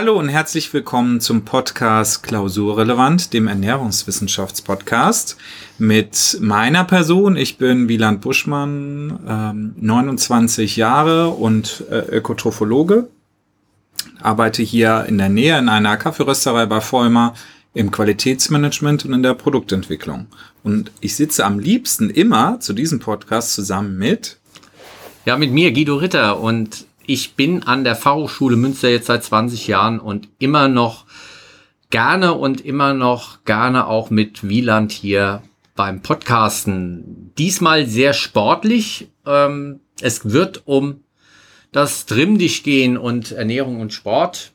Hallo 0.00 0.16
und 0.16 0.28
herzlich 0.28 0.72
willkommen 0.72 1.20
zum 1.20 1.44
Podcast 1.44 2.22
Klausurrelevant, 2.22 3.32
dem 3.32 3.48
Ernährungswissenschaftspodcast 3.48 5.36
mit 5.78 6.38
meiner 6.40 6.84
Person. 6.84 7.34
Ich 7.34 7.58
bin 7.58 7.88
Wieland 7.88 8.20
Buschmann, 8.20 9.18
ähm, 9.28 9.74
29 9.76 10.76
Jahre 10.76 11.30
und 11.30 11.82
äh, 11.90 11.96
Ökotrophologe. 12.16 13.08
Arbeite 14.22 14.62
hier 14.62 15.04
in 15.08 15.18
der 15.18 15.30
Nähe 15.30 15.58
in 15.58 15.68
einer 15.68 15.96
Kaffeerösterei 15.96 16.66
bei 16.66 16.80
Vollmer 16.80 17.34
im 17.74 17.90
Qualitätsmanagement 17.90 19.04
und 19.04 19.14
in 19.14 19.24
der 19.24 19.34
Produktentwicklung. 19.34 20.28
Und 20.62 20.92
ich 21.00 21.16
sitze 21.16 21.44
am 21.44 21.58
liebsten 21.58 22.08
immer 22.08 22.60
zu 22.60 22.72
diesem 22.72 23.00
Podcast 23.00 23.52
zusammen 23.52 23.98
mit 23.98 24.38
ja, 25.24 25.36
mit 25.36 25.50
mir, 25.50 25.72
Guido 25.72 25.96
Ritter. 25.96 26.40
Und 26.40 26.86
ich 27.08 27.36
bin 27.36 27.62
an 27.62 27.84
der 27.84 27.96
Fachhochschule 27.96 28.56
Münster 28.56 28.90
jetzt 28.90 29.06
seit 29.06 29.24
20 29.24 29.66
Jahren 29.66 29.98
und 29.98 30.28
immer 30.38 30.68
noch 30.68 31.06
gerne 31.88 32.34
und 32.34 32.60
immer 32.60 32.92
noch 32.92 33.44
gerne 33.46 33.86
auch 33.86 34.10
mit 34.10 34.46
Wieland 34.46 34.92
hier 34.92 35.42
beim 35.74 36.02
Podcasten. 36.02 37.32
Diesmal 37.38 37.86
sehr 37.86 38.12
sportlich. 38.12 39.08
Ähm, 39.24 39.80
es 40.02 40.30
wird 40.30 40.62
um 40.66 41.02
das 41.72 42.04
Trimmdich 42.04 42.62
gehen 42.62 42.98
und 42.98 43.32
Ernährung 43.32 43.80
und 43.80 43.94
Sport. 43.94 44.52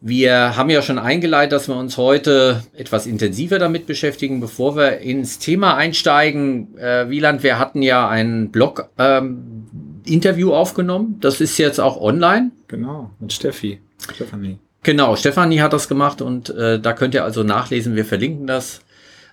Wir 0.00 0.56
haben 0.56 0.70
ja 0.70 0.80
schon 0.80 0.98
eingeleitet, 0.98 1.52
dass 1.52 1.68
wir 1.68 1.76
uns 1.76 1.98
heute 1.98 2.62
etwas 2.72 3.06
intensiver 3.06 3.58
damit 3.58 3.86
beschäftigen. 3.86 4.40
Bevor 4.40 4.76
wir 4.76 5.00
ins 5.00 5.38
Thema 5.38 5.76
einsteigen, 5.76 6.78
äh, 6.78 7.10
Wieland, 7.10 7.42
wir 7.42 7.58
hatten 7.58 7.82
ja 7.82 8.08
einen 8.08 8.50
Blog-Interview 8.50 9.26
ähm, 9.26 9.89
aufgenommen. 10.52 11.18
Das 11.20 11.40
ist 11.40 11.58
jetzt 11.58 11.80
auch 11.80 12.00
online. 12.00 12.50
Genau, 12.68 13.10
mit 13.20 13.32
Steffi. 13.32 13.80
Stefanie. 14.14 14.58
Genau, 14.82 15.14
Stefanie 15.16 15.60
hat 15.60 15.72
das 15.72 15.88
gemacht 15.88 16.22
und 16.22 16.50
äh, 16.50 16.80
da 16.80 16.92
könnt 16.92 17.14
ihr 17.14 17.24
also 17.24 17.42
nachlesen. 17.42 17.96
Wir 17.96 18.04
verlinken 18.04 18.46
das. 18.46 18.80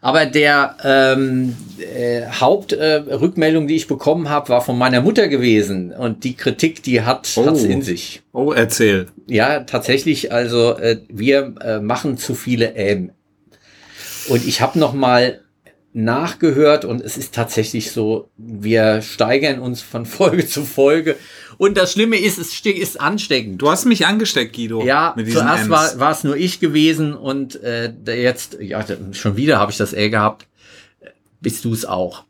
Aber 0.02 0.26
der 0.26 0.78
ähm, 0.84 1.56
äh, 1.80 2.24
Hauptrückmeldung, 2.28 3.64
äh, 3.64 3.68
die 3.68 3.76
ich 3.76 3.88
bekommen 3.88 4.30
habe, 4.30 4.50
war 4.50 4.62
von 4.62 4.78
meiner 4.78 5.02
Mutter 5.02 5.28
gewesen. 5.28 5.92
Und 5.92 6.24
die 6.24 6.36
Kritik, 6.36 6.84
die 6.84 7.02
hat 7.02 7.32
oh. 7.36 7.46
hat's 7.46 7.64
in 7.64 7.82
sich. 7.82 8.22
Oh, 8.32 8.52
erzähl. 8.52 9.08
Ja, 9.28 9.62
tatsächlich. 9.62 10.32
Also 10.32 10.78
äh, 10.78 11.00
wir 11.10 11.56
äh, 11.62 11.80
machen 11.80 12.18
zu 12.18 12.36
viele 12.36 12.76
Ähm. 12.76 13.12
Und 14.30 14.46
ich 14.46 14.62
habe 14.62 14.78
noch 14.78 14.94
mal 14.94 15.40
nachgehört 15.98 16.86
und 16.86 17.02
es 17.02 17.18
ist 17.18 17.34
tatsächlich 17.34 17.92
so, 17.92 18.30
wir 18.38 19.02
steigern 19.02 19.60
uns 19.60 19.82
von 19.82 20.06
Folge 20.06 20.48
zu 20.48 20.64
Folge. 20.64 21.16
Und 21.58 21.76
das 21.76 21.94
Schlimme 21.94 22.18
ist, 22.18 22.38
es 22.38 22.60
ist 22.64 23.02
ansteckend. 23.02 23.62
Du 23.62 23.70
hast 23.72 23.86
mich 23.86 24.06
angesteckt, 24.06 24.56
Guido. 24.56 24.84
Ja, 24.84 25.16
zuerst 25.16 25.70
war, 25.70 26.00
war 26.00 26.12
es 26.12 26.24
nur 26.24 26.38
ich 26.38 26.60
gewesen 26.60 27.16
und 27.16 27.62
äh, 27.64 27.92
jetzt, 28.06 28.58
ja, 28.62 28.86
schon 29.12 29.38
wieder 29.38 29.58
habe 29.58 29.72
ich 29.72 29.78
das 29.78 29.94
eh 29.94 30.10
gehabt. 30.10 30.46
Bist 31.42 31.66
du 31.66 31.74
es 31.74 31.86
auch? 31.86 32.26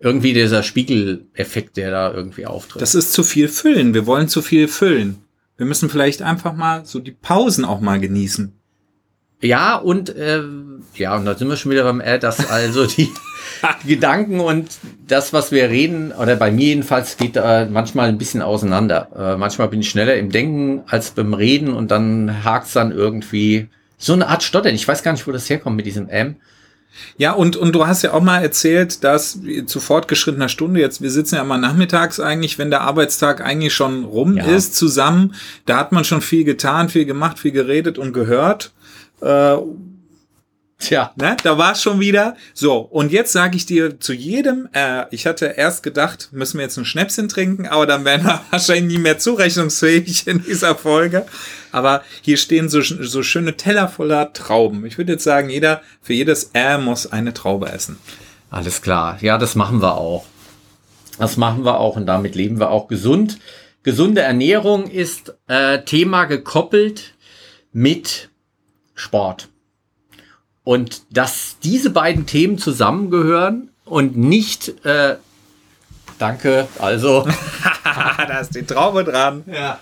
Irgendwie 0.00 0.32
dieser 0.32 0.62
Spiegeleffekt, 0.62 1.76
der 1.76 1.90
da 1.90 2.12
irgendwie 2.12 2.46
auftritt. 2.46 2.80
Das 2.80 2.94
ist 2.94 3.12
zu 3.12 3.22
viel 3.22 3.48
füllen. 3.48 3.92
Wir 3.92 4.06
wollen 4.06 4.28
zu 4.28 4.40
viel 4.40 4.66
füllen. 4.66 5.18
Wir 5.56 5.66
müssen 5.66 5.90
vielleicht 5.90 6.22
einfach 6.22 6.54
mal 6.54 6.84
so 6.84 7.00
die 7.00 7.12
Pausen 7.12 7.64
auch 7.64 7.80
mal 7.80 8.00
genießen. 8.00 8.52
Ja, 9.44 9.76
und 9.76 10.08
äh, 10.16 10.42
ja, 10.94 11.14
und 11.14 11.26
da 11.26 11.34
sind 11.34 11.48
wir 11.48 11.56
schon 11.56 11.70
wieder 11.70 11.84
beim 11.84 12.00
äh, 12.00 12.18
dass 12.18 12.48
also 12.48 12.86
die 12.86 13.10
Gedanken 13.86 14.40
und 14.40 14.78
das, 15.06 15.34
was 15.34 15.52
wir 15.52 15.68
reden, 15.68 16.12
oder 16.12 16.34
bei 16.36 16.50
mir 16.50 16.68
jedenfalls, 16.68 17.18
geht 17.18 17.36
da 17.36 17.66
manchmal 17.70 18.08
ein 18.08 18.16
bisschen 18.16 18.40
auseinander. 18.40 19.08
Äh, 19.14 19.36
manchmal 19.36 19.68
bin 19.68 19.80
ich 19.80 19.90
schneller 19.90 20.16
im 20.16 20.30
Denken 20.30 20.82
als 20.86 21.10
beim 21.10 21.34
Reden 21.34 21.74
und 21.74 21.90
dann 21.90 22.42
hakt's 22.42 22.72
dann 22.72 22.90
irgendwie 22.90 23.68
so 23.98 24.14
eine 24.14 24.28
Art 24.28 24.42
Stottern. 24.42 24.74
Ich 24.74 24.88
weiß 24.88 25.02
gar 25.02 25.12
nicht, 25.12 25.26
wo 25.26 25.32
das 25.32 25.50
herkommt 25.50 25.76
mit 25.76 25.84
diesem 25.84 26.08
M. 26.08 26.36
Ja, 27.18 27.32
und, 27.32 27.56
und 27.56 27.74
du 27.74 27.86
hast 27.86 28.02
ja 28.02 28.14
auch 28.14 28.22
mal 28.22 28.40
erzählt, 28.40 29.04
dass 29.04 29.40
zu 29.66 29.80
fortgeschrittener 29.80 30.48
Stunde, 30.48 30.80
jetzt, 30.80 31.02
wir 31.02 31.10
sitzen 31.10 31.34
ja 31.34 31.42
immer 31.42 31.58
nachmittags 31.58 32.18
eigentlich, 32.18 32.56
wenn 32.58 32.70
der 32.70 32.80
Arbeitstag 32.80 33.44
eigentlich 33.44 33.74
schon 33.74 34.04
rum 34.04 34.38
ja. 34.38 34.44
ist, 34.44 34.74
zusammen, 34.74 35.34
da 35.66 35.76
hat 35.76 35.92
man 35.92 36.04
schon 36.04 36.22
viel 36.22 36.44
getan, 36.44 36.88
viel 36.88 37.04
gemacht, 37.04 37.38
viel 37.38 37.52
geredet 37.52 37.98
und 37.98 38.14
gehört. 38.14 38.72
Äh, 39.20 39.56
Tja, 40.84 41.12
ne, 41.16 41.36
da 41.42 41.56
war 41.56 41.72
es 41.72 41.82
schon 41.82 41.98
wieder. 42.00 42.36
So, 42.52 42.78
und 42.78 43.10
jetzt 43.10 43.32
sage 43.32 43.56
ich 43.56 43.64
dir 43.64 44.00
zu 44.00 44.12
jedem, 44.12 44.68
äh, 44.74 45.04
ich 45.12 45.26
hatte 45.26 45.54
erst 45.56 45.82
gedacht, 45.82 46.28
müssen 46.32 46.58
wir 46.58 46.64
jetzt 46.64 46.76
ein 46.76 46.84
Schnäpschen 46.84 47.28
trinken, 47.28 47.66
aber 47.66 47.86
dann 47.86 48.04
wären 48.04 48.24
wir 48.24 48.40
wahrscheinlich 48.50 48.96
nie 48.96 48.98
mehr 48.98 49.18
zurechnungsfähig 49.18 50.26
in 50.26 50.42
dieser 50.42 50.74
Folge. 50.74 51.24
Aber 51.72 52.02
hier 52.20 52.36
stehen 52.36 52.68
so, 52.68 52.82
so 52.82 53.22
schöne 53.22 53.56
Teller 53.56 53.88
voller 53.88 54.32
Trauben. 54.34 54.84
Ich 54.84 54.98
würde 54.98 55.12
jetzt 55.12 55.24
sagen, 55.24 55.48
jeder, 55.48 55.80
für 56.02 56.12
jedes 56.12 56.50
äh 56.52 56.76
muss 56.76 57.10
eine 57.10 57.32
Traube 57.32 57.70
essen. 57.70 57.98
Alles 58.50 58.82
klar. 58.82 59.16
Ja, 59.22 59.38
das 59.38 59.54
machen 59.54 59.80
wir 59.80 59.96
auch. 59.96 60.26
Das 61.18 61.36
machen 61.36 61.64
wir 61.64 61.78
auch 61.78 61.96
und 61.96 62.06
damit 62.06 62.34
leben 62.34 62.58
wir 62.58 62.70
auch 62.70 62.88
gesund. 62.88 63.38
Gesunde 63.84 64.20
Ernährung 64.20 64.90
ist 64.90 65.34
äh, 65.46 65.82
Thema 65.82 66.24
gekoppelt 66.24 67.14
mit 67.72 68.28
Sport. 68.94 69.48
Und 70.62 71.02
dass 71.10 71.56
diese 71.62 71.90
beiden 71.90 72.26
Themen 72.26 72.58
zusammengehören 72.58 73.70
und 73.84 74.16
nicht, 74.16 74.84
äh, 74.84 75.16
danke, 76.18 76.68
also. 76.78 77.28
da 77.84 78.38
ist 78.38 78.54
die 78.54 78.64
Traube 78.64 79.04
dran. 79.04 79.44
Ja. 79.46 79.78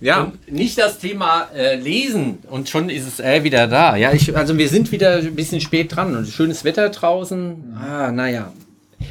Ja. 0.00 0.24
Und 0.24 0.52
nicht 0.52 0.78
das 0.78 0.98
Thema 0.98 1.48
äh, 1.54 1.74
Lesen 1.74 2.38
und 2.48 2.68
schon 2.68 2.88
ist 2.88 3.06
es 3.06 3.20
äh, 3.20 3.42
wieder 3.42 3.66
da. 3.66 3.96
Ja, 3.96 4.12
ich, 4.12 4.36
also 4.36 4.56
wir 4.56 4.68
sind 4.68 4.92
wieder 4.92 5.16
ein 5.16 5.34
bisschen 5.34 5.60
spät 5.60 5.96
dran 5.96 6.14
und 6.16 6.28
schönes 6.28 6.62
Wetter 6.64 6.88
draußen. 6.90 7.76
Ah, 7.76 8.12
naja. 8.12 8.52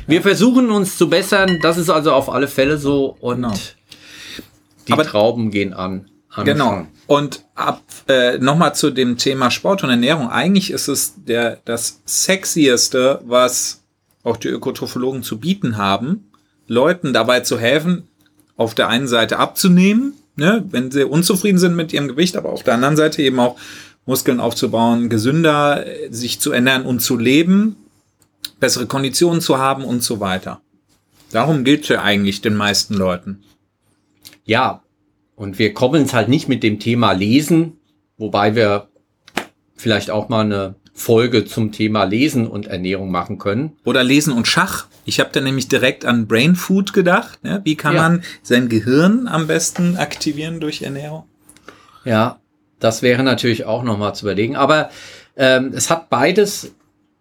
Wir 0.06 0.22
versuchen 0.22 0.70
uns 0.70 0.98
zu 0.98 1.10
bessern, 1.10 1.60
das 1.62 1.78
ist 1.78 1.90
also 1.90 2.14
auf 2.14 2.30
alle 2.30 2.48
Fälle 2.48 2.78
so 2.78 3.18
und 3.20 3.38
genau. 3.38 3.54
die 4.88 4.94
Aber 4.94 5.06
Trauben 5.06 5.52
gehen 5.52 5.74
an. 5.74 6.10
Genau. 6.44 6.86
Und 7.08 7.46
ab 7.56 7.82
äh, 8.08 8.38
nochmal 8.38 8.76
zu 8.76 8.92
dem 8.92 9.18
Thema 9.18 9.50
Sport 9.50 9.84
und 9.84 9.90
Ernährung. 9.90 10.30
Eigentlich 10.30 10.72
ist 10.72 10.88
es 10.88 11.14
der 11.26 11.60
das 11.66 12.02
sexieste, 12.06 13.22
was 13.26 13.82
auch 14.24 14.38
die 14.38 14.50
Ökotrophologen 14.50 15.24
zu 15.24 15.40
bieten 15.40 15.78
haben, 15.78 16.30
Leuten 16.68 17.14
dabei 17.14 17.40
zu 17.40 17.58
helfen, 17.58 18.08
auf 18.58 18.76
der 18.76 18.90
einen 18.90 19.08
Seite 19.08 19.40
abzunehmen, 19.40 20.14
ne, 20.36 20.66
wenn 20.70 20.92
sie 20.92 21.06
unzufrieden 21.06 21.60
sind 21.60 21.76
mit 21.76 21.94
ihrem 21.94 22.08
Gewicht, 22.08 22.36
aber 22.36 22.50
auf 22.50 22.64
der 22.64 22.74
anderen 22.74 22.98
Seite 22.98 23.22
eben 23.22 23.40
auch 23.40 23.58
Muskeln 24.06 24.40
aufzubauen, 24.40 25.10
gesünder 25.10 25.86
äh, 25.86 26.12
sich 26.12 26.40
zu 26.40 26.52
ernähren 26.52 26.86
und 26.86 27.00
zu 27.00 27.18
leben, 27.18 27.78
bessere 28.60 28.88
Konditionen 28.88 29.42
zu 29.42 29.58
haben 29.58 29.84
und 29.86 30.04
so 30.04 30.20
weiter. 30.20 30.62
Darum 31.32 31.64
gilt 31.64 31.84
es 31.84 31.90
ja 31.90 32.02
eigentlich 32.02 32.42
den 32.42 32.56
meisten 32.56 32.94
Leuten. 32.94 33.44
Ja, 34.46 34.82
und 35.38 35.60
wir 35.60 35.74
kommen 35.74 36.02
es 36.02 36.14
halt 36.14 36.30
nicht 36.30 36.50
mit 36.50 36.64
dem 36.64 36.80
Thema 36.80 37.12
Lesen, 37.12 37.78
wobei 38.18 38.56
wir 38.56 38.90
vielleicht 39.76 40.10
auch 40.10 40.30
mal 40.30 40.44
eine 40.44 40.76
Folge 40.94 41.46
zum 41.46 41.72
Thema 41.72 42.06
Lesen 42.06 42.48
und 42.48 42.66
Ernährung 42.66 43.12
machen 43.12 43.38
können. 43.38 43.78
Oder 43.86 44.04
Lesen 44.04 44.34
und 44.34 44.48
Schach. 44.48 44.88
Ich 45.06 45.20
habe 45.20 45.30
da 45.32 45.40
nämlich 45.40 45.68
direkt 45.68 46.06
an 46.06 46.28
Brain 46.28 46.56
Food 46.56 46.92
gedacht. 46.92 47.44
Ne? 47.44 47.62
Wie 47.64 47.76
kann 47.76 47.94
ja. 47.94 48.02
man 48.02 48.24
sein 48.42 48.68
Gehirn 48.68 49.28
am 49.28 49.46
besten 49.46 49.96
aktivieren 49.98 50.60
durch 50.60 50.82
Ernährung? 50.82 51.26
Ja, 52.04 52.40
das 52.80 53.04
wäre 53.04 53.22
natürlich 53.22 53.66
auch 53.66 53.84
nochmal 53.84 54.16
zu 54.16 54.26
überlegen. 54.26 54.56
Aber 54.56 54.90
ähm, 55.36 55.72
es 55.76 55.92
hat 55.92 56.10
beides, 56.10 56.74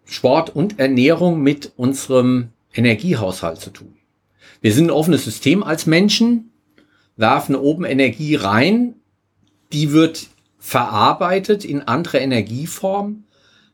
Sport 0.05 0.55
und 0.55 0.79
Ernährung, 0.79 1.43
mit 1.43 1.71
unserem 1.75 2.49
Energiehaushalt 2.73 3.61
zu 3.61 3.69
tun. 3.69 3.93
Wir 4.59 4.73
sind 4.73 4.85
ein 4.85 4.91
offenes 4.91 5.23
System 5.23 5.61
als 5.61 5.85
Menschen 5.85 6.51
werfen 7.17 7.55
oben 7.55 7.83
Energie 7.83 8.35
rein, 8.35 8.95
die 9.73 9.91
wird 9.91 10.27
verarbeitet 10.59 11.65
in 11.65 11.81
andere 11.81 12.19
Energieformen, 12.19 13.25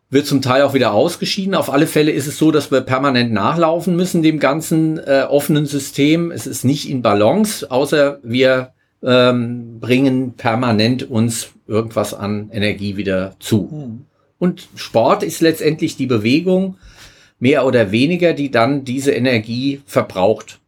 wird 0.09 0.25
zum 0.27 0.41
Teil 0.41 0.63
auch 0.63 0.73
wieder 0.73 0.93
ausgeschieden. 0.93 1.55
Auf 1.55 1.71
alle 1.71 1.87
Fälle 1.87 2.11
ist 2.11 2.27
es 2.27 2.37
so, 2.37 2.51
dass 2.51 2.71
wir 2.71 2.81
permanent 2.81 3.31
nachlaufen 3.33 3.95
müssen 3.95 4.21
dem 4.21 4.39
ganzen 4.39 4.99
äh, 4.99 5.25
offenen 5.27 5.65
System. 5.65 6.31
Es 6.31 6.47
ist 6.47 6.63
nicht 6.63 6.89
in 6.89 7.01
Balance, 7.01 7.69
außer 7.69 8.19
wir 8.23 8.73
ähm, 9.03 9.79
bringen 9.79 10.33
permanent 10.33 11.03
uns 11.09 11.49
irgendwas 11.67 12.13
an 12.13 12.49
Energie 12.51 12.95
wieder 12.95 13.35
zu. 13.39 13.69
Hm. 13.71 14.05
Und 14.39 14.67
Sport 14.75 15.23
ist 15.23 15.41
letztendlich 15.41 15.95
die 15.95 16.05
Bewegung, 16.05 16.77
mehr 17.39 17.65
oder 17.65 17.91
weniger, 17.91 18.33
die 18.33 18.51
dann 18.51 18.85
diese 18.85 19.11
Energie 19.11 19.81
verbraucht. 19.85 20.59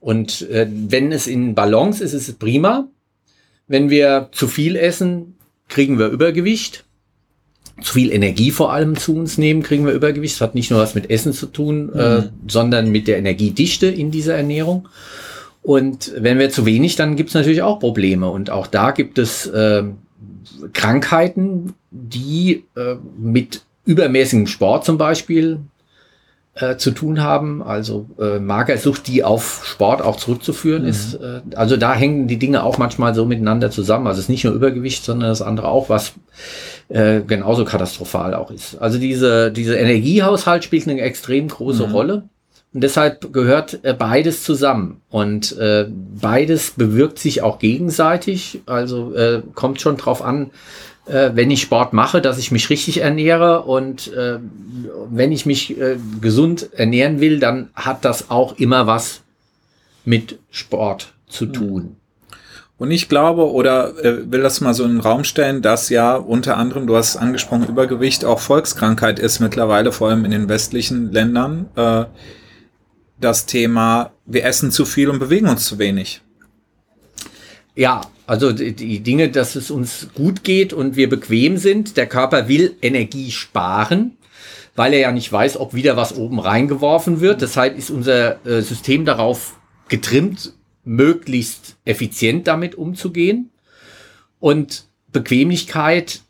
Und 0.00 0.48
äh, 0.50 0.66
wenn 0.70 1.12
es 1.12 1.26
in 1.26 1.54
Balance 1.54 2.02
ist, 2.02 2.12
ist 2.12 2.28
es 2.28 2.34
prima. 2.34 2.88
Wenn 3.66 3.90
wir 3.90 4.28
zu 4.32 4.48
viel 4.48 4.76
essen, 4.76 5.36
kriegen 5.68 5.98
wir 5.98 6.08
Übergewicht. 6.08 6.84
Zu 7.82 7.94
viel 7.94 8.12
Energie 8.12 8.50
vor 8.50 8.72
allem 8.72 8.96
zu 8.96 9.14
uns 9.14 9.38
nehmen, 9.38 9.62
kriegen 9.62 9.86
wir 9.86 9.92
Übergewicht. 9.92 10.34
Das 10.34 10.40
hat 10.40 10.54
nicht 10.54 10.70
nur 10.70 10.80
was 10.80 10.94
mit 10.94 11.10
Essen 11.10 11.32
zu 11.32 11.46
tun, 11.46 11.92
äh, 11.94 12.18
mhm. 12.18 12.24
äh, 12.24 12.28
sondern 12.48 12.90
mit 12.90 13.06
der 13.06 13.18
Energiedichte 13.18 13.86
in 13.86 14.10
dieser 14.10 14.34
Ernährung. 14.34 14.88
Und 15.62 16.12
wenn 16.16 16.38
wir 16.38 16.50
zu 16.50 16.66
wenig, 16.66 16.96
dann 16.96 17.16
gibt 17.16 17.28
es 17.28 17.34
natürlich 17.34 17.62
auch 17.62 17.78
Probleme. 17.78 18.30
Und 18.30 18.50
auch 18.50 18.66
da 18.66 18.90
gibt 18.90 19.18
es 19.18 19.46
äh, 19.46 19.84
Krankheiten, 20.72 21.74
die 21.90 22.64
äh, 22.76 22.96
mit 23.18 23.62
übermäßigem 23.84 24.46
Sport 24.46 24.84
zum 24.84 24.98
Beispiel 24.98 25.60
äh, 26.60 26.76
zu 26.76 26.90
tun 26.90 27.22
haben, 27.22 27.62
also 27.62 28.06
äh, 28.18 28.38
Magersucht, 28.38 29.06
die 29.06 29.22
auf 29.22 29.62
Sport 29.64 30.02
auch 30.02 30.16
zurückzuführen 30.16 30.82
mhm. 30.82 30.88
ist. 30.88 31.14
Äh, 31.14 31.40
also 31.54 31.76
da 31.76 31.94
hängen 31.94 32.26
die 32.26 32.38
Dinge 32.38 32.62
auch 32.64 32.78
manchmal 32.78 33.14
so 33.14 33.24
miteinander 33.24 33.70
zusammen. 33.70 34.06
Also 34.06 34.18
es 34.18 34.24
ist 34.24 34.30
nicht 34.30 34.44
nur 34.44 34.54
Übergewicht, 34.54 35.04
sondern 35.04 35.28
das 35.28 35.42
andere 35.42 35.68
auch, 35.68 35.88
was 35.88 36.14
äh, 36.88 37.20
genauso 37.20 37.64
katastrophal 37.64 38.34
auch 38.34 38.50
ist. 38.50 38.76
Also 38.80 38.98
diese, 38.98 39.52
diese 39.52 39.76
Energiehaushalt 39.76 40.64
spielt 40.64 40.88
eine 40.88 41.00
extrem 41.00 41.48
große 41.48 41.86
mhm. 41.86 41.92
Rolle. 41.92 42.22
Und 42.74 42.82
deshalb 42.82 43.32
gehört 43.32 43.80
äh, 43.82 43.94
beides 43.94 44.42
zusammen. 44.42 45.00
Und 45.08 45.56
äh, 45.58 45.86
beides 45.88 46.72
bewirkt 46.72 47.18
sich 47.18 47.42
auch 47.42 47.58
gegenseitig. 47.58 48.60
Also 48.66 49.14
äh, 49.14 49.42
kommt 49.54 49.80
schon 49.80 49.96
drauf 49.96 50.22
an, 50.22 50.50
äh, 51.08 51.30
wenn 51.34 51.50
ich 51.50 51.62
Sport 51.62 51.92
mache, 51.92 52.20
dass 52.20 52.38
ich 52.38 52.50
mich 52.50 52.70
richtig 52.70 52.98
ernähre. 52.98 53.62
Und 53.62 54.12
äh, 54.12 54.38
wenn 55.10 55.32
ich 55.32 55.46
mich 55.46 55.78
äh, 55.78 55.96
gesund 56.20 56.70
ernähren 56.72 57.20
will, 57.20 57.38
dann 57.40 57.70
hat 57.74 58.04
das 58.04 58.30
auch 58.30 58.58
immer 58.58 58.86
was 58.86 59.22
mit 60.04 60.38
Sport 60.50 61.12
zu 61.28 61.46
hm. 61.46 61.52
tun. 61.52 61.96
Und 62.78 62.92
ich 62.92 63.08
glaube 63.08 63.50
oder 63.50 64.04
äh, 64.04 64.30
will 64.30 64.42
das 64.42 64.60
mal 64.60 64.72
so 64.72 64.84
in 64.84 64.90
den 64.90 65.00
Raum 65.00 65.24
stellen, 65.24 65.62
dass 65.62 65.88
ja 65.88 66.14
unter 66.14 66.56
anderem, 66.56 66.86
du 66.86 66.96
hast 66.96 67.10
es 67.10 67.16
angesprochen, 67.16 67.66
Übergewicht 67.66 68.24
auch 68.24 68.38
Volkskrankheit 68.38 69.18
ist 69.18 69.40
mittlerweile, 69.40 69.90
vor 69.90 70.08
allem 70.08 70.24
in 70.24 70.30
den 70.30 70.48
westlichen 70.48 71.10
Ländern. 71.12 71.66
Äh, 71.74 72.04
das 73.20 73.46
Thema, 73.46 74.12
wir 74.26 74.44
essen 74.44 74.70
zu 74.70 74.84
viel 74.84 75.10
und 75.10 75.18
bewegen 75.18 75.48
uns 75.48 75.64
zu 75.64 75.78
wenig. 75.80 76.22
Ja, 77.74 78.02
also 78.28 78.52
die, 78.52 79.00
Dinge, 79.00 79.30
dass 79.30 79.56
es 79.56 79.70
uns 79.70 80.08
gut 80.14 80.44
geht 80.44 80.74
und 80.74 80.96
wir 80.96 81.08
bequem 81.08 81.56
sind. 81.56 81.96
Der 81.96 82.06
Körper 82.06 82.46
will 82.46 82.76
Energie 82.82 83.30
sparen, 83.30 84.18
weil 84.76 84.92
er 84.92 85.00
ja 85.00 85.12
nicht 85.12 85.32
weiß, 85.32 85.56
ob 85.56 85.72
wieder 85.72 85.96
was 85.96 86.14
oben 86.14 86.38
reingeworfen 86.38 87.22
wird. 87.22 87.40
Deshalb 87.40 87.78
ist 87.78 87.88
unser 87.88 88.44
äh, 88.46 88.60
System 88.60 89.06
darauf 89.06 89.54
getrimmt, 89.88 90.52
möglichst 90.84 91.76
effizient 91.86 92.46
damit 92.46 92.74
umzugehen. 92.74 93.48
Und 94.40 94.84
Bequemlichkeit 95.10 96.20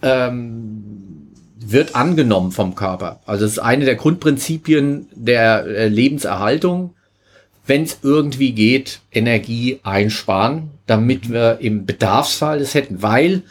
ähm, 0.00 1.32
wird 1.58 1.96
angenommen 1.96 2.52
vom 2.52 2.76
Körper. 2.76 3.18
Also 3.26 3.44
es 3.44 3.52
ist 3.52 3.58
eine 3.58 3.84
der 3.84 3.96
Grundprinzipien 3.96 5.08
der 5.12 5.66
äh, 5.66 5.88
Lebenserhaltung. 5.88 6.94
Wenn 7.68 7.84
es 7.84 7.98
irgendwie 8.02 8.52
geht, 8.52 9.00
Energie 9.12 9.78
einsparen, 9.84 10.70
damit 10.86 11.30
wir 11.30 11.58
im 11.60 11.86
Bedarfsfall 11.86 12.58
das 12.58 12.74
hätten, 12.74 13.02
weil 13.02 13.42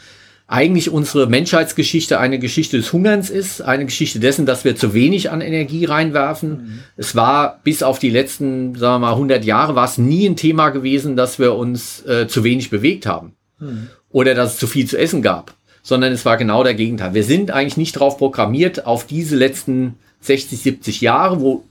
eigentlich 0.46 0.90
unsere 0.90 1.26
Menschheitsgeschichte 1.26 2.18
eine 2.18 2.38
Geschichte 2.38 2.78
des 2.78 2.92
Hungerns 2.92 3.30
ist, 3.30 3.60
eine 3.60 3.84
Geschichte 3.84 4.18
dessen, 4.18 4.44
dass 4.46 4.64
wir 4.64 4.76
zu 4.76 4.94
wenig 4.94 5.30
an 5.30 5.40
Energie 5.40 5.84
reinwerfen. 5.84 6.50
Mhm. 6.50 6.78
Es 6.96 7.14
war 7.14 7.60
bis 7.64 7.82
auf 7.82 7.98
die 7.98 8.10
letzten, 8.10 8.74
sagen 8.74 8.94
wir 8.94 9.08
mal, 9.08 9.12
100 9.12 9.44
Jahre, 9.44 9.74
war 9.74 9.84
es 9.84 9.98
nie 9.98 10.26
ein 10.26 10.36
Thema 10.36 10.70
gewesen, 10.70 11.16
dass 11.16 11.38
wir 11.38 11.54
uns 11.54 12.04
äh, 12.06 12.26
zu 12.28 12.44
wenig 12.44 12.70
bewegt 12.70 13.06
haben 13.06 13.34
mhm. 13.60 13.88
oder 14.10 14.34
dass 14.34 14.54
es 14.54 14.58
zu 14.58 14.66
viel 14.66 14.86
zu 14.86 14.98
essen 14.98 15.22
gab 15.22 15.54
sondern 15.88 16.12
es 16.12 16.26
war 16.26 16.36
genau 16.36 16.64
der 16.64 16.74
Gegenteil. 16.74 17.14
Wir 17.14 17.24
sind 17.24 17.50
eigentlich 17.50 17.78
nicht 17.78 17.96
darauf 17.96 18.18
programmiert, 18.18 18.84
auf 18.84 19.06
diese 19.06 19.36
letzten 19.36 19.94
60, 20.20 20.58
70 20.58 21.00
Jahre, 21.00 21.40
wo 21.40 21.64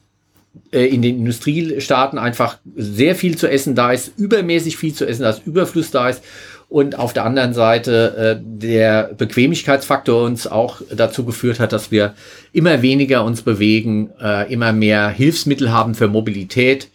in 0.72 1.02
den 1.02 1.20
Industriestaaten 1.20 2.20
einfach 2.20 2.58
sehr 2.76 3.16
viel 3.16 3.38
zu 3.38 3.50
essen 3.50 3.76
da 3.76 3.92
ist, 3.92 4.14
übermäßig 4.18 4.78
viel 4.78 4.94
zu 4.94 5.06
essen, 5.06 5.24
dass 5.24 5.40
Überfluss 5.40 5.92
da 5.92 6.10
ist 6.10 6.24
und 6.70 7.00
auf 7.00 7.14
der 7.14 7.26
anderen 7.26 7.54
Seite 7.54 8.40
äh, 8.40 8.44
der 8.44 9.12
Bequemlichkeitsfaktor 9.18 10.24
uns 10.26 10.48
auch 10.48 10.82
dazu 10.94 11.24
geführt 11.24 11.60
hat, 11.60 11.72
dass 11.72 11.92
wir 11.92 12.14
immer 12.52 12.82
weniger 12.82 13.24
uns 13.24 13.42
bewegen, 13.42 14.10
äh, 14.22 14.52
immer 14.52 14.74
mehr 14.74 15.10
Hilfsmittel 15.10 15.72
haben 15.72 15.96
für 15.96 16.08
Mobilität, 16.08 16.90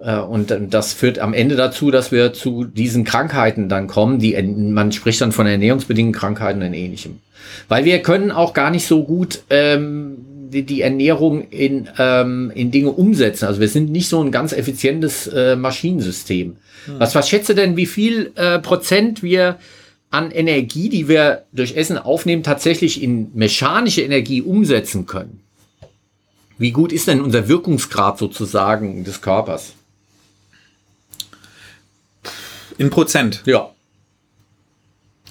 äh, 0.00 0.16
und 0.16 0.54
das 0.70 0.92
führt 0.92 1.18
am 1.18 1.34
Ende 1.34 1.56
dazu, 1.56 1.90
dass 1.90 2.12
wir 2.12 2.32
zu 2.32 2.64
diesen 2.64 3.04
Krankheiten 3.04 3.68
dann 3.68 3.86
kommen, 3.86 4.18
die 4.18 4.40
man 4.42 4.92
spricht 4.92 5.20
dann 5.20 5.32
von 5.32 5.46
ernährungsbedingten 5.46 6.18
Krankheiten 6.18 6.62
und 6.62 6.74
ähnlichem. 6.74 7.18
Weil 7.68 7.84
wir 7.84 8.00
können 8.00 8.30
auch 8.30 8.54
gar 8.54 8.70
nicht 8.70 8.86
so 8.86 9.04
gut 9.04 9.42
ähm, 9.50 10.18
die, 10.50 10.64
die 10.64 10.82
Ernährung 10.82 11.42
in, 11.48 11.88
ähm, 11.98 12.52
in 12.54 12.70
Dinge 12.70 12.90
umsetzen. 12.90 13.46
Also 13.46 13.60
wir 13.60 13.68
sind 13.68 13.90
nicht 13.90 14.08
so 14.08 14.22
ein 14.22 14.30
ganz 14.30 14.52
effizientes 14.52 15.26
äh, 15.28 15.56
Maschinensystem. 15.56 16.56
Hm. 16.86 17.00
Was, 17.00 17.14
was 17.14 17.28
schätze 17.28 17.54
denn, 17.54 17.76
wie 17.76 17.86
viel 17.86 18.32
äh, 18.34 18.58
Prozent 18.58 19.22
wir 19.22 19.58
an 20.10 20.30
Energie, 20.30 20.88
die 20.88 21.08
wir 21.08 21.44
durch 21.52 21.76
Essen 21.76 21.98
aufnehmen, 21.98 22.42
tatsächlich 22.42 23.02
in 23.02 23.30
mechanische 23.34 24.02
Energie 24.02 24.42
umsetzen 24.42 25.06
können? 25.06 25.40
Wie 26.56 26.72
gut 26.72 26.92
ist 26.92 27.06
denn 27.06 27.20
unser 27.20 27.48
Wirkungsgrad 27.48 28.18
sozusagen 28.18 29.04
des 29.04 29.20
Körpers? 29.20 29.74
In 32.78 32.90
Prozent? 32.90 33.42
Ja. 33.44 33.70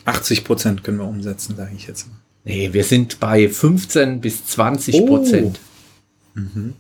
80 0.06 0.46
Prozent 0.46 0.84
können 0.84 1.00
wir 1.00 1.06
umsetzen, 1.06 1.56
sage 1.58 1.72
ich 1.76 1.88
jetzt 1.88 2.08
mal. 2.08 2.16
Nee, 2.48 2.70
wir 2.72 2.86
sind 2.86 3.20
bei 3.20 3.50
15 3.50 4.22
bis 4.22 4.46
20 4.46 5.06
Prozent. 5.06 5.60
Oh. 6.36 6.40
Mhm. 6.40 6.74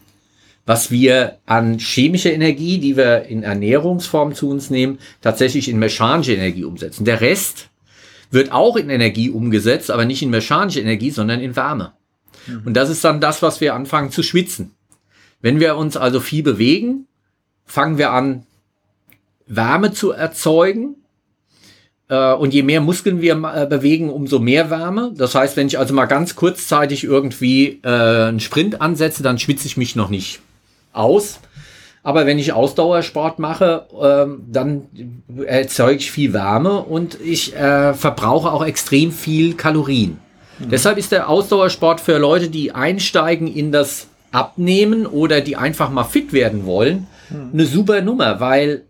Was 0.65 0.91
wir 0.91 1.39
an 1.45 1.77
chemischer 1.77 2.31
Energie, 2.31 2.77
die 2.77 2.95
wir 2.95 3.23
in 3.23 3.43
Ernährungsform 3.43 4.33
zu 4.33 4.49
uns 4.49 4.69
nehmen, 4.69 4.99
tatsächlich 5.21 5.67
in 5.67 5.77
mechanische 5.77 6.33
Energie 6.33 6.63
umsetzen. 6.63 7.03
Der 7.03 7.19
Rest 7.19 7.67
wird 8.31 8.53
auch 8.53 8.77
in 8.77 8.89
Energie 8.89 9.29
umgesetzt, 9.29 9.91
aber 9.91 10.05
nicht 10.05 10.21
in 10.21 10.29
mechanische 10.29 10.79
Energie, 10.79 11.11
sondern 11.11 11.41
in 11.41 11.57
Wärme. 11.57 11.91
Mhm. 12.47 12.61
Und 12.65 12.73
das 12.73 12.89
ist 12.89 13.03
dann 13.03 13.19
das, 13.19 13.41
was 13.41 13.59
wir 13.59 13.75
anfangen 13.75 14.11
zu 14.11 14.23
schwitzen. 14.23 14.71
Wenn 15.41 15.59
wir 15.59 15.75
uns 15.75 15.97
also 15.97 16.21
viel 16.21 16.43
bewegen, 16.43 17.07
fangen 17.65 17.97
wir 17.97 18.11
an, 18.11 18.43
Wärme 19.47 19.91
zu 19.91 20.11
erzeugen. 20.11 20.95
Äh, 22.09 22.33
und 22.33 22.54
je 22.54 22.63
mehr 22.63 22.81
Muskeln 22.81 23.21
wir 23.21 23.33
äh, 23.33 23.65
bewegen, 23.65 24.09
umso 24.09 24.39
mehr 24.39 24.69
Wärme. 24.69 25.12
Das 25.15 25.36
heißt, 25.36 25.57
wenn 25.57 25.68
ich 25.68 25.77
also 25.77 25.94
mal 25.94 26.06
ganz 26.06 26.36
kurzzeitig 26.36 27.04
irgendwie 27.04 27.80
äh, 27.83 27.88
einen 27.88 28.39
Sprint 28.39 28.81
ansetze, 28.81 29.24
dann 29.24 29.39
schwitze 29.39 29.68
ich 29.68 29.77
mich 29.77 29.95
noch 29.95 30.09
nicht 30.09 30.39
aus. 30.94 31.39
Aber 32.04 32.25
wenn 32.25 32.39
ich 32.39 32.54
Ausdauersport 32.54 33.39
mache, 33.39 33.88
ähm, 34.01 34.44
dann 34.48 34.83
erzeuge 35.45 35.97
ich 35.97 36.11
viel 36.11 36.31
Wärme 36.31 36.81
und 36.81 37.19
ich 37.19 37.52
verbrauche 37.52 38.49
auch 38.49 38.66
extrem 38.66 39.11
viel 39.11 39.56
Kalorien. 39.56 40.18
Mhm. 40.59 40.69
Deshalb 40.69 40.97
ist 40.97 41.11
der 41.11 41.28
Ausdauersport 41.28 41.99
für 41.99 42.18
Leute, 42.18 42.49
die 42.49 42.71
einsteigen 42.71 43.54
in 43.54 43.73
das 43.73 44.07
Abnehmen 44.31 45.06
oder 45.06 45.42
die 45.42 45.57
einfach 45.57 45.90
mal 45.90 46.06
fit 46.06 46.31
werden 46.31 46.66
wollen, 46.66 47.07
mhm. 47.30 47.49
eine 47.52 47.66
super 47.66 48.02
Nummer, 48.02 48.40
weil 48.40 48.83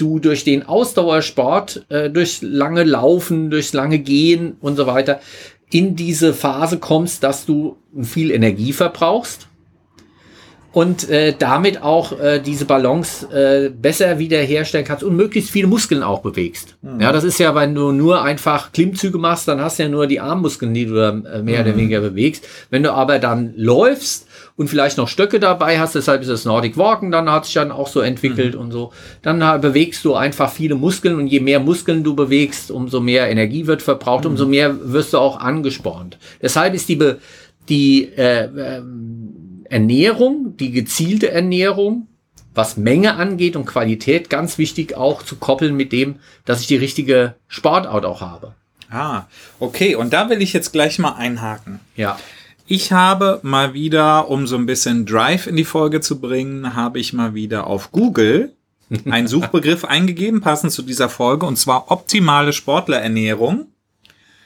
du 0.00 0.18
durch 0.18 0.44
den 0.44 0.64
Ausdauersport, 0.66 1.86
äh, 1.88 2.10
durch 2.10 2.38
lange 2.42 2.84
Laufen, 2.84 3.50
durchs 3.50 3.72
lange 3.72 3.98
Gehen 3.98 4.56
und 4.60 4.76
so 4.76 4.86
weiter 4.86 5.20
in 5.70 5.96
diese 5.96 6.34
Phase 6.34 6.78
kommst, 6.78 7.22
dass 7.22 7.46
du 7.46 7.76
viel 8.02 8.30
Energie 8.30 8.72
verbrauchst 8.72 9.46
und 10.72 11.08
äh, 11.08 11.34
damit 11.36 11.82
auch 11.82 12.18
äh, 12.18 12.40
diese 12.40 12.64
Balance 12.64 13.26
äh, 13.32 13.70
besser 13.70 14.18
wiederherstellen 14.18 14.86
kannst 14.86 15.02
und 15.02 15.16
möglichst 15.16 15.50
viele 15.50 15.66
Muskeln 15.66 16.02
auch 16.02 16.20
bewegst. 16.22 16.76
Mhm. 16.82 17.00
Ja, 17.00 17.12
das 17.12 17.24
ist 17.24 17.38
ja, 17.38 17.54
wenn 17.54 17.74
du 17.74 17.92
nur 17.92 18.22
einfach 18.22 18.72
Klimmzüge 18.72 19.18
machst, 19.18 19.48
dann 19.48 19.60
hast 19.60 19.78
du 19.78 19.84
ja 19.84 19.88
nur 19.88 20.06
die 20.06 20.20
Armmuskeln, 20.20 20.72
die 20.74 20.86
du 20.86 20.96
äh, 20.96 21.42
mehr 21.42 21.62
mhm. 21.62 21.68
oder 21.68 21.76
weniger 21.76 22.00
bewegst. 22.00 22.46
Wenn 22.70 22.82
du 22.82 22.92
aber 22.92 23.18
dann 23.18 23.52
läufst 23.56 24.26
und 24.60 24.68
vielleicht 24.68 24.98
noch 24.98 25.08
Stöcke 25.08 25.40
dabei 25.40 25.80
hast, 25.80 25.94
deshalb 25.94 26.20
ist 26.20 26.28
es 26.28 26.44
Nordic 26.44 26.76
Walken, 26.76 27.10
dann 27.10 27.30
hat 27.30 27.46
sich 27.46 27.54
dann 27.54 27.72
auch 27.72 27.88
so 27.88 28.00
entwickelt 28.00 28.56
mhm. 28.56 28.60
und 28.60 28.72
so, 28.72 28.92
dann 29.22 29.40
äh, 29.40 29.58
bewegst 29.58 30.04
du 30.04 30.14
einfach 30.14 30.52
viele 30.52 30.74
Muskeln 30.74 31.14
und 31.14 31.28
je 31.28 31.40
mehr 31.40 31.60
Muskeln 31.60 32.04
du 32.04 32.14
bewegst, 32.14 32.70
umso 32.70 33.00
mehr 33.00 33.30
Energie 33.30 33.66
wird 33.66 33.80
verbraucht, 33.80 34.26
umso 34.26 34.44
mhm. 34.44 34.50
mehr 34.50 34.92
wirst 34.92 35.14
du 35.14 35.18
auch 35.18 35.40
angespornt. 35.40 36.18
Deshalb 36.42 36.74
ist 36.74 36.90
die, 36.90 36.96
Be 36.96 37.20
die 37.70 38.04
äh, 38.04 38.50
ähm, 38.54 39.64
Ernährung, 39.64 40.54
die 40.58 40.72
gezielte 40.72 41.30
Ernährung, 41.30 42.08
was 42.54 42.76
Menge 42.76 43.14
angeht 43.14 43.56
und 43.56 43.64
Qualität, 43.64 44.28
ganz 44.28 44.58
wichtig 44.58 44.94
auch 44.94 45.22
zu 45.22 45.36
koppeln 45.36 45.74
mit 45.74 45.90
dem, 45.90 46.16
dass 46.44 46.60
ich 46.60 46.66
die 46.66 46.76
richtige 46.76 47.34
Sportart 47.48 48.04
auch 48.04 48.20
habe. 48.20 48.52
Ah, 48.90 49.22
okay. 49.58 49.94
Und 49.94 50.12
da 50.12 50.28
will 50.28 50.42
ich 50.42 50.52
jetzt 50.52 50.72
gleich 50.72 50.98
mal 50.98 51.12
einhaken. 51.12 51.80
Ja. 51.96 52.18
Ich 52.72 52.92
habe 52.92 53.40
mal 53.42 53.74
wieder, 53.74 54.28
um 54.28 54.46
so 54.46 54.54
ein 54.54 54.64
bisschen 54.64 55.04
Drive 55.04 55.48
in 55.48 55.56
die 55.56 55.64
Folge 55.64 56.00
zu 56.00 56.20
bringen, 56.20 56.76
habe 56.76 57.00
ich 57.00 57.12
mal 57.12 57.34
wieder 57.34 57.66
auf 57.66 57.90
Google 57.90 58.52
einen 59.10 59.26
Suchbegriff 59.26 59.84
eingegeben, 59.84 60.40
passend 60.40 60.70
zu 60.70 60.82
dieser 60.82 61.08
Folge, 61.08 61.46
und 61.46 61.56
zwar 61.56 61.90
optimale 61.90 62.52
Sportlerernährung. 62.52 63.66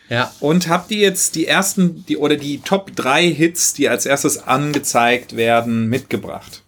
Ja. 0.08 0.32
Und 0.40 0.68
habt 0.68 0.90
ihr 0.90 1.00
jetzt 1.00 1.34
die 1.34 1.46
ersten, 1.46 2.06
die 2.06 2.16
oder 2.16 2.36
die 2.36 2.62
Top 2.62 2.96
3 2.96 3.30
Hits, 3.30 3.74
die 3.74 3.90
als 3.90 4.06
erstes 4.06 4.38
angezeigt 4.38 5.36
werden, 5.36 5.90
mitgebracht? 5.90 6.62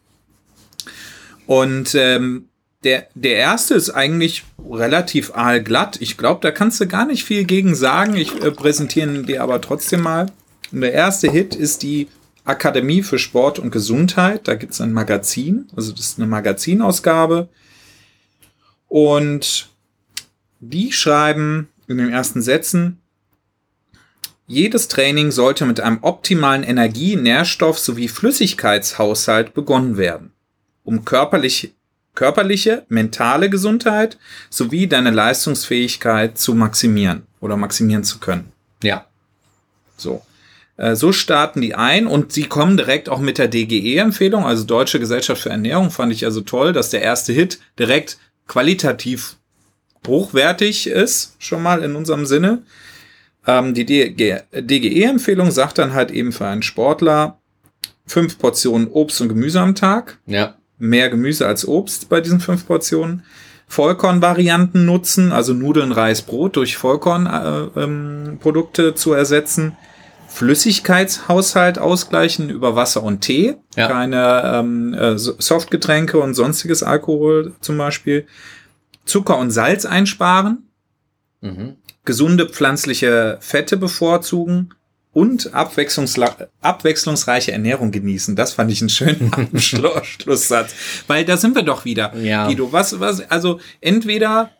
Und 1.47 1.95
ähm, 1.95 2.51
der, 2.85 3.07
der 3.15 3.37
erste 3.37 3.77
ist 3.77 3.89
eigentlich 3.89 4.45
relativ 4.71 5.35
aalglatt. 5.35 6.03
Ich 6.03 6.19
glaube, 6.19 6.41
da 6.43 6.51
kannst 6.51 6.83
du 6.83 6.87
gar 6.87 7.07
nicht 7.07 7.25
viel 7.25 7.45
gegen 7.45 7.75
sagen. 7.75 8.15
Ich 8.15 8.35
äh, 8.43 8.51
präsentiere 8.51 9.23
dir 9.23 9.43
aber 9.43 9.63
trotzdem 9.63 10.03
mal. 10.03 10.27
Und 10.73 10.81
der 10.81 10.93
erste 10.93 11.31
Hit 11.31 11.55
ist 11.55 11.83
die 11.83 12.09
Akademie 12.45 13.03
für 13.03 13.19
Sport 13.19 13.59
und 13.59 13.71
Gesundheit. 13.71 14.47
Da 14.49 14.55
gibt 14.55 14.73
es 14.73 14.81
ein 14.81 14.93
Magazin, 14.93 15.69
also 15.75 15.93
das 15.93 16.01
ist 16.01 16.19
eine 16.19 16.29
Magazinausgabe. 16.29 17.49
Und 18.89 19.71
die 20.61 20.93
schreiben 20.93 21.69
in 21.89 21.99
den 21.99 22.11
ersten 22.11 22.43
Sätzen, 22.43 23.01
jedes 24.49 24.87
Training 24.87 25.33
sollte 25.33 25.67
mit 25.67 25.81
einem 25.81 25.99
optimalen 26.03 26.63
Energie-, 26.63 27.17
Nährstoff- 27.17 27.79
sowie 27.79 28.09
Flüssigkeitshaushalt 28.09 29.55
begonnen 29.55 29.97
werden, 29.97 30.33
um 30.85 31.05
körperlich, 31.05 31.75
körperliche, 32.15 32.87
mentale 32.89 33.51
Gesundheit 33.51 34.19
sowie 34.49 34.87
deine 34.87 35.11
Leistungsfähigkeit 35.11 36.39
zu 36.39 36.55
maximieren 36.55 37.27
oder 37.41 37.57
maximieren 37.57 38.05
zu 38.05 38.19
können. 38.21 38.53
Ja. 38.83 39.07
So. 39.97 40.25
Äh, 40.77 40.97
so 40.97 41.13
starten 41.13 41.61
die 41.61 41.75
ein 41.75 42.07
und 42.07 42.33
sie 42.33 42.45
kommen 42.45 42.77
direkt 42.77 43.09
auch 43.09 43.21
mit 43.21 43.39
der 43.39 43.49
DGE-Empfehlung, 43.49 44.45
also 44.45 44.65
Deutsche 44.65 45.01
Gesellschaft 45.01 45.43
für 45.43 45.51
Ernährung, 45.51 45.91
fand 45.91 46.13
ich 46.13 46.25
also 46.25 46.43
toll, 46.43 46.73
dass 46.73 46.91
der 46.91 47.03
erste 47.03 47.33
Hit 47.33 47.59
direkt 47.79 48.19
qualitativ 48.47 49.37
hochwertig 50.07 50.89
ist, 50.89 51.35
schon 51.39 51.63
mal 51.63 51.83
in 51.83 51.97
unserem 51.97 52.27
Sinne. 52.27 52.63
Ähm, 53.47 53.75
die 53.75 53.87
DGE-Empfehlung 53.87 55.51
sagt 55.51 55.79
dann 55.79 55.95
halt 55.95 56.11
eben 56.11 56.33
für 56.33 56.47
einen 56.47 56.63
Sportler 56.63 57.39
fünf 58.07 58.39
Portionen 58.39 58.89
Obst 58.89 59.21
und 59.21 59.29
Gemüse 59.29 59.61
am 59.61 59.75
Tag. 59.75 60.19
Ja. 60.27 60.55
Mehr 60.79 61.11
Gemüse 61.11 61.47
als 61.47 61.67
Obst 61.67 62.09
bei 62.09 62.21
diesen 62.21 62.41
fünf 62.41 62.65
Vollkornvarianten 63.69 64.85
nutzen, 64.85 65.33
also 65.33 65.53
Nudeln, 65.53 65.91
Reis, 65.91 66.23
Brot 66.23 66.55
durch 66.55 66.77
Vollkornprodukte 66.77 68.83
äh, 68.83 68.89
ähm, 68.89 68.97
zu 68.97 69.13
ersetzen. 69.13 69.77
Flüssigkeitshaushalt 70.37 71.79
ausgleichen 71.79 72.51
über 72.51 72.77
Wasser 72.77 73.03
und 73.03 73.23
Tee, 73.23 73.55
ja. 73.75 73.89
keine 73.89 74.43
ähm, 74.45 74.93
äh, 74.93 75.17
Softgetränke 75.17 76.19
und 76.19 76.35
sonstiges 76.35 76.83
Alkohol 76.83 77.55
zum 77.63 77.79
Beispiel. 77.79 78.27
Zucker 79.07 79.39
und 79.39 79.51
Salz 79.51 79.87
einsparen, 79.87 80.69
mhm. 81.41 81.77
gesunde 82.05 82.51
pflanzliche 82.51 83.39
Fette 83.41 83.79
bevorzugen 83.79 84.75
und 85.15 85.55
abwechslungsreiche 85.55 87.53
Ernährung 87.53 87.91
genießen. 87.91 88.37
Das 88.37 88.53
fand 88.53 88.71
ich 88.71 88.83
einen 88.83 88.91
schönen 88.91 89.33
Schlusssatz. 89.59 90.75
Weil 91.07 91.25
da 91.25 91.39
sind 91.39 91.55
wir 91.55 91.63
doch 91.63 91.87
wieder. 91.87 92.15
Ja. 92.15 92.47
Guido, 92.47 92.75
was, 92.75 93.01
was, 93.01 93.23
also 93.31 93.59
entweder 93.81 94.51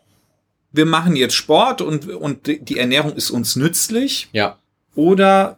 wir 0.71 0.87
machen 0.87 1.15
jetzt 1.15 1.35
Sport 1.35 1.83
und, 1.83 2.09
und 2.09 2.47
die 2.47 2.79
Ernährung 2.79 3.13
ist 3.13 3.29
uns 3.29 3.55
nützlich. 3.55 4.29
Ja. 4.31 4.57
Oder 4.95 5.56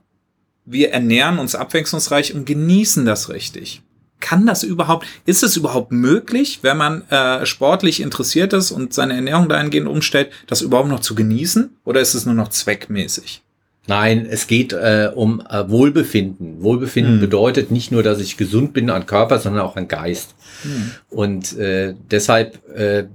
wir 0.70 0.92
ernähren 0.92 1.40
uns 1.40 1.56
abwechslungsreich 1.56 2.34
und 2.34 2.46
genießen 2.46 3.06
das 3.06 3.30
richtig. 3.30 3.82
Kann 4.20 4.46
das 4.46 4.64
überhaupt, 4.64 5.08
ist 5.26 5.44
es 5.44 5.56
überhaupt 5.56 5.92
möglich, 5.92 6.60
wenn 6.62 6.78
man 6.78 7.10
äh, 7.10 7.46
sportlich 7.46 8.02
interessiert 8.02 8.54
ist 8.54 8.72
und 8.72 8.94
seine 8.94 9.14
Ernährung 9.14 9.48
dahingehend 9.48 9.88
umstellt, 9.88 10.32
das 10.46 10.62
überhaupt 10.62 10.90
noch 10.90 11.00
zu 11.00 11.16
genießen? 11.16 11.78
Oder 11.86 12.02
ist 12.02 12.14
es 12.14 12.26
nur 12.26 12.36
noch 12.36 12.50
zweckmäßig? 12.50 13.42
Nein, 13.88 14.28
es 14.30 14.46
geht 14.46 14.74
äh, 14.74 15.10
um 15.16 15.42
äh, 15.50 15.68
Wohlbefinden. 15.68 16.62
Wohlbefinden 16.62 17.14
hm. 17.14 17.22
bedeutet 17.22 17.72
nicht 17.72 17.92
nur, 17.92 18.04
dass 18.04 18.20
ich 18.20 18.38
gesund 18.38 18.74
bin 18.74 18.90
an 18.90 19.08
Körper, 19.08 19.40
sondern 19.40 19.64
auch 19.64 19.78
an 19.78 19.88
Geist. 19.88 20.36
Hm. 20.62 20.92
Und 21.10 21.58
äh, 21.58 21.96
deshalb, 22.12 22.60
äh, 22.78 23.06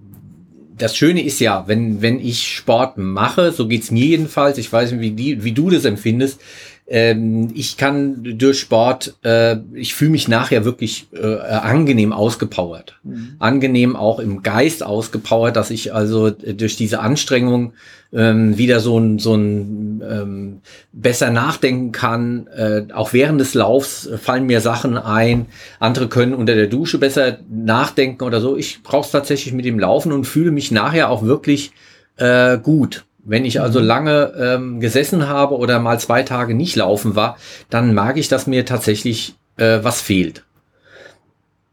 das 0.77 0.97
Schöne 0.97 1.23
ist 1.23 1.39
ja, 1.39 1.69
wenn, 1.69 2.03
wenn 2.03 2.19
ich 2.19 2.49
Sport 2.49 2.99
mache, 2.99 3.53
so 3.53 3.69
geht's 3.69 3.93
mir 3.93 4.07
jedenfalls, 4.07 4.59
ich 4.59 4.73
weiß 4.73 4.91
nicht, 4.91 5.01
wie, 5.01 5.13
die, 5.13 5.45
wie 5.45 5.53
du 5.53 5.71
das 5.71 5.85
empfindest, 5.85 6.41
ähm, 6.87 7.51
ich 7.55 7.79
kann 7.79 8.37
durch 8.39 8.61
Sport, 8.61 9.15
äh, 9.25 9.57
ich 9.73 9.95
fühle 9.95 10.11
mich 10.11 10.29
nachher 10.29 10.65
wirklich 10.67 11.07
äh, 11.15 11.37
angenehm 11.37 12.13
ausgepowert. 12.13 12.99
Mhm. 13.03 13.37
Angenehm 13.39 13.97
auch 13.97 14.19
im 14.19 14.43
Geist 14.43 14.83
ausgepowert, 14.83 15.57
dass 15.57 15.71
ich 15.71 15.95
also 15.95 16.31
durch 16.31 16.77
diese 16.77 17.01
Anstrengung 17.01 17.73
ähm, 18.13 18.59
wieder 18.59 18.81
so 18.81 18.99
ein, 18.99 19.19
so 19.19 19.35
ein 19.35 20.03
ähm, 20.09 20.61
besser 20.93 21.31
nachdenken 21.31 21.91
kann. 21.91 22.49
Äh, 22.49 22.83
auch 22.93 23.15
während 23.15 23.41
des 23.41 23.55
Laufs 23.55 24.09
fallen 24.21 24.45
mir 24.45 24.61
Sachen 24.61 24.99
ein. 24.99 25.47
Andere 25.81 26.09
können 26.09 26.35
unter 26.35 26.55
der 26.55 26.67
Dusche 26.67 26.99
besser 26.99 27.39
nachdenken 27.51 28.25
oder 28.25 28.43
so. 28.43 28.59
Ich 28.59 28.83
brauche 28.83 29.07
es 29.07 29.11
tatsächlich 29.11 29.55
mit 29.55 29.65
dem 29.65 29.79
Laufen 29.79 30.13
und 30.13 30.27
fühle 30.27 30.51
mich 30.51 30.71
nachher 30.71 31.09
auch 31.09 31.23
wirklich 31.23 31.73
äh, 32.17 32.59
gut. 32.59 33.05
Wenn 33.25 33.45
ich 33.45 33.61
also 33.61 33.81
mhm. 33.81 33.87
lange 33.87 34.33
ähm, 34.39 34.81
gesessen 34.81 35.29
habe 35.29 35.57
oder 35.57 35.79
mal 35.79 35.99
zwei 35.99 36.23
Tage 36.23 36.55
nicht 36.55 36.77
laufen 36.77 37.17
war, 37.17 37.39
dann 37.71 37.95
mag 37.95 38.17
ich, 38.17 38.29
dass 38.29 38.47
mir 38.47 38.65
tatsächlich 38.65 39.35
äh, 39.57 39.79
was 39.83 40.01
fehlt. 40.01 40.45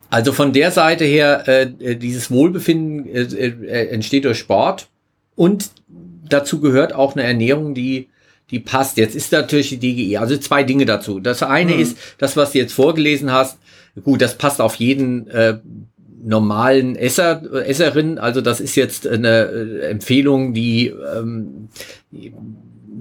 Also 0.09 0.33
von 0.33 0.53
der 0.53 0.71
Seite 0.71 1.05
her, 1.05 1.43
äh, 1.47 1.61
äh 1.79 1.95
dieses 1.95 2.31
Wohlbefinden 2.31 3.05
äh, 3.07 3.21
äh, 3.21 3.87
entsteht 3.89 4.25
durch 4.25 4.39
Sport 4.39 4.87
und 5.35 5.71
dazu 6.27 6.59
gehört 6.59 6.93
auch 6.93 7.15
eine 7.15 7.23
Ernährung, 7.23 7.73
die 7.73 8.09
die 8.51 8.59
passt. 8.59 8.97
Jetzt 8.97 9.15
ist 9.15 9.31
natürlich 9.31 9.69
die 9.69 9.79
DGE. 9.79 10.17
Also 10.17 10.37
zwei 10.37 10.63
Dinge 10.63 10.85
dazu. 10.85 11.19
Das 11.19 11.41
eine 11.41 11.73
mhm. 11.73 11.79
ist, 11.79 11.97
das, 12.17 12.35
was 12.35 12.51
du 12.51 12.59
jetzt 12.59 12.73
vorgelesen 12.73 13.31
hast, 13.31 13.57
gut, 14.03 14.21
das 14.21 14.37
passt 14.37 14.61
auf 14.61 14.75
jeden 14.75 15.27
äh, 15.27 15.59
normalen 16.23 16.95
Esser, 16.95 17.41
Esserin. 17.67 18.17
Also 18.17 18.41
das 18.41 18.59
ist 18.59 18.75
jetzt 18.75 19.07
eine 19.07 19.45
äh, 19.45 19.89
Empfehlung, 19.89 20.53
die, 20.53 20.87
ähm, 21.15 21.69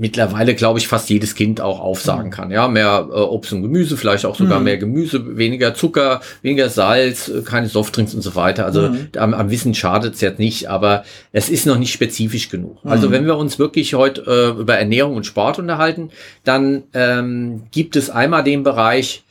mittlerweile, 0.00 0.54
glaube 0.54 0.78
ich, 0.78 0.88
fast 0.88 1.10
jedes 1.10 1.34
Kind 1.34 1.60
auch 1.60 1.78
aufsagen 1.78 2.26
mhm. 2.26 2.30
kann. 2.30 2.50
Ja, 2.50 2.68
mehr 2.68 3.06
äh, 3.10 3.12
Obst 3.12 3.52
und 3.52 3.60
Gemüse, 3.60 3.98
vielleicht 3.98 4.24
auch 4.24 4.34
sogar 4.34 4.58
mhm. 4.58 4.64
mehr 4.64 4.78
Gemüse, 4.78 5.36
weniger 5.36 5.74
Zucker, 5.74 6.22
weniger 6.40 6.70
Salz, 6.70 7.28
äh, 7.28 7.42
keine 7.42 7.68
Softdrinks 7.68 8.14
und 8.14 8.22
so 8.22 8.34
weiter. 8.34 8.64
Also 8.64 8.88
mhm. 8.88 9.08
am, 9.18 9.34
am, 9.34 9.50
Wissen 9.50 9.74
schadet 9.74 10.14
es 10.14 10.22
jetzt 10.22 10.38
nicht, 10.38 10.70
aber 10.70 11.04
es 11.32 11.50
ist 11.50 11.66
noch 11.66 11.78
nicht 11.78 11.92
spezifisch 11.92 12.48
genug. 12.48 12.78
Also 12.84 13.08
mhm. 13.08 13.12
wenn 13.12 13.26
wir 13.26 13.36
uns 13.36 13.58
wirklich 13.58 13.92
heute 13.92 14.22
äh, 14.26 14.60
über 14.60 14.78
Ernährung 14.78 15.16
und 15.16 15.26
Sport 15.26 15.58
unterhalten, 15.58 16.10
dann 16.44 16.84
ähm, 16.94 17.64
gibt 17.70 17.94
es 17.94 18.08
einmal 18.08 18.42
den 18.42 18.62
Bereich, 18.62 19.24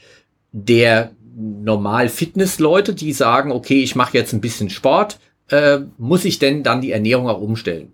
der 0.51 1.11
normal 1.39 2.09
Fitnessleute, 2.09 2.93
die 2.93 3.13
sagen, 3.13 3.51
okay, 3.51 3.81
ich 3.81 3.95
mache 3.95 4.17
jetzt 4.17 4.33
ein 4.33 4.41
bisschen 4.41 4.69
Sport, 4.69 5.19
äh, 5.49 5.79
muss 5.97 6.25
ich 6.25 6.39
denn 6.39 6.63
dann 6.63 6.81
die 6.81 6.91
Ernährung 6.91 7.27
auch 7.27 7.41
umstellen? 7.41 7.93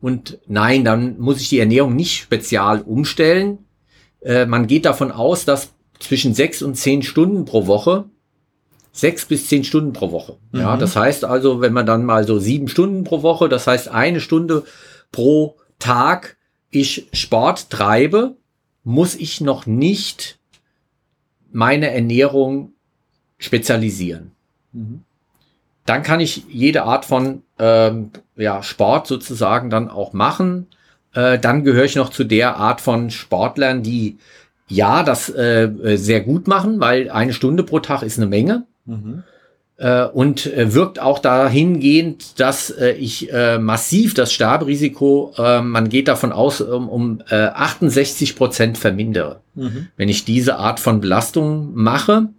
Und 0.00 0.38
nein, 0.46 0.84
dann 0.84 1.18
muss 1.18 1.40
ich 1.40 1.48
die 1.48 1.58
Ernährung 1.58 1.96
nicht 1.96 2.16
spezial 2.16 2.82
umstellen. 2.82 3.58
Äh, 4.20 4.46
man 4.46 4.66
geht 4.66 4.84
davon 4.84 5.10
aus, 5.10 5.44
dass 5.44 5.72
zwischen 5.98 6.34
sechs 6.34 6.62
und 6.62 6.74
zehn 6.74 7.02
Stunden 7.02 7.44
pro 7.44 7.66
Woche, 7.66 8.04
sechs 8.92 9.24
bis 9.24 9.48
zehn 9.48 9.64
Stunden 9.64 9.92
pro 9.92 10.12
Woche. 10.12 10.36
Mhm. 10.52 10.60
Ja, 10.60 10.76
das 10.76 10.96
heißt 10.96 11.24
also, 11.24 11.60
wenn 11.60 11.72
man 11.72 11.86
dann 11.86 12.04
mal 12.04 12.26
so 12.26 12.38
sieben 12.38 12.68
Stunden 12.68 13.04
pro 13.04 13.22
Woche, 13.22 13.48
das 13.48 13.66
heißt 13.66 13.88
eine 13.88 14.20
Stunde 14.20 14.64
pro 15.12 15.56
Tag 15.78 16.36
ich 16.70 17.08
Sport 17.12 17.70
treibe, 17.70 18.36
muss 18.84 19.14
ich 19.14 19.40
noch 19.40 19.66
nicht 19.66 20.37
meine 21.52 21.90
Ernährung 21.90 22.72
spezialisieren. 23.38 24.32
Mhm. 24.72 25.02
Dann 25.86 26.02
kann 26.02 26.20
ich 26.20 26.44
jede 26.48 26.82
Art 26.82 27.04
von 27.04 27.42
ähm, 27.58 28.10
ja, 28.36 28.62
Sport 28.62 29.06
sozusagen 29.06 29.70
dann 29.70 29.88
auch 29.88 30.12
machen. 30.12 30.66
Äh, 31.14 31.38
dann 31.38 31.64
gehöre 31.64 31.84
ich 31.84 31.96
noch 31.96 32.10
zu 32.10 32.24
der 32.24 32.56
Art 32.56 32.80
von 32.80 33.10
Sportlern, 33.10 33.82
die 33.82 34.18
ja 34.68 35.02
das 35.02 35.30
äh, 35.30 35.70
sehr 35.96 36.20
gut 36.20 36.46
machen, 36.46 36.78
weil 36.80 37.10
eine 37.10 37.32
Stunde 37.32 37.62
pro 37.62 37.80
Tag 37.80 38.02
ist 38.02 38.18
eine 38.18 38.26
Menge. 38.26 38.66
Mhm. 38.84 39.22
Äh, 39.78 40.06
und 40.06 40.46
äh, 40.46 40.74
wirkt 40.74 40.98
auch 40.98 41.20
dahingehend, 41.20 42.40
dass 42.40 42.68
äh, 42.70 42.90
ich 42.94 43.32
äh, 43.32 43.60
massiv 43.60 44.12
das 44.12 44.32
Sterberisiko, 44.32 45.34
äh, 45.38 45.62
man 45.62 45.88
geht 45.88 46.08
davon 46.08 46.32
aus, 46.32 46.60
um, 46.60 46.88
um 46.88 47.22
äh, 47.30 47.36
68 47.36 48.34
Prozent 48.34 48.76
vermindere. 48.76 49.40
Mhm. 49.54 49.86
Wenn 49.96 50.08
ich 50.08 50.24
diese 50.24 50.56
Art 50.56 50.80
von 50.80 51.00
Belastung 51.00 51.74
mache, 51.74 52.30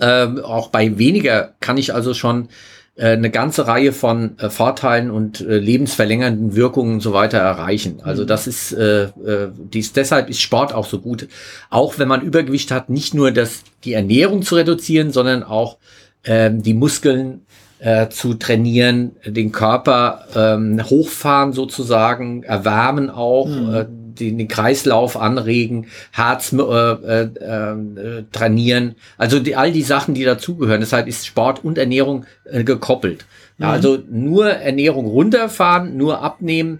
äh, 0.00 0.26
auch 0.42 0.70
bei 0.70 0.98
weniger 0.98 1.54
kann 1.60 1.78
ich 1.78 1.94
also 1.94 2.12
schon 2.12 2.48
äh, 2.96 3.10
eine 3.10 3.30
ganze 3.30 3.68
Reihe 3.68 3.92
von 3.92 4.36
äh, 4.38 4.50
Vorteilen 4.50 5.12
und 5.12 5.42
äh, 5.42 5.58
lebensverlängernden 5.58 6.56
Wirkungen 6.56 6.94
und 6.94 7.00
so 7.00 7.12
weiter 7.12 7.38
erreichen. 7.38 8.00
Also 8.02 8.24
mhm. 8.24 8.26
das 8.26 8.48
ist, 8.48 8.72
äh, 8.72 9.04
äh, 9.04 9.50
dies, 9.56 9.92
deshalb 9.92 10.28
ist 10.28 10.40
Sport 10.40 10.74
auch 10.74 10.86
so 10.86 10.98
gut. 10.98 11.28
Auch 11.70 12.00
wenn 12.00 12.08
man 12.08 12.22
Übergewicht 12.22 12.72
hat, 12.72 12.90
nicht 12.90 13.14
nur 13.14 13.30
das, 13.30 13.62
die 13.84 13.92
Ernährung 13.92 14.42
zu 14.42 14.56
reduzieren, 14.56 15.12
sondern 15.12 15.44
auch 15.44 15.78
ähm, 16.24 16.62
die 16.62 16.74
Muskeln 16.74 17.42
äh, 17.82 18.08
zu 18.08 18.34
trainieren, 18.34 19.16
den 19.26 19.50
Körper 19.50 20.26
ähm, 20.36 20.80
hochfahren 20.84 21.52
sozusagen, 21.52 22.44
erwärmen 22.44 23.10
auch, 23.10 23.48
mhm. 23.48 23.74
äh, 23.74 23.86
den, 23.88 24.38
den 24.38 24.48
Kreislauf 24.48 25.16
anregen, 25.16 25.86
Herz 26.12 26.52
äh, 26.52 26.62
äh, 26.62 27.22
äh, 27.22 28.24
trainieren, 28.30 28.94
also 29.18 29.40
die, 29.40 29.56
all 29.56 29.72
die 29.72 29.82
Sachen, 29.82 30.14
die 30.14 30.24
dazugehören. 30.24 30.80
Deshalb 30.80 31.08
ist 31.08 31.26
Sport 31.26 31.64
und 31.64 31.78
Ernährung 31.78 32.24
äh, 32.44 32.62
gekoppelt. 32.62 33.26
Mhm. 33.58 33.64
Also 33.64 33.98
nur 34.08 34.50
Ernährung 34.50 35.06
runterfahren, 35.06 35.96
nur 35.96 36.22
abnehmen, 36.22 36.78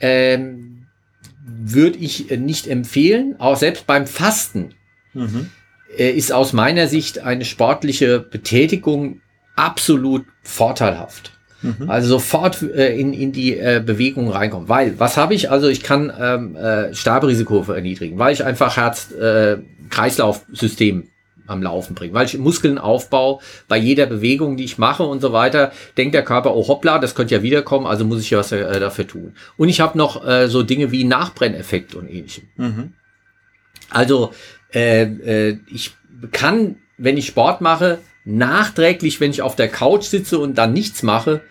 ähm, 0.00 0.86
würde 1.46 1.98
ich 1.98 2.30
nicht 2.30 2.66
empfehlen. 2.66 3.36
Auch 3.38 3.56
selbst 3.56 3.86
beim 3.86 4.06
Fasten 4.06 4.74
mhm. 5.14 5.50
Äh, 5.96 6.10
ist 6.10 6.32
aus 6.32 6.52
meiner 6.52 6.88
Sicht 6.88 7.20
eine 7.20 7.44
sportliche 7.44 8.18
Betätigung 8.20 9.20
absolut 9.56 10.24
vorteilhaft. 10.42 11.32
Mhm. 11.62 11.90
Also 11.90 12.08
sofort 12.08 12.62
äh, 12.62 12.98
in, 12.98 13.12
in 13.12 13.32
die 13.32 13.58
äh, 13.58 13.82
Bewegung 13.84 14.30
reinkommen. 14.30 14.68
Weil, 14.68 14.98
was 14.98 15.16
habe 15.16 15.34
ich? 15.34 15.50
Also 15.50 15.68
ich 15.68 15.82
kann 15.82 16.12
ähm, 16.18 16.56
äh, 16.56 16.94
Stabrisiko 16.94 17.62
verniedrigen, 17.62 18.18
weil 18.18 18.32
ich 18.32 18.42
einfach 18.44 18.76
Herz-Kreislauf-System 18.76 21.02
äh, 21.02 21.06
am 21.46 21.62
Laufen 21.62 21.94
bringe, 21.94 22.14
weil 22.14 22.26
ich 22.26 22.36
Muskeln 22.38 22.78
aufbaue 22.78 23.40
bei 23.66 23.76
jeder 23.76 24.06
Bewegung, 24.06 24.56
die 24.56 24.64
ich 24.64 24.78
mache 24.78 25.02
und 25.02 25.20
so 25.20 25.32
weiter, 25.32 25.72
denkt 25.98 26.14
der 26.14 26.24
Körper, 26.24 26.54
oh 26.54 26.68
hoppla, 26.68 27.00
das 27.00 27.16
könnte 27.16 27.34
ja 27.34 27.42
wiederkommen, 27.42 27.86
also 27.86 28.04
muss 28.04 28.20
ich 28.20 28.30
ja 28.30 28.38
was 28.38 28.52
äh, 28.52 28.78
dafür 28.78 29.04
tun. 29.06 29.34
Und 29.56 29.68
ich 29.68 29.80
habe 29.80 29.98
noch 29.98 30.22
so 30.46 30.62
Dinge 30.62 30.92
wie 30.92 31.02
Nachbrenneffekt 31.04 31.96
und 31.96 32.08
ähnlichem. 32.08 32.44
Mhm. 32.56 32.92
Also 33.90 34.30
äh, 34.74 35.02
äh, 35.02 35.58
ich 35.68 35.92
kann, 36.32 36.76
wenn 36.98 37.16
ich 37.16 37.26
Sport 37.26 37.60
mache, 37.60 37.98
nachträglich, 38.24 39.20
wenn 39.20 39.30
ich 39.30 39.42
auf 39.42 39.56
der 39.56 39.68
Couch 39.68 40.04
sitze 40.04 40.38
und 40.38 40.58
dann 40.58 40.72
nichts 40.72 41.02
mache, 41.02 41.42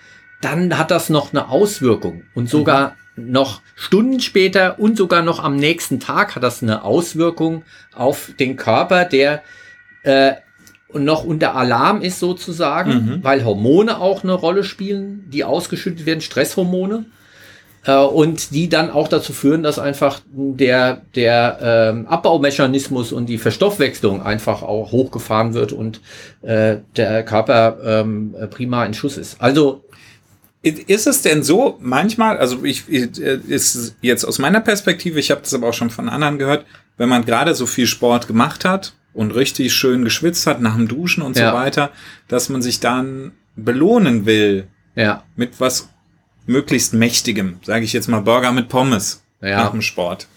dann 0.42 0.78
hat 0.78 0.92
das 0.92 1.10
noch 1.10 1.34
eine 1.34 1.50
Auswirkung. 1.50 2.24
Und 2.34 2.50
sogar 2.50 2.96
mhm. 3.16 3.32
noch 3.32 3.62
Stunden 3.76 4.20
später 4.20 4.80
und 4.80 4.98
sogar 4.98 5.22
noch 5.22 5.44
am 5.44 5.56
nächsten 5.56 6.00
Tag 6.00 6.36
hat 6.36 6.44
das 6.44 6.64
eine 6.64 6.84
Auswirkung 6.84 7.64
auf 7.94 8.32
den 8.40 8.56
Körper, 8.56 9.06
der 9.06 9.42
äh, 10.04 10.34
noch 10.94 11.24
unter 11.24 11.56
Alarm 11.56 12.02
ist 12.02 12.20
sozusagen, 12.20 12.92
mhm. 12.92 13.24
weil 13.24 13.46
Hormone 13.46 14.00
auch 14.00 14.24
eine 14.24 14.34
Rolle 14.34 14.64
spielen, 14.64 15.26
die 15.30 15.44
ausgeschüttet 15.44 16.06
werden, 16.06 16.22
Stresshormone. 16.22 17.06
Äh, 17.86 17.96
und 17.98 18.52
die 18.52 18.70
dann 18.70 18.90
auch 18.90 19.08
dazu 19.08 19.34
führen, 19.34 19.64
dass 19.64 19.80
einfach 19.80 20.22
der, 20.32 21.02
der 21.16 21.60
ähm, 21.62 22.08
Abbaumechanismus 22.08 23.12
und 23.12 23.28
die 23.28 23.38
Verstoffwechslung 23.38 24.22
einfach 24.22 24.64
auch 24.64 24.92
hochgefahren 24.92 25.54
wird 25.54 25.72
und 25.72 26.02
äh, 26.42 26.78
der 26.96 27.24
Körper 27.24 27.78
ähm, 27.84 28.36
prima 28.50 28.86
in 28.86 28.94
Schuss 28.94 29.18
ist. 29.18 29.42
Also 29.42 29.84
ist 30.62 31.08
es 31.08 31.22
denn 31.22 31.42
so 31.42 31.78
manchmal, 31.80 32.38
also 32.38 32.66
ich 32.66 32.90
ist 32.90 33.96
jetzt 34.02 34.26
aus 34.26 34.40
meiner 34.40 34.60
Perspektive, 34.60 35.18
ich 35.18 35.32
habe 35.32 35.40
das 35.42 35.54
aber 35.54 35.70
auch 35.70 35.74
schon 35.74 35.90
von 35.90 36.10
anderen 36.10 36.38
gehört, 36.38 36.66
wenn 36.98 37.08
man 37.08 37.24
gerade 37.24 37.56
so 37.56 37.66
viel 37.66 37.88
Sport 37.88 38.28
gemacht 38.28 38.66
hat 38.66 38.94
und 39.14 39.32
richtig 39.32 39.74
schön 39.74 40.04
geschwitzt 40.04 40.48
hat 40.48 40.60
nach 40.60 40.76
dem 40.76 40.90
Duschen 40.90 41.24
und 41.24 41.38
ja. 41.38 41.52
so 41.52 41.58
weiter, 41.58 41.92
dass 42.28 42.50
man 42.50 42.62
sich 42.62 42.82
dann 42.82 43.32
belohnen 43.56 44.26
will 44.26 44.68
ja. 44.96 45.24
mit 45.38 45.62
was 45.62 45.88
möglichst 46.50 46.94
mächtigem, 46.94 47.60
sage 47.64 47.86
ich 47.86 47.94
jetzt 47.94 48.08
mal 48.08 48.22
Burger 48.22 48.52
mit 48.52 48.70
Pommes 48.70 49.22
ja. 49.42 49.64
nach 49.64 49.72
dem 49.72 49.82
Sport. 49.82 50.28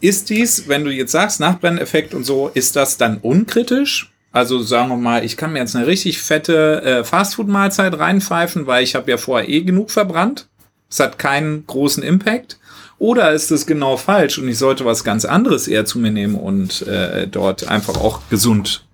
Ist 0.00 0.30
dies, 0.30 0.68
wenn 0.68 0.84
du 0.84 0.90
jetzt 0.90 1.12
sagst, 1.12 1.40
Nachbrenneffekt 1.40 2.14
und 2.14 2.24
so, 2.24 2.48
ist 2.48 2.76
das 2.76 2.96
dann 2.96 3.18
unkritisch? 3.18 4.12
Also 4.30 4.62
sagen 4.62 4.88
wir 4.88 4.96
mal, 4.96 5.24
ich 5.24 5.36
kann 5.36 5.52
mir 5.52 5.58
jetzt 5.58 5.76
eine 5.76 5.86
richtig 5.86 6.22
fette 6.22 6.82
äh, 6.82 7.04
Fastfood-Mahlzeit 7.04 7.98
reinpfeifen, 7.98 8.66
weil 8.66 8.82
ich 8.82 8.94
habe 8.94 9.10
ja 9.10 9.18
vorher 9.18 9.48
eh 9.48 9.62
genug 9.62 9.90
verbrannt. 9.90 10.48
Es 10.88 11.00
hat 11.00 11.18
keinen 11.18 11.66
großen 11.66 12.02
Impact. 12.02 12.58
Oder 12.98 13.32
ist 13.32 13.50
es 13.50 13.66
genau 13.66 13.96
falsch 13.96 14.38
und 14.38 14.48
ich 14.48 14.58
sollte 14.58 14.84
was 14.84 15.02
ganz 15.02 15.24
anderes 15.24 15.66
eher 15.66 15.84
zu 15.84 15.98
mir 15.98 16.12
nehmen 16.12 16.36
und 16.36 16.82
äh, 16.86 17.26
dort 17.26 17.66
einfach 17.66 17.96
auch 17.96 18.20
gesund 18.30 18.84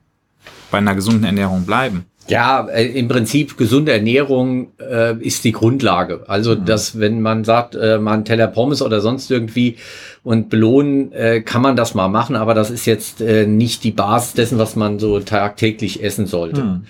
bei 0.71 0.79
einer 0.79 0.95
gesunden 0.95 1.25
Ernährung 1.25 1.67
bleiben? 1.67 2.07
Ja, 2.29 2.67
äh, 2.69 2.87
im 2.87 3.09
Prinzip 3.09 3.57
gesunde 3.57 3.93
Ernährung 3.93 4.73
äh, 4.79 5.17
ist 5.19 5.45
die 5.45 5.53
Grundlage. 5.53 6.25
Also, 6.29 6.55
mhm. 6.55 6.65
dass 6.65 6.99
wenn 6.99 7.21
man 7.21 7.45
sagt, 7.45 7.75
äh, 7.75 7.99
man 7.99 8.25
Teller 8.25 8.49
Pommes 8.49 8.83
oder 8.83 9.01
sonst 9.01 9.31
irgendwie 9.31 9.77
und 10.25 10.51
belohnen, 10.51 11.13
äh, 11.13 11.41
kann 11.41 11.63
man 11.63 11.77
das 11.77 11.95
mal 11.95 12.09
machen, 12.09 12.37
aber 12.37 12.55
das 12.55 12.71
ist 12.71 12.87
jetzt 12.87 13.21
äh, 13.21 13.47
nicht 13.47 13.85
die 13.85 13.93
Basis 13.93 14.35
dessen, 14.35 14.59
was 14.59 14.77
man 14.77 14.99
so 14.99 15.21
tagtäglich 15.21 16.03
essen 16.03 16.27
sollte. 16.27 16.63
Mhm. 16.63 16.85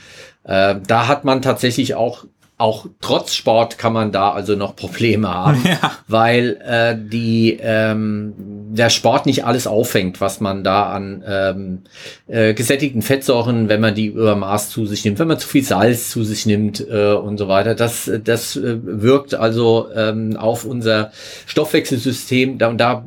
Äh, 0.44 0.76
da 0.86 1.08
hat 1.08 1.24
man 1.24 1.42
tatsächlich 1.42 1.94
auch 1.94 2.24
auch 2.58 2.86
trotz 3.00 3.34
Sport 3.34 3.78
kann 3.78 3.92
man 3.92 4.10
da 4.10 4.32
also 4.32 4.56
noch 4.56 4.74
Probleme 4.74 5.28
haben, 5.32 5.62
ja. 5.64 5.92
weil 6.08 6.60
äh, 6.64 6.96
die 6.98 7.58
ähm, 7.60 8.34
der 8.70 8.90
Sport 8.90 9.26
nicht 9.26 9.44
alles 9.44 9.66
auffängt, 9.66 10.20
was 10.20 10.40
man 10.40 10.64
da 10.64 10.90
an 10.90 11.22
ähm, 11.26 11.82
äh, 12.26 12.54
gesättigten 12.54 13.00
Fettsäuren, 13.00 13.68
wenn 13.68 13.80
man 13.80 13.94
die 13.94 14.06
über 14.06 14.34
Maß 14.34 14.70
zu 14.70 14.86
sich 14.86 15.04
nimmt, 15.04 15.20
wenn 15.20 15.28
man 15.28 15.38
zu 15.38 15.48
viel 15.48 15.62
Salz 15.62 16.10
zu 16.10 16.24
sich 16.24 16.46
nimmt 16.46 16.84
äh, 16.88 17.12
und 17.12 17.38
so 17.38 17.46
weiter. 17.48 17.76
Das 17.76 18.10
das 18.24 18.56
äh, 18.56 18.78
wirkt 18.82 19.34
also 19.34 19.88
ähm, 19.94 20.36
auf 20.36 20.64
unser 20.64 21.12
Stoffwechselsystem. 21.46 22.58
Da, 22.58 22.72
da 22.72 23.06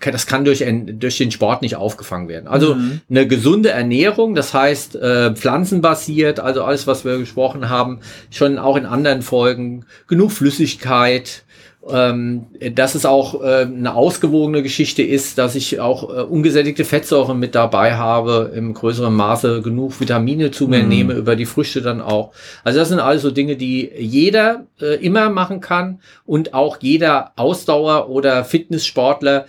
das 0.00 0.26
kann 0.26 0.44
durch, 0.44 0.64
durch 0.98 1.18
den 1.18 1.30
Sport 1.30 1.62
nicht 1.62 1.76
aufgefangen 1.76 2.28
werden. 2.28 2.48
Also 2.48 2.74
mhm. 2.74 3.00
eine 3.08 3.26
gesunde 3.26 3.70
Ernährung, 3.70 4.34
das 4.34 4.54
heißt 4.54 4.96
äh, 4.96 5.34
pflanzenbasiert, 5.34 6.40
also 6.40 6.64
alles, 6.64 6.86
was 6.86 7.04
wir 7.04 7.18
gesprochen 7.18 7.68
haben, 7.68 8.00
schon 8.30 8.58
auch 8.58 8.76
in 8.76 8.86
anderen 8.86 9.22
Folgen, 9.22 9.84
genug 10.06 10.32
Flüssigkeit, 10.32 11.44
ähm, 11.88 12.46
dass 12.74 12.94
es 12.94 13.06
auch 13.06 13.42
äh, 13.42 13.62
eine 13.62 13.94
ausgewogene 13.94 14.62
Geschichte 14.62 15.02
ist, 15.02 15.38
dass 15.38 15.54
ich 15.54 15.78
auch 15.80 16.10
äh, 16.10 16.22
ungesättigte 16.22 16.84
Fettsäuren 16.84 17.38
mit 17.38 17.54
dabei 17.54 17.94
habe, 17.94 18.52
im 18.54 18.74
größeren 18.74 19.14
Maße 19.14 19.62
genug 19.62 20.00
Vitamine 20.00 20.50
zu 20.50 20.68
mir 20.68 20.82
mhm. 20.82 20.88
nehme, 20.88 21.12
über 21.14 21.36
die 21.36 21.46
Früchte 21.46 21.82
dann 21.82 22.00
auch. 22.00 22.32
Also 22.64 22.80
das 22.80 22.88
sind 22.88 22.98
also 22.98 23.30
Dinge, 23.30 23.56
die 23.56 23.90
jeder 23.96 24.66
äh, 24.80 24.96
immer 24.96 25.30
machen 25.30 25.60
kann 25.60 26.00
und 26.24 26.54
auch 26.54 26.78
jeder 26.80 27.32
Ausdauer- 27.36 28.08
oder 28.08 28.44
Fitnesssportler 28.44 29.46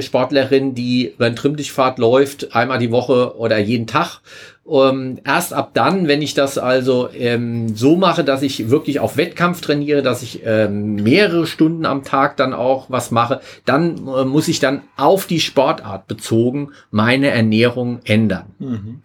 Sportlerin, 0.00 0.74
die 0.74 1.12
über 1.14 1.26
ein 1.26 1.36
Trimmdichtfahrt 1.36 1.98
läuft, 1.98 2.54
einmal 2.54 2.78
die 2.78 2.90
Woche 2.90 3.36
oder 3.36 3.58
jeden 3.58 3.86
Tag. 3.86 4.20
Ähm, 4.68 5.18
erst 5.24 5.54
ab 5.54 5.70
dann, 5.72 6.08
wenn 6.08 6.20
ich 6.20 6.34
das 6.34 6.58
also 6.58 7.08
ähm, 7.14 7.74
so 7.74 7.96
mache, 7.96 8.22
dass 8.24 8.42
ich 8.42 8.70
wirklich 8.70 9.00
auf 9.00 9.16
Wettkampf 9.16 9.60
trainiere, 9.60 10.02
dass 10.02 10.22
ich 10.22 10.42
ähm, 10.44 10.96
mehrere 10.96 11.46
Stunden 11.46 11.86
am 11.86 12.04
Tag 12.04 12.36
dann 12.36 12.52
auch 12.52 12.90
was 12.90 13.10
mache, 13.10 13.40
dann 13.64 14.08
äh, 14.08 14.24
muss 14.24 14.48
ich 14.48 14.60
dann 14.60 14.82
auf 14.96 15.26
die 15.26 15.40
Sportart 15.40 16.06
bezogen 16.06 16.72
meine 16.90 17.30
Ernährung 17.30 18.00
ändern. 18.04 18.46
Mhm. 18.58 19.02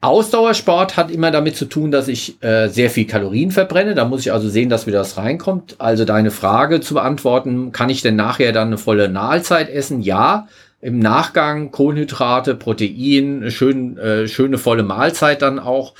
Ausdauersport 0.00 0.96
hat 0.96 1.10
immer 1.10 1.32
damit 1.32 1.56
zu 1.56 1.64
tun, 1.64 1.90
dass 1.90 2.06
ich 2.06 2.40
äh, 2.42 2.68
sehr 2.68 2.88
viel 2.88 3.06
Kalorien 3.06 3.50
verbrenne. 3.50 3.96
Da 3.96 4.04
muss 4.04 4.20
ich 4.20 4.32
also 4.32 4.48
sehen, 4.48 4.68
dass 4.68 4.86
wieder 4.86 4.98
das 4.98 5.16
reinkommt. 5.16 5.74
Also 5.78 6.04
deine 6.04 6.30
Frage 6.30 6.80
zu 6.80 6.94
beantworten, 6.94 7.72
kann 7.72 7.90
ich 7.90 8.02
denn 8.02 8.14
nachher 8.14 8.52
dann 8.52 8.68
eine 8.68 8.78
volle 8.78 9.08
Mahlzeit 9.08 9.68
essen? 9.68 10.00
Ja. 10.00 10.48
Im 10.80 11.00
Nachgang 11.00 11.72
Kohlenhydrate, 11.72 12.54
Protein, 12.54 13.50
schön, 13.50 13.98
äh, 13.98 14.28
schöne 14.28 14.58
volle 14.58 14.84
Mahlzeit 14.84 15.42
dann 15.42 15.58
auch. 15.58 15.94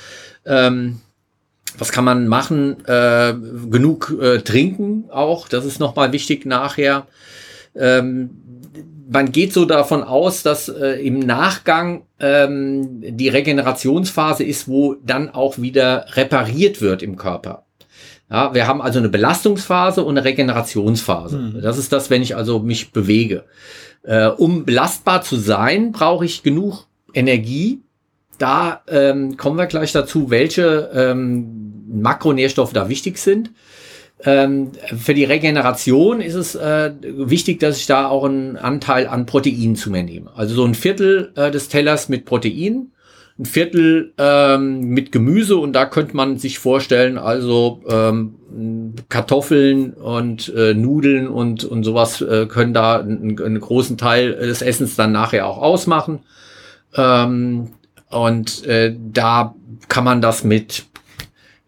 Ähm, 0.45 1.01
was 1.77 1.91
kann 1.91 2.05
man 2.05 2.29
machen? 2.29 2.77
Äh, 2.85 3.33
genug 3.69 4.15
äh, 4.21 4.39
trinken 4.39 5.09
auch. 5.11 5.49
Das 5.49 5.65
ist 5.65 5.81
nochmal 5.81 6.13
wichtig 6.13 6.45
nachher. 6.45 7.07
Ähm, 7.75 8.29
man 9.11 9.31
geht 9.31 9.53
so 9.53 9.65
davon 9.65 10.03
aus, 10.03 10.43
dass 10.43 10.69
äh, 10.69 11.05
im 11.05 11.19
Nachgang 11.19 12.03
ähm, 12.19 13.01
die 13.01 13.29
Regenerationsphase 13.29 14.43
ist, 14.43 14.67
wo 14.67 14.95
dann 15.03 15.29
auch 15.29 15.57
wieder 15.57 16.05
repariert 16.13 16.81
wird 16.81 17.01
im 17.01 17.15
Körper. 17.15 17.65
Ja, 18.29 18.53
wir 18.53 18.67
haben 18.67 18.81
also 18.81 18.99
eine 18.99 19.09
Belastungsphase 19.09 20.03
und 20.03 20.15
eine 20.15 20.25
Regenerationsphase. 20.25 21.37
Mhm. 21.37 21.61
Das 21.61 21.79
ist 21.79 21.91
das, 21.91 22.11
wenn 22.11 22.21
ich 22.21 22.35
also 22.35 22.59
mich 22.59 22.91
bewege. 22.91 23.45
Äh, 24.03 24.27
um 24.27 24.65
belastbar 24.65 25.23
zu 25.23 25.37
sein, 25.37 25.91
brauche 25.91 26.25
ich 26.25 26.43
genug 26.43 26.85
Energie. 27.13 27.81
Da 28.37 28.83
ähm, 28.87 29.37
kommen 29.37 29.57
wir 29.57 29.65
gleich 29.65 29.91
dazu, 29.91 30.29
welche 30.29 30.91
ähm, 30.93 31.83
Makronährstoffe 31.91 32.73
da 32.73 32.87
wichtig 32.87 33.17
sind. 33.17 33.51
Ähm, 34.25 34.71
für 34.97 35.13
die 35.13 35.23
Regeneration 35.23 36.19
ist 36.19 36.35
es 36.35 36.55
äh, 36.55 36.91
wichtig, 37.01 37.59
dass 37.59 37.77
ich 37.77 37.85
da 37.85 38.09
auch 38.09 38.25
einen 38.25 38.57
Anteil 38.57 39.07
an 39.07 39.25
Protein 39.25 39.75
zu 39.75 39.91
mir 39.91 40.03
nehme. 40.03 40.31
Also 40.35 40.55
so 40.55 40.65
ein 40.65 40.75
Viertel 40.75 41.31
äh, 41.35 41.51
des 41.51 41.69
Tellers 41.69 42.09
mit 42.09 42.25
Protein, 42.25 42.91
ein 43.39 43.45
Viertel 43.45 44.13
ähm, 44.17 44.81
mit 44.81 45.13
Gemüse 45.13 45.55
und 45.55 45.71
da 45.71 45.85
könnte 45.85 46.17
man 46.17 46.37
sich 46.37 46.59
vorstellen, 46.59 47.17
also 47.17 47.81
ähm, 47.87 48.35
Kartoffeln 49.07 49.93
und 49.93 50.53
äh, 50.53 50.73
Nudeln 50.73 51.29
und, 51.29 51.63
und 51.63 51.85
sowas 51.85 52.19
äh, 52.21 52.47
können 52.47 52.73
da 52.73 52.99
einen, 52.99 53.41
einen, 53.41 53.59
großen 53.61 53.97
Teil 53.97 54.33
des 54.33 54.61
Essens 54.61 54.97
dann 54.97 55.13
nachher 55.13 55.47
auch 55.47 55.59
ausmachen. 55.59 56.19
Ähm, 56.97 57.69
und 58.09 58.65
äh, 58.65 58.93
da 59.13 59.55
kann 59.87 60.03
man 60.03 60.19
das 60.21 60.43
mit 60.43 60.88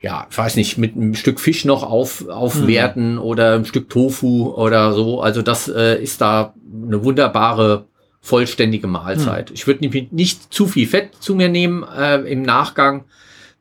ja, 0.01 0.27
ich 0.29 0.37
weiß 0.37 0.55
nicht, 0.55 0.79
mit 0.79 0.95
einem 0.95 1.13
Stück 1.13 1.39
Fisch 1.39 1.63
noch 1.63 1.83
auf, 1.83 2.27
aufwerten 2.27 3.13
mhm. 3.13 3.19
oder 3.19 3.55
ein 3.55 3.65
Stück 3.65 3.89
Tofu 3.89 4.51
oder 4.51 4.93
so. 4.93 5.21
Also 5.21 5.43
das 5.43 5.67
äh, 5.67 6.01
ist 6.01 6.21
da 6.21 6.55
eine 6.83 7.03
wunderbare 7.03 7.85
vollständige 8.19 8.87
Mahlzeit. 8.87 9.49
Hm. 9.49 9.55
Ich 9.55 9.67
würde 9.67 9.87
nicht, 9.87 10.11
nicht 10.11 10.53
zu 10.53 10.67
viel 10.67 10.87
Fett 10.87 11.11
zu 11.19 11.35
mir 11.35 11.49
nehmen 11.49 11.83
äh, 11.83 12.17
im 12.21 12.41
Nachgang. 12.41 13.05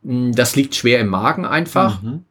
Hm, 0.03 0.35
das 0.35 0.57
liegt 0.57 0.75
schwer 0.75 1.01
im 1.01 1.09
Magen 1.09 1.45
einfach. 1.45 2.03
Mhm. 2.03 2.25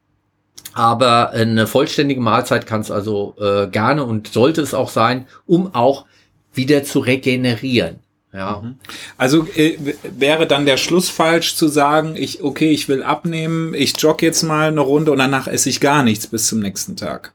Aber 0.74 1.32
eine 1.32 1.67
vollständige 1.67 2.22
Mahlzeit 2.22 2.65
kann 2.65 2.82
es 2.82 2.91
also 2.91 3.36
äh, 3.39 3.67
gerne 3.67 4.04
und 4.04 4.28
sollte 4.28 4.62
es 4.62 4.74
auch 4.74 4.89
sein, 4.89 5.28
um 5.45 5.74
auch 5.74 6.06
wieder 6.54 6.84
zu 6.84 7.00
regenerieren. 7.00 7.98
Ja. 8.32 8.62
Mhm. 8.62 8.76
Also 9.18 9.48
äh, 9.56 9.78
wäre 10.04 10.46
dann 10.46 10.65
der 10.65 10.78
Schluss 10.78 11.10
falsch 11.10 11.56
zu 11.56 11.68
sagen, 11.68 12.15
ich, 12.15 12.44
okay, 12.44 12.70
ich 12.70 12.88
will 12.88 13.02
abnehmen, 13.02 13.74
ich 13.74 14.00
jogge 14.00 14.26
jetzt 14.26 14.44
mal 14.44 14.68
eine 14.68 14.82
Runde 14.82 15.12
und 15.12 15.18
danach 15.18 15.48
esse 15.48 15.70
ich 15.70 15.80
gar 15.80 16.04
nichts 16.04 16.28
bis 16.28 16.48
zum 16.48 16.60
nächsten 16.60 16.96
Tag. 16.96 17.34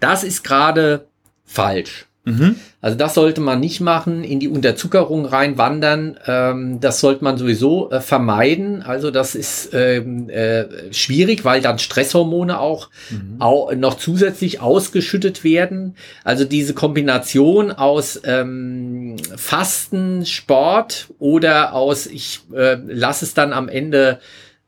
Das 0.00 0.24
ist 0.24 0.42
gerade 0.42 1.06
falsch. 1.44 2.06
Mhm. 2.24 2.54
Also 2.80 2.96
das 2.96 3.14
sollte 3.14 3.40
man 3.40 3.58
nicht 3.58 3.80
machen, 3.80 4.22
in 4.22 4.38
die 4.38 4.48
Unterzuckerung 4.48 5.26
reinwandern. 5.26 6.18
Ähm, 6.26 6.80
das 6.80 7.00
sollte 7.00 7.24
man 7.24 7.36
sowieso 7.36 7.90
äh, 7.90 8.00
vermeiden. 8.00 8.82
Also 8.82 9.10
das 9.10 9.34
ist 9.34 9.70
ähm, 9.72 10.28
äh, 10.30 10.92
schwierig, 10.92 11.44
weil 11.44 11.60
dann 11.60 11.80
Stresshormone 11.80 12.60
auch, 12.60 12.90
mhm. 13.10 13.36
auch 13.40 13.74
noch 13.74 13.96
zusätzlich 13.96 14.60
ausgeschüttet 14.60 15.42
werden. 15.42 15.96
Also 16.22 16.44
diese 16.44 16.74
Kombination 16.74 17.72
aus 17.72 18.20
ähm, 18.24 19.16
Fasten, 19.36 20.24
Sport 20.24 21.08
oder 21.18 21.74
aus 21.74 22.06
ich 22.06 22.40
äh, 22.54 22.76
lasse 22.86 23.24
es 23.24 23.34
dann 23.34 23.52
am 23.52 23.68
Ende 23.68 24.20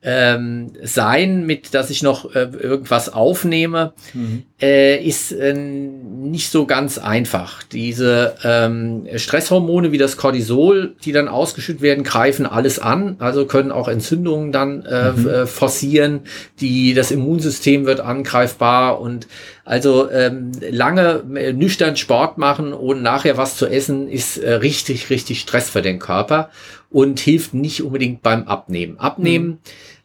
ähm, 0.04 0.72
sein, 0.82 1.46
mit 1.46 1.72
dass 1.72 1.88
ich 1.88 2.02
noch 2.02 2.34
äh, 2.34 2.40
irgendwas 2.40 3.08
aufnehme, 3.08 3.94
mhm. 4.12 4.44
äh, 4.60 5.02
ist 5.02 5.32
äh, 5.32 5.54
nicht 5.54 6.50
so 6.50 6.66
ganz 6.66 6.98
einfach. 6.98 7.62
Diese 7.62 8.34
ähm, 8.44 9.08
Stresshormone 9.16 9.92
wie 9.92 9.98
das 9.98 10.18
Cortisol, 10.18 10.94
die 11.04 11.12
dann 11.12 11.28
ausgeschüttet 11.28 11.80
werden, 11.80 12.04
greifen 12.04 12.44
alles 12.44 12.78
an, 12.78 13.16
also 13.18 13.46
können 13.46 13.72
auch 13.72 13.88
Entzündungen 13.88 14.52
dann 14.52 14.84
äh, 14.84 15.12
mhm. 15.12 15.28
Äh, 15.28 15.46
forcieren, 15.46 16.20
die 16.60 16.92
das 16.92 17.10
Immunsystem 17.10 17.86
wird 17.86 18.00
angreifbar 18.00 19.00
und 19.00 19.26
also 19.64 20.10
ähm, 20.10 20.52
lange 20.70 21.22
äh, 21.34 21.54
nüchtern 21.54 21.96
Sport 21.96 22.36
machen 22.36 22.74
und 22.74 23.02
nachher 23.02 23.38
was 23.38 23.56
zu 23.56 23.66
essen 23.66 24.08
ist 24.10 24.36
äh, 24.36 24.52
richtig, 24.52 25.08
richtig 25.08 25.40
Stress 25.40 25.70
für 25.70 25.80
den 25.80 25.98
Körper 25.98 26.50
und 26.90 27.20
hilft 27.20 27.54
nicht 27.54 27.82
unbedingt 27.82 28.22
beim 28.22 28.44
Abnehmen. 28.44 29.00
Abnehmen 29.00 29.46
mhm 29.46 29.58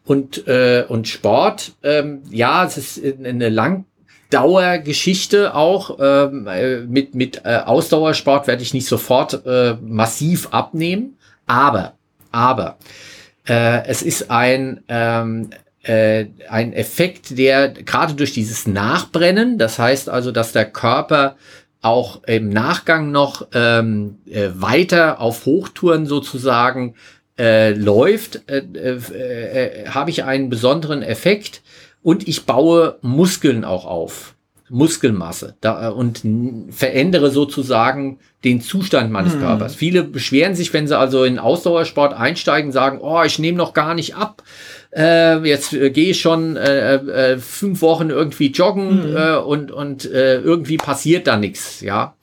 und, 0.04 0.46
äh, 0.48 0.84
und 0.88 1.08
Sport. 1.08 1.72
Ähm, 1.82 2.22
ja, 2.30 2.64
es 2.64 2.76
ist 2.76 3.00
eine 3.24 3.48
Langdauergeschichte 3.48 5.54
auch. 5.54 5.98
Ähm, 6.00 6.46
äh, 6.46 6.80
mit 6.80 7.14
mit 7.14 7.42
äh, 7.44 7.60
Ausdauersport 7.64 8.46
werde 8.46 8.62
ich 8.62 8.74
nicht 8.74 8.86
sofort 8.86 9.46
äh, 9.46 9.74
massiv 9.80 10.48
abnehmen, 10.52 11.16
aber, 11.46 11.94
aber 12.32 12.76
äh, 13.48 13.86
es 13.86 14.02
ist 14.02 14.30
ein, 14.30 14.82
ähm, 14.88 15.50
äh, 15.82 16.26
ein 16.48 16.72
Effekt, 16.72 17.38
der 17.38 17.70
gerade 17.70 18.14
durch 18.14 18.32
dieses 18.32 18.66
Nachbrennen, 18.66 19.58
das 19.58 19.78
heißt 19.78 20.08
also, 20.08 20.30
dass 20.30 20.52
der 20.52 20.66
Körper 20.66 21.36
auch 21.82 22.22
im 22.24 22.50
Nachgang 22.50 23.10
noch 23.10 23.48
ähm, 23.54 24.18
äh, 24.26 24.50
weiter 24.54 25.20
auf 25.20 25.46
Hochtouren 25.46 26.06
sozusagen 26.06 26.94
äh, 27.40 27.72
läuft, 27.72 28.42
äh, 28.50 28.58
äh, 28.74 28.96
äh, 28.96 29.86
habe 29.88 30.10
ich 30.10 30.24
einen 30.24 30.50
besonderen 30.50 31.02
Effekt 31.02 31.62
und 32.02 32.28
ich 32.28 32.44
baue 32.44 32.98
Muskeln 33.00 33.64
auch 33.64 33.86
auf. 33.86 34.34
Muskelmasse 34.68 35.56
da, 35.60 35.88
äh, 35.88 35.90
und 35.90 36.22
verändere 36.70 37.30
sozusagen 37.30 38.18
den 38.44 38.60
Zustand 38.60 39.10
meines 39.10 39.32
hm. 39.32 39.40
Körpers. 39.40 39.74
Viele 39.74 40.04
beschweren 40.04 40.54
sich, 40.54 40.72
wenn 40.74 40.86
sie 40.86 40.96
also 40.96 41.24
in 41.24 41.38
Ausdauersport 41.38 42.12
einsteigen, 42.12 42.72
sagen, 42.72 42.98
oh, 43.00 43.22
ich 43.24 43.38
nehme 43.38 43.56
noch 43.58 43.72
gar 43.72 43.94
nicht 43.94 44.16
ab. 44.16 44.42
Äh, 44.94 45.38
jetzt 45.38 45.72
äh, 45.72 45.90
gehe 45.90 46.10
ich 46.10 46.20
schon 46.20 46.56
äh, 46.56 47.38
fünf 47.38 47.80
Wochen 47.80 48.10
irgendwie 48.10 48.52
joggen 48.52 49.14
hm. 49.16 49.44
und, 49.44 49.72
und 49.72 50.04
irgendwie 50.04 50.76
passiert 50.76 51.26
da 51.26 51.38
nichts. 51.38 51.80
Ja, 51.80 52.14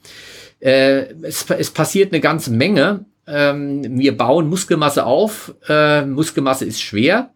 es, 0.59 1.45
es 1.49 1.71
passiert 1.71 2.13
eine 2.13 2.21
ganze 2.21 2.51
Menge 2.51 3.05
ähm, 3.27 3.99
wir 3.99 4.17
bauen 4.17 4.47
Muskelmasse 4.47 5.05
auf. 5.05 5.53
Äh, 5.67 6.05
Muskelmasse 6.05 6.65
ist 6.65 6.81
schwer. 6.81 7.31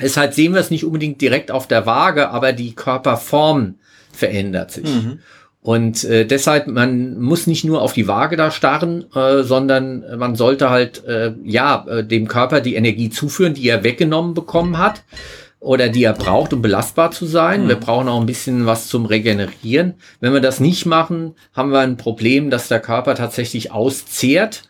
Deshalb 0.00 0.34
sehen 0.34 0.54
wir 0.54 0.60
es 0.60 0.70
nicht 0.70 0.84
unbedingt 0.84 1.20
direkt 1.20 1.50
auf 1.50 1.66
der 1.66 1.86
Waage, 1.86 2.30
aber 2.30 2.52
die 2.52 2.74
Körperform 2.74 3.76
verändert 4.12 4.70
sich. 4.70 4.84
Mhm. 4.84 5.18
Und 5.60 6.02
äh, 6.04 6.26
deshalb, 6.26 6.66
man 6.66 7.20
muss 7.20 7.46
nicht 7.46 7.64
nur 7.64 7.82
auf 7.82 7.92
die 7.92 8.08
Waage 8.08 8.36
da 8.36 8.50
starren, 8.50 9.04
äh, 9.14 9.42
sondern 9.44 10.04
man 10.18 10.34
sollte 10.34 10.70
halt 10.70 11.04
äh, 11.04 11.34
ja 11.44 11.86
äh, 11.88 12.04
dem 12.04 12.26
Körper 12.26 12.60
die 12.60 12.74
Energie 12.74 13.10
zuführen, 13.10 13.54
die 13.54 13.68
er 13.68 13.84
weggenommen 13.84 14.34
bekommen 14.34 14.78
hat 14.78 15.04
oder 15.60 15.88
die 15.88 16.02
er 16.02 16.14
braucht, 16.14 16.52
um 16.52 16.62
belastbar 16.62 17.12
zu 17.12 17.26
sein. 17.26 17.64
Mhm. 17.64 17.68
Wir 17.68 17.76
brauchen 17.76 18.08
auch 18.08 18.20
ein 18.20 18.26
bisschen 18.26 18.66
was 18.66 18.88
zum 18.88 19.06
Regenerieren. 19.06 19.94
Wenn 20.18 20.32
wir 20.32 20.40
das 20.40 20.58
nicht 20.58 20.84
machen, 20.84 21.36
haben 21.52 21.70
wir 21.70 21.78
ein 21.78 21.96
Problem, 21.96 22.50
dass 22.50 22.66
der 22.66 22.80
Körper 22.80 23.14
tatsächlich 23.14 23.70
auszehrt 23.70 24.64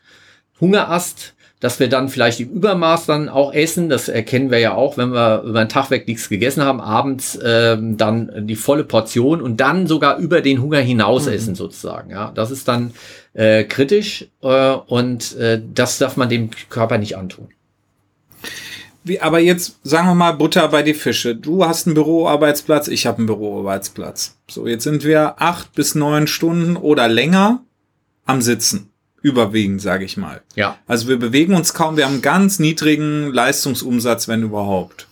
Hungerast, 0.62 1.35
dass 1.59 1.79
wir 1.79 1.88
dann 1.88 2.09
vielleicht 2.09 2.40
im 2.40 2.51
Übermaß 2.51 3.07
dann 3.07 3.29
auch 3.29 3.53
essen. 3.53 3.88
Das 3.88 4.09
erkennen 4.09 4.51
wir 4.51 4.59
ja 4.59 4.75
auch, 4.75 4.96
wenn 4.96 5.12
wir 5.12 5.42
über 5.42 5.64
den 5.64 5.68
Tag 5.68 5.90
weg 5.90 6.09
nichts 6.09 6.29
gegessen 6.29 6.62
haben, 6.62 6.81
abends 6.81 7.38
ähm, 7.44 7.96
dann 7.96 8.46
die 8.46 8.57
volle 8.57 8.85
Portion 8.85 9.42
und 9.42 9.59
dann 9.59 9.87
sogar 9.87 10.18
über 10.18 10.40
den 10.40 10.62
Hunger 10.62 10.81
hinaus 10.81 11.27
mhm. 11.27 11.33
essen 11.33 11.55
sozusagen. 11.55 12.11
Ja, 12.11 12.33
das 12.35 12.51
ist 12.51 12.68
dann 12.68 12.92
äh, 13.35 13.64
kritisch 13.64 14.29
äh, 14.42 14.72
und 14.72 15.37
äh, 15.37 15.61
das 15.75 15.98
darf 15.98 16.16
man 16.16 16.29
dem 16.29 16.51
Körper 16.68 16.98
nicht 16.98 17.16
antun. 17.16 17.48
Wie, 19.05 19.20
aber 19.20 19.40
jetzt 19.40 19.79
sagen 19.83 20.07
wir 20.07 20.14
mal 20.14 20.33
Butter 20.33 20.68
bei 20.68 20.83
die 20.83 20.94
Fische. 20.94 21.35
Du 21.35 21.64
hast 21.64 21.87
einen 21.87 21.94
Büroarbeitsplatz, 21.94 22.87
ich 22.87 23.07
habe 23.07 23.18
einen 23.18 23.27
Büroarbeitsplatz. 23.27 24.37
So, 24.48 24.68
jetzt 24.68 24.85
sind 24.85 25.03
wir 25.03 25.40
acht 25.42 25.72
bis 25.75 25.96
neun 25.96 26.29
Stunden 26.29 26.77
oder 26.77 27.09
länger 27.09 27.64
am 28.27 28.42
Sitzen 28.42 28.91
überwiegend, 29.23 29.81
sage 29.81 30.05
ich 30.05 30.17
mal. 30.17 30.43
Ja. 30.55 30.79
Also 30.87 31.09
wir 31.09 31.19
bewegen 31.19 31.55
uns 31.55 31.75
kaum, 31.75 31.97
wir 31.97 32.05
haben 32.05 32.15
einen 32.15 32.23
ganz 32.23 32.59
niedrigen 32.59 33.33
Leistungsumsatz, 33.33 34.29
wenn 34.29 34.43
überhaupt. 34.43 35.07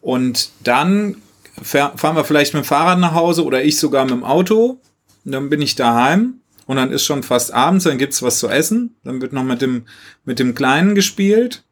Und 0.00 0.50
dann 0.64 1.16
fahren 1.62 2.16
wir 2.16 2.24
vielleicht 2.24 2.54
mit 2.54 2.64
dem 2.64 2.66
Fahrrad 2.66 2.98
nach 2.98 3.14
Hause 3.14 3.44
oder 3.44 3.62
ich 3.62 3.78
sogar 3.78 4.04
mit 4.04 4.12
dem 4.12 4.24
Auto. 4.24 4.80
Und 5.24 5.32
dann 5.32 5.50
bin 5.50 5.60
ich 5.60 5.74
daheim 5.74 6.40
und 6.66 6.76
dann 6.76 6.90
ist 6.90 7.04
schon 7.04 7.22
fast 7.22 7.52
abends, 7.52 7.84
dann 7.84 7.98
gibt's 7.98 8.22
was 8.22 8.38
zu 8.38 8.48
essen. 8.48 8.96
Dann 9.04 9.20
wird 9.20 9.34
noch 9.34 9.44
mit 9.44 9.60
dem, 9.60 9.86
mit 10.24 10.38
dem 10.38 10.54
Kleinen 10.54 10.94
gespielt. 10.94 11.64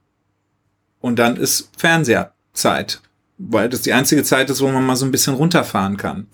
Und 1.00 1.18
dann 1.18 1.36
ist 1.36 1.70
Fernseherzeit. 1.78 3.00
Weil 3.38 3.68
das 3.68 3.82
die 3.82 3.92
einzige 3.92 4.24
Zeit 4.24 4.50
ist, 4.50 4.60
wo 4.60 4.68
man 4.68 4.84
mal 4.84 4.96
so 4.96 5.06
ein 5.06 5.12
bisschen 5.12 5.34
runterfahren 5.34 5.96
kann 5.96 6.26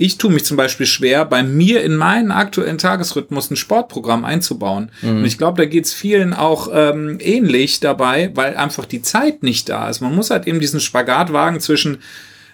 ich 0.00 0.16
tue 0.16 0.32
mich 0.32 0.46
zum 0.46 0.56
Beispiel 0.56 0.86
schwer, 0.86 1.26
bei 1.26 1.42
mir 1.42 1.84
in 1.84 1.94
meinen 1.94 2.30
aktuellen 2.30 2.78
Tagesrhythmus 2.78 3.50
ein 3.50 3.56
Sportprogramm 3.56 4.24
einzubauen. 4.24 4.90
Mhm. 5.02 5.18
Und 5.18 5.24
ich 5.26 5.36
glaube, 5.36 5.60
da 5.60 5.68
geht's 5.68 5.92
vielen 5.92 6.32
auch 6.32 6.70
ähm, 6.72 7.18
ähnlich 7.20 7.80
dabei, 7.80 8.30
weil 8.34 8.56
einfach 8.56 8.86
die 8.86 9.02
Zeit 9.02 9.42
nicht 9.42 9.68
da 9.68 9.90
ist. 9.90 10.00
Man 10.00 10.14
muss 10.14 10.30
halt 10.30 10.46
eben 10.46 10.58
diesen 10.58 10.80
Spagat 10.80 11.34
wagen 11.34 11.60
zwischen 11.60 11.98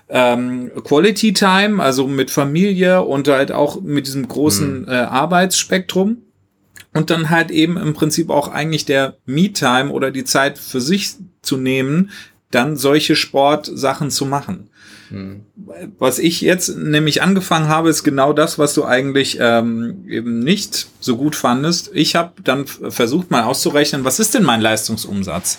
ähm, 0.09 0.73
Quality 0.83 1.35
Time, 1.35 1.81
also 1.81 2.09
mit 2.09 2.33
Familie 2.33 3.03
und 3.03 3.29
halt 3.29 3.53
auch 3.53 3.81
mit 3.81 4.09
diesem 4.09 4.27
großen 4.27 4.81
mhm. 4.81 4.89
äh, 4.89 4.95
Arbeitsspektrum. 4.95 6.23
Und 6.95 7.11
dann 7.11 7.31
halt 7.31 7.53
eben 7.53 7.77
im 7.77 7.95
Prinzip 7.95 8.29
auch 8.29 8.49
eigentlich 8.49 8.87
der 8.87 9.19
Me-Time 9.25 9.91
oder 9.91 10.11
die 10.11 10.25
Zeit 10.25 10.59
für 10.59 10.81
sich 10.81 11.15
zu 11.43 11.59
nehmen, 11.59 12.11
dann 12.51 12.77
solche 12.77 13.17
Sportsachen 13.17 14.11
zu 14.11 14.27
machen. 14.27 14.69
Hm. 15.09 15.43
Was 15.99 16.19
ich 16.19 16.41
jetzt 16.41 16.77
nämlich 16.77 17.23
angefangen 17.23 17.69
habe, 17.69 17.91
ist 17.91 18.03
genau 18.03 18.33
das, 18.33 18.59
was 18.59 18.75
du 18.75 18.85
eigentlich 18.85 19.39
ähm, 19.41 20.05
eben 20.09 20.41
nicht 20.41 20.89
so 21.01 21.17
gut 21.17 21.37
fandest. 21.37 21.91
Ich 21.95 22.17
habe 22.17 22.33
dann 22.43 22.67
versucht 22.67 23.31
mal 23.31 23.45
auszurechnen, 23.45 24.05
was 24.05 24.19
ist 24.19 24.35
denn 24.35 24.43
mein 24.43 24.61
Leistungsumsatz? 24.61 25.59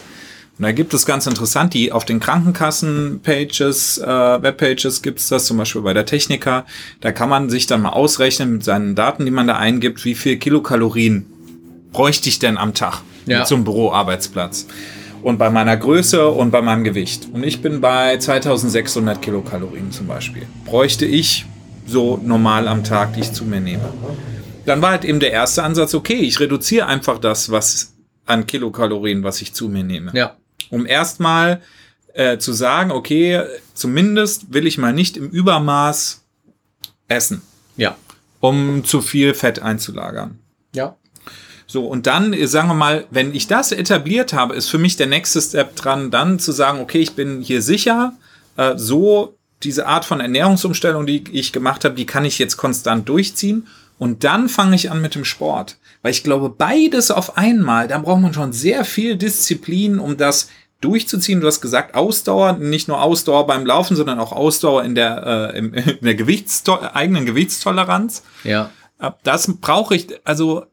Und 0.58 0.63
da 0.63 0.71
gibt 0.71 0.93
es 0.93 1.06
ganz 1.06 1.28
interessant, 1.28 1.76
die 1.76 1.91
auf 1.91 2.04
den 2.04 2.19
Krankenkassen-Pages, 2.19 4.00
äh, 4.00 4.08
Webpages 4.08 5.04
gibt 5.04 5.19
es 5.19 5.30
das, 5.30 5.45
zum 5.45 5.58
Beispiel 5.58 5.84
bei 5.84 5.93
der 5.93 6.06
Techniker. 6.06 6.65
Da 7.00 7.12
kann 7.12 7.30
man 7.30 7.50
sich 7.50 7.67
dann 7.67 7.84
mal 7.84 7.89
ausrechnen 7.89 8.54
mit 8.54 8.63
seinen 8.63 8.95
Daten, 8.95 9.23
die 9.26 9.32
man 9.32 9.45
da 9.45 9.58
eingibt, 9.58 10.04
wie 10.04 10.15
viel 10.15 10.38
Kilokalorien 10.38 11.28
bräuchte 11.91 12.28
ich 12.28 12.39
denn 12.39 12.58
am 12.58 12.73
Tag 12.73 13.02
ja. 13.28 13.45
zum 13.45 13.63
Büroarbeitsplatz 13.63 14.65
und 15.27 15.37
bei 15.37 15.49
meiner 15.49 15.75
Größe 15.75 16.25
und 16.29 16.51
bei 16.51 16.61
meinem 16.61 16.85
Gewicht. 16.85 17.27
Und 17.33 17.43
ich 17.43 17.61
bin 17.61 17.81
bei 17.81 18.17
2600 18.17 19.21
Kilokalorien 19.21 19.91
zum 19.91 20.07
Beispiel. 20.07 20.47
Bräuchte 20.63 21.05
ich 21.05 21.45
so 21.85 22.15
normal 22.23 22.69
am 22.69 22.85
Tag, 22.85 23.13
die 23.13 23.19
ich 23.19 23.33
zu 23.33 23.43
mir 23.43 23.59
nehme. 23.59 23.89
Dann 24.65 24.81
war 24.81 24.91
halt 24.91 25.03
eben 25.03 25.19
der 25.19 25.31
erste 25.31 25.63
Ansatz, 25.63 25.93
okay, 25.93 26.13
ich 26.15 26.39
reduziere 26.39 26.85
einfach 26.85 27.17
das, 27.19 27.51
was 27.51 27.93
an 28.25 28.47
Kilokalorien, 28.47 29.21
was 29.23 29.41
ich 29.41 29.53
zu 29.53 29.67
mir 29.67 29.83
nehme. 29.83 30.11
Ja. 30.13 30.37
Um 30.69 30.85
erstmal 30.85 31.61
äh, 32.13 32.37
zu 32.37 32.53
sagen, 32.53 32.91
okay, 32.91 33.43
zumindest 33.73 34.53
will 34.53 34.65
ich 34.65 34.77
mal 34.77 34.93
nicht 34.93 35.17
im 35.17 35.29
Übermaß 35.29 36.23
essen. 37.09 37.41
Ja. 37.75 37.97
um 38.39 38.85
zu 38.85 39.01
viel 39.01 39.33
Fett 39.33 39.61
einzulagern. 39.61 40.39
Ja. 40.73 40.95
So, 41.69 41.86
und 41.86 42.08
dann, 42.08 42.34
sagen 42.47 42.69
wir 42.69 42.73
mal, 42.73 43.06
wenn 43.12 43.36
ich 43.36 43.47
das 43.47 43.73
etabliert 43.73 44.32
habe, 44.32 44.56
ist 44.56 44.69
für 44.69 44.77
mich 44.77 44.95
der 44.95 45.08
nächste 45.08 45.41
Step 45.41 45.75
dran, 45.75 46.12
dann 46.12 46.39
zu 46.39 46.53
sagen, 46.53 46.80
okay, 46.80 46.99
ich 46.99 47.13
bin 47.13 47.41
hier 47.41 47.62
sicher, 47.62 48.13
äh, 48.56 48.73
so 48.77 49.38
diese 49.63 49.86
Art 49.86 50.06
von 50.06 50.21
Ernährungsumstellung, 50.21 51.06
die 51.06 51.25
ich 51.32 51.51
gemacht 51.51 51.84
habe, 51.84 51.95
die 51.95 52.06
kann 52.06 52.23
ich 52.23 52.39
jetzt 52.39 52.56
konstant 52.58 53.10
durchziehen. 53.10 53.67
Und 53.99 54.23
dann 54.23 54.47
fange 54.47 54.75
ich 54.75 54.91
an 54.91 55.01
mit 55.01 55.15
dem 55.15 55.25
Sport. 55.25 55.77
Weil 56.01 56.12
ich 56.12 56.23
glaube, 56.23 56.49
beides 56.49 57.12
auf 57.12 57.38
einmal, 57.38 57.88
da 57.88 57.97
braucht 57.97 58.21
man 58.21 58.34
schon 58.34 58.53
sehr 58.53 58.86
viel 58.86 59.17
Disziplin, 59.17 59.99
um 59.99 60.15
das 60.15 60.49
durchzuziehen. 60.82 61.41
Du 61.41 61.47
hast 61.47 61.60
gesagt, 61.60 61.95
Ausdauer, 61.95 62.53
nicht 62.53 62.88
nur 62.88 63.01
Ausdauer 63.01 63.47
beim 63.47 63.65
Laufen, 63.65 63.97
sondern 63.97 64.19
auch 64.19 64.32
Ausdauer 64.32 64.84
in 64.84 64.95
der, 64.95 65.51
äh, 65.53 65.58
in 65.58 65.73
der 66.01 66.15
Gewichtsto 66.15 66.80
eigenen 66.80 67.25
Gewichtstoleranz. 67.25 68.23
Ja. 68.43 68.69
Das 69.23 69.51
brauche 69.60 69.95
ich, 69.95 70.08
also 70.23 70.65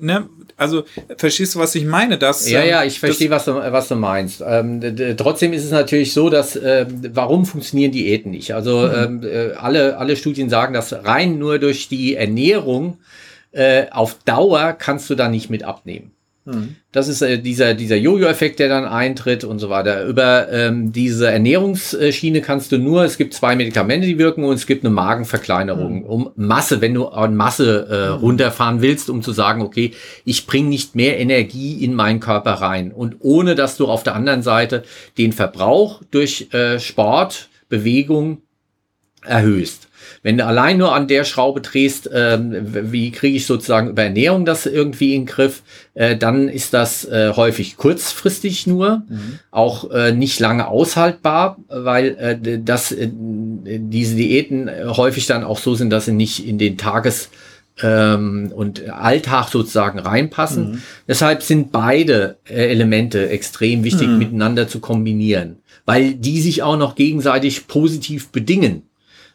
ne, 0.00 0.28
also 0.56 0.84
verstehst 1.16 1.54
du, 1.54 1.58
was 1.58 1.74
ich 1.74 1.84
meine? 1.84 2.18
Dass, 2.18 2.48
ja, 2.48 2.62
ja, 2.62 2.82
ähm, 2.82 2.88
ich 2.88 3.00
verstehe, 3.00 3.30
was 3.30 3.44
du, 3.44 3.54
was 3.54 3.88
du 3.88 3.96
meinst. 3.96 4.42
Ähm, 4.46 4.80
trotzdem 5.16 5.52
ist 5.52 5.64
es 5.64 5.70
natürlich 5.70 6.12
so, 6.12 6.30
dass 6.30 6.56
äh, 6.56 6.86
warum 7.12 7.46
funktionieren 7.46 7.92
Diäten 7.92 8.30
nicht? 8.30 8.54
Also 8.54 8.80
mhm. 8.80 9.22
ähm, 9.22 9.22
äh, 9.24 9.52
alle, 9.52 9.96
alle 9.98 10.16
Studien 10.16 10.50
sagen, 10.50 10.74
dass 10.74 10.92
rein 10.92 11.38
nur 11.38 11.58
durch 11.58 11.88
die 11.88 12.14
Ernährung 12.14 12.98
äh, 13.52 13.86
auf 13.90 14.16
Dauer 14.24 14.72
kannst 14.72 15.10
du 15.10 15.14
da 15.14 15.28
nicht 15.28 15.50
mit 15.50 15.62
abnehmen. 15.62 16.12
Mhm. 16.44 16.76
Das 16.90 17.06
ist 17.06 17.22
äh, 17.22 17.38
dieser, 17.38 17.74
dieser 17.74 17.96
Jojo-Effekt, 17.96 18.58
der 18.58 18.68
dann 18.68 18.84
eintritt 18.84 19.44
und 19.44 19.60
so 19.60 19.70
weiter. 19.70 20.04
Über 20.04 20.50
ähm, 20.50 20.92
diese 20.92 21.30
Ernährungsschiene 21.30 22.40
kannst 22.40 22.72
du 22.72 22.78
nur, 22.78 23.04
es 23.04 23.16
gibt 23.16 23.34
zwei 23.34 23.54
Medikamente, 23.54 24.06
die 24.06 24.18
wirken 24.18 24.44
und 24.44 24.54
es 24.54 24.66
gibt 24.66 24.84
eine 24.84 24.92
Magenverkleinerung, 24.92 26.00
mhm. 26.00 26.04
um 26.04 26.30
Masse, 26.34 26.80
wenn 26.80 26.94
du 26.94 27.06
an 27.08 27.36
Masse 27.36 27.86
äh, 27.88 28.16
mhm. 28.16 28.20
runterfahren 28.20 28.82
willst, 28.82 29.08
um 29.08 29.22
zu 29.22 29.32
sagen, 29.32 29.62
okay, 29.62 29.92
ich 30.24 30.46
bringe 30.46 30.68
nicht 30.68 30.96
mehr 30.96 31.20
Energie 31.20 31.84
in 31.84 31.94
meinen 31.94 32.18
Körper 32.18 32.54
rein. 32.54 32.90
Und 32.90 33.16
ohne 33.20 33.54
dass 33.54 33.76
du 33.76 33.86
auf 33.86 34.02
der 34.02 34.16
anderen 34.16 34.42
Seite 34.42 34.82
den 35.18 35.32
Verbrauch 35.32 36.02
durch 36.10 36.48
äh, 36.52 36.80
Sport, 36.80 37.48
Bewegung 37.68 38.42
erhöhst. 39.24 39.88
Wenn 40.22 40.38
du 40.38 40.46
allein 40.46 40.78
nur 40.78 40.94
an 40.94 41.08
der 41.08 41.24
Schraube 41.24 41.60
drehst, 41.60 42.10
ähm, 42.12 42.54
wie 42.92 43.10
kriege 43.10 43.36
ich 43.36 43.46
sozusagen 43.46 43.90
über 43.90 44.02
Ernährung 44.02 44.44
das 44.44 44.66
irgendwie 44.66 45.14
in 45.14 45.22
den 45.22 45.26
Griff, 45.26 45.62
äh, 45.94 46.16
dann 46.16 46.48
ist 46.48 46.74
das 46.74 47.04
äh, 47.04 47.32
häufig 47.34 47.76
kurzfristig 47.76 48.66
nur, 48.66 49.02
mhm. 49.08 49.38
auch 49.50 49.90
äh, 49.90 50.12
nicht 50.12 50.40
lange 50.40 50.68
aushaltbar, 50.68 51.58
weil 51.68 52.16
äh, 52.18 52.60
das, 52.62 52.92
äh, 52.92 53.08
diese 53.12 54.16
Diäten 54.16 54.70
häufig 54.96 55.26
dann 55.26 55.44
auch 55.44 55.58
so 55.58 55.74
sind, 55.74 55.90
dass 55.90 56.06
sie 56.06 56.12
nicht 56.12 56.46
in 56.46 56.58
den 56.58 56.78
Tages- 56.78 57.28
ähm, 57.80 58.52
und 58.54 58.88
Alltag 58.90 59.48
sozusagen 59.48 59.98
reinpassen. 59.98 60.72
Mhm. 60.72 60.82
Deshalb 61.08 61.42
sind 61.42 61.72
beide 61.72 62.36
äh, 62.48 62.70
Elemente 62.70 63.28
extrem 63.30 63.84
wichtig 63.84 64.08
mhm. 64.08 64.18
miteinander 64.18 64.68
zu 64.68 64.80
kombinieren, 64.80 65.56
weil 65.86 66.14
die 66.14 66.40
sich 66.40 66.62
auch 66.62 66.76
noch 66.76 66.94
gegenseitig 66.94 67.66
positiv 67.68 68.28
bedingen. 68.28 68.82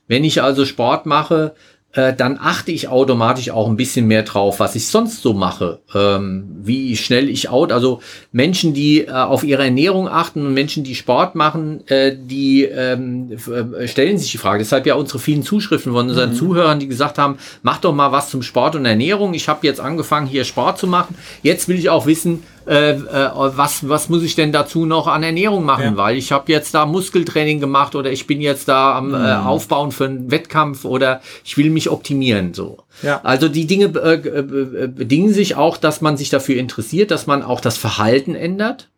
Wenn 0.07 0.23
ich 0.23 0.41
also 0.41 0.65
Sport 0.65 1.05
mache, 1.05 1.53
äh, 1.93 2.13
dann 2.13 2.37
achte 2.39 2.71
ich 2.71 2.89
automatisch 2.89 3.49
auch 3.49 3.67
ein 3.67 3.77
bisschen 3.77 4.07
mehr 4.07 4.23
drauf, 4.23 4.59
was 4.59 4.75
ich 4.75 4.87
sonst 4.87 5.21
so 5.21 5.33
mache, 5.33 5.79
ähm, 5.95 6.45
wie 6.61 6.95
schnell 6.95 7.29
ich 7.29 7.49
out. 7.49 7.71
Also 7.71 8.01
Menschen, 8.31 8.73
die 8.73 9.05
äh, 9.05 9.11
auf 9.11 9.43
ihre 9.43 9.63
Ernährung 9.63 10.07
achten 10.07 10.45
und 10.45 10.53
Menschen, 10.53 10.83
die 10.83 10.95
Sport 10.95 11.35
machen, 11.35 11.87
äh, 11.87 12.15
die 12.15 12.65
ähm, 12.65 13.31
äh, 13.31 13.87
stellen 13.87 14.17
sich 14.17 14.31
die 14.31 14.37
Frage. 14.37 14.59
Deshalb 14.59 14.85
ja 14.85 14.95
unsere 14.95 15.19
vielen 15.19 15.43
Zuschriften 15.43 15.93
von 15.93 16.09
unseren 16.09 16.31
mhm. 16.31 16.35
Zuhörern, 16.35 16.79
die 16.79 16.87
gesagt 16.87 17.17
haben, 17.17 17.37
mach 17.63 17.79
doch 17.79 17.93
mal 17.93 18.11
was 18.11 18.29
zum 18.29 18.43
Sport 18.43 18.75
und 18.75 18.85
Ernährung. 18.85 19.33
Ich 19.33 19.47
habe 19.47 19.65
jetzt 19.65 19.79
angefangen, 19.79 20.27
hier 20.27 20.43
Sport 20.43 20.77
zu 20.77 20.87
machen. 20.87 21.15
Jetzt 21.41 21.67
will 21.67 21.79
ich 21.79 21.89
auch 21.89 22.05
wissen, 22.05 22.43
äh, 22.67 22.91
äh, 22.91 23.29
was, 23.33 23.87
was 23.87 24.09
muss 24.09 24.23
ich 24.23 24.35
denn 24.35 24.51
dazu 24.51 24.85
noch 24.85 25.07
an 25.07 25.23
Ernährung 25.23 25.63
machen? 25.63 25.83
Ja. 25.83 25.97
Weil 25.97 26.17
ich 26.17 26.31
habe 26.31 26.51
jetzt 26.51 26.73
da 26.73 26.85
Muskeltraining 26.85 27.59
gemacht 27.59 27.95
oder 27.95 28.11
ich 28.11 28.27
bin 28.27 28.41
jetzt 28.41 28.67
da 28.67 28.97
am 28.97 29.13
äh, 29.13 29.17
mhm. 29.17 29.47
Aufbauen 29.47 29.91
für 29.91 30.05
einen 30.05 30.31
Wettkampf 30.31 30.83
oder 30.83 31.21
ich 31.45 31.57
will 31.57 31.69
mich 31.69 31.89
optimieren. 31.89 32.53
So. 32.53 32.79
Ja. 33.03 33.21
Also 33.23 33.47
die 33.47 33.67
Dinge 33.67 33.85
äh, 33.85 34.15
äh, 34.15 34.87
bedingen 34.87 35.33
sich 35.33 35.55
auch, 35.55 35.77
dass 35.77 36.01
man 36.01 36.17
sich 36.17 36.29
dafür 36.29 36.57
interessiert, 36.57 37.11
dass 37.11 37.25
man 37.25 37.41
auch 37.41 37.61
das 37.61 37.77
Verhalten 37.77 38.35
ändert. 38.35 38.89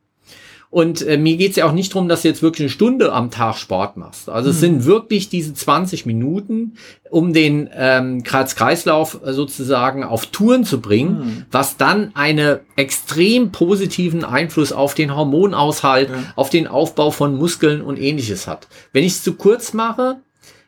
Und 0.71 1.01
äh, 1.01 1.17
mir 1.17 1.35
geht's 1.35 1.55
ja 1.55 1.65
auch 1.65 1.71
nicht 1.71 1.95
darum, 1.95 2.07
dass 2.07 2.21
du 2.21 2.27
jetzt 2.27 2.43
wirklich 2.43 2.61
eine 2.61 2.69
Stunde 2.69 3.11
am 3.11 3.31
Tag 3.31 3.57
Sport 3.57 3.97
machst. 3.97 4.29
Also 4.29 4.49
mhm. 4.49 4.53
es 4.53 4.59
sind 4.59 4.85
wirklich 4.85 5.27
diese 5.27 5.55
20 5.55 6.05
Minuten, 6.05 6.75
um 7.09 7.33
den 7.33 7.67
ähm, 7.73 8.21
Kreislauf 8.21 9.19
äh, 9.25 9.33
sozusagen 9.33 10.03
auf 10.03 10.27
Touren 10.27 10.65
zu 10.65 10.79
bringen, 10.79 11.11
mhm. 11.11 11.45
was 11.49 11.77
dann 11.77 12.11
einen 12.13 12.59
extrem 12.75 13.51
positiven 13.51 14.23
Einfluss 14.23 14.71
auf 14.71 14.93
den 14.93 15.15
Hormonaushalt, 15.15 16.11
ja. 16.11 16.15
auf 16.35 16.51
den 16.51 16.67
Aufbau 16.67 17.09
von 17.09 17.35
Muskeln 17.35 17.81
und 17.81 17.99
ähnliches 17.99 18.45
hat. 18.45 18.67
Wenn 18.93 19.03
ich 19.03 19.13
es 19.13 19.23
zu 19.23 19.33
kurz 19.33 19.73
mache, 19.73 20.17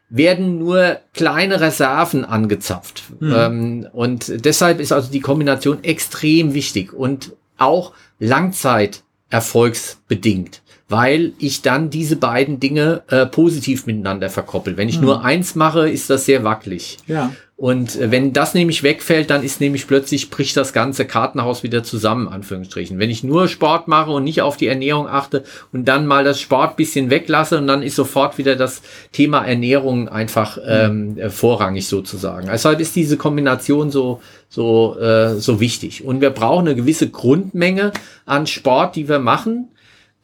werden 0.10 0.58
nur 0.58 0.98
kleine 1.14 1.62
Reserven 1.62 2.26
angezapft. 2.26 3.04
Mhm. 3.20 3.34
Ähm, 3.36 3.88
und 3.94 4.46
deshalb 4.46 4.80
ist 4.80 4.92
also 4.92 5.12
die 5.12 5.22
Kombination 5.22 5.84
extrem 5.84 6.56
wichtig 6.56 6.92
und 6.92 7.34
auch 7.60 7.94
Langzeit 8.18 9.04
erfolgsbedingt, 9.32 10.62
weil 10.88 11.34
ich 11.40 11.64
dann 11.64 11.90
diese 11.90 12.18
beiden 12.18 12.60
Dinge 12.60 13.02
äh, 13.08 13.26
positiv 13.26 13.88
miteinander 13.88 14.30
verkoppel. 14.30 14.78
Wenn 14.78 14.90
ich 14.90 14.98
mhm. 14.98 15.06
nur 15.06 15.26
eins 15.26 15.56
mache, 15.56 15.90
ist 15.90 16.10
das 16.10 16.26
sehr 16.26 16.44
wackelig. 16.44 17.00
Ja. 17.08 17.32
Und 17.62 17.96
äh, 17.96 18.10
wenn 18.10 18.34
das 18.34 18.56
nämlich 18.56 18.82
wegfällt, 18.82 19.30
dann 19.30 19.44
ist 19.44 19.62
nämlich 19.62 19.86
plötzlich 19.86 20.32
bricht 20.32 20.58
das 20.58 20.74
ganze 20.74 21.06
Kartenhaus 21.06 21.62
wieder 21.62 21.84
zusammen, 21.84 22.28
Anführungsstrichen. 22.28 22.98
Wenn 22.98 23.12
ich 23.12 23.24
nur 23.24 23.48
Sport 23.48 23.88
mache 23.88 24.10
und 24.10 24.24
nicht 24.24 24.42
auf 24.42 24.58
die 24.58 24.66
Ernährung 24.66 25.08
achte 25.08 25.44
und 25.72 25.86
dann 25.86 26.08
mal 26.08 26.24
das 26.24 26.42
Sport 26.42 26.76
bisschen 26.76 27.12
weglasse 27.12 27.60
und 27.60 27.68
dann 27.68 27.84
ist 27.84 27.96
sofort 27.96 28.40
wieder 28.40 28.56
das 28.56 28.82
Thema 29.12 29.46
Ernährung 29.46 30.10
einfach 30.10 30.58
mhm. 30.58 30.64
ähm, 30.66 31.18
äh, 31.20 31.30
vorrangig 31.30 31.88
sozusagen. 31.88 32.48
Deshalb 32.52 32.80
ist 32.80 32.96
diese 32.96 33.16
Kombination 33.16 33.92
so 33.92 34.22
so, 34.50 34.98
äh, 35.00 35.36
so 35.36 35.60
wichtig. 35.60 36.04
Und 36.04 36.20
wir 36.20 36.32
brauchen 36.32 36.68
eine 36.68 36.76
gewisse 36.76 37.12
Grundmenge 37.12 37.92
an 38.26 38.48
Sport, 38.48 38.96
die 38.96 39.08
wir 39.08 39.20
machen. 39.20 39.68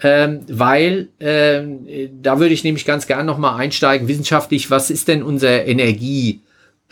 Ähm, 0.01 0.39
weil 0.47 1.09
ähm, 1.19 1.87
da 2.21 2.39
würde 2.39 2.53
ich 2.53 2.63
nämlich 2.63 2.85
ganz 2.85 3.05
gern 3.05 3.27
nochmal 3.27 3.59
einsteigen, 3.59 4.07
wissenschaftlich, 4.07 4.69
was 4.71 4.89
ist 4.89 5.07
denn 5.07 5.21
unser 5.21 5.65
Energie? 5.65 6.41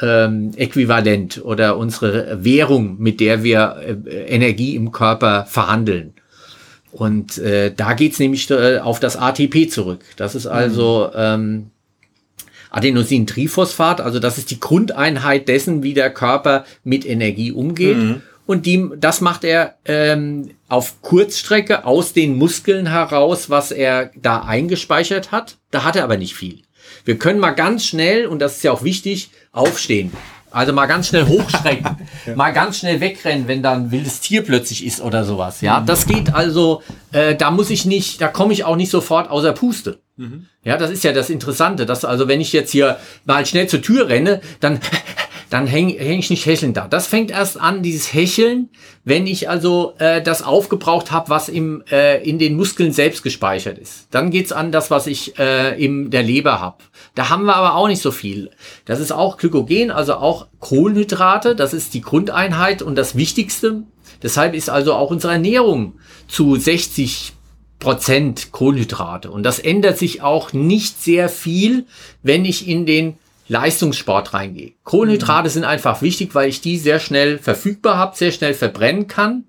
Ähm, 0.01 0.51
Äquivalent 0.57 1.41
oder 1.45 1.77
unsere 1.77 2.43
Währung, 2.43 2.97
mit 2.99 3.21
der 3.21 3.43
wir 3.43 3.77
äh, 4.05 4.25
Energie 4.25 4.75
im 4.75 4.91
Körper 4.91 5.45
verhandeln. 5.45 6.13
Und 6.91 7.37
äh, 7.37 7.73
da 7.75 7.93
geht's 7.93 8.19
nämlich 8.19 8.49
äh, 8.49 8.79
auf 8.79 8.99
das 8.99 9.15
ATP 9.15 9.69
zurück. 9.69 10.01
Das 10.17 10.35
ist 10.35 10.47
also 10.47 11.11
ähm, 11.15 11.71
Adenosintriphosphat, 12.71 14.01
also 14.01 14.19
das 14.19 14.37
ist 14.37 14.51
die 14.51 14.59
Grundeinheit 14.59 15.47
dessen, 15.47 15.81
wie 15.81 15.93
der 15.93 16.09
Körper 16.09 16.65
mit 16.83 17.05
Energie 17.05 17.53
umgeht. 17.53 17.97
Mhm. 17.97 18.21
Und 18.45 18.65
die, 18.65 18.89
das 18.97 19.21
macht 19.21 19.43
er 19.43 19.75
ähm, 19.85 20.51
auf 20.67 21.01
Kurzstrecke 21.01 21.85
aus 21.85 22.13
den 22.13 22.37
Muskeln 22.37 22.87
heraus, 22.87 23.49
was 23.49 23.71
er 23.71 24.11
da 24.15 24.41
eingespeichert 24.41 25.31
hat. 25.31 25.57
Da 25.71 25.83
hat 25.83 25.95
er 25.95 26.03
aber 26.03 26.17
nicht 26.17 26.35
viel. 26.35 26.64
Wir 27.05 27.17
können 27.17 27.39
mal 27.39 27.51
ganz 27.51 27.85
schnell, 27.85 28.25
und 28.25 28.39
das 28.39 28.57
ist 28.57 28.63
ja 28.63 28.71
auch 28.71 28.83
wichtig, 28.83 29.29
aufstehen. 29.51 30.11
Also 30.51 30.73
mal 30.73 30.85
ganz 30.85 31.09
schnell 31.09 31.27
hochschrecken, 31.27 31.97
ja. 32.25 32.35
mal 32.35 32.51
ganz 32.51 32.79
schnell 32.79 33.01
wegrennen, 33.01 33.47
wenn 33.47 33.61
da 33.61 33.73
ein 33.73 33.91
wildes 33.91 34.21
Tier 34.21 34.41
plötzlich 34.41 34.85
ist 34.85 35.01
oder 35.01 35.25
sowas. 35.25 35.61
Ja, 35.61 35.81
das 35.81 36.07
geht 36.07 36.33
also, 36.33 36.81
äh, 37.11 37.35
da 37.35 37.51
muss 37.51 37.69
ich 37.69 37.85
nicht, 37.85 38.21
da 38.21 38.29
komme 38.29 38.53
ich 38.53 38.63
auch 38.63 38.77
nicht 38.77 38.89
sofort 38.89 39.29
außer 39.29 39.51
Puste. 39.51 39.99
Mhm. 40.15 40.45
Ja, 40.63 40.77
das 40.77 40.91
ist 40.91 41.03
ja 41.03 41.11
das 41.11 41.29
Interessante, 41.29 41.85
dass 41.85 42.05
also 42.05 42.29
wenn 42.29 42.39
ich 42.39 42.53
jetzt 42.53 42.71
hier 42.71 42.97
mal 43.25 43.45
schnell 43.45 43.67
zur 43.67 43.81
Tür 43.81 44.07
renne, 44.07 44.39
dann 44.61 44.79
dann 45.55 45.67
hänge 45.67 45.93
häng 45.93 46.19
ich 46.19 46.29
nicht 46.29 46.45
hechelnd 46.45 46.75
da. 46.75 46.85
Das 46.85 47.07
fängt 47.07 47.31
erst 47.31 47.57
an, 47.57 47.81
dieses 47.81 48.13
Hecheln, 48.13 48.67
wenn 49.05 49.25
ich 49.25 49.47
also 49.47 49.93
äh, 49.99 50.21
das 50.21 50.43
aufgebraucht 50.43 51.13
habe, 51.13 51.29
was 51.29 51.47
im, 51.47 51.81
äh, 51.89 52.21
in 52.29 52.39
den 52.39 52.57
Muskeln 52.57 52.91
selbst 52.91 53.23
gespeichert 53.23 53.77
ist. 53.77 54.09
Dann 54.11 54.31
geht's 54.31 54.51
an 54.51 54.73
das, 54.73 54.91
was 54.91 55.07
ich 55.07 55.39
äh, 55.39 55.81
in 55.81 56.11
der 56.11 56.23
Leber 56.23 56.59
habe. 56.59 56.83
Da 57.15 57.29
haben 57.29 57.45
wir 57.45 57.55
aber 57.55 57.75
auch 57.75 57.87
nicht 57.87 58.01
so 58.01 58.11
viel. 58.11 58.51
Das 58.83 58.99
ist 58.99 59.13
auch 59.13 59.37
Glykogen, 59.37 59.91
also 59.91 60.15
auch 60.15 60.47
Kohlenhydrate. 60.59 61.55
Das 61.55 61.73
ist 61.73 61.93
die 61.93 62.01
Grundeinheit 62.01 62.81
und 62.81 62.97
das 62.97 63.15
Wichtigste. 63.15 63.83
Deshalb 64.21 64.55
ist 64.55 64.69
also 64.69 64.93
auch 64.93 65.09
unsere 65.09 65.31
Ernährung 65.31 65.93
zu 66.27 66.57
60 66.57 67.31
Prozent 67.79 68.51
Kohlenhydrate. 68.51 69.31
Und 69.31 69.43
das 69.43 69.59
ändert 69.59 69.97
sich 69.99 70.21
auch 70.21 70.51
nicht 70.51 71.01
sehr 71.01 71.29
viel, 71.29 71.85
wenn 72.23 72.43
ich 72.43 72.67
in 72.67 72.85
den 72.85 73.15
Leistungssport 73.47 74.33
reingehe. 74.33 74.73
Kohlenhydrate 74.83 75.49
mhm. 75.49 75.53
sind 75.53 75.63
einfach 75.65 76.01
wichtig, 76.01 76.33
weil 76.33 76.49
ich 76.49 76.61
die 76.61 76.77
sehr 76.77 76.99
schnell 76.99 77.37
verfügbar 77.37 77.97
habe, 77.97 78.15
sehr 78.15 78.31
schnell 78.31 78.53
verbrennen 78.53 79.07
kann 79.07 79.45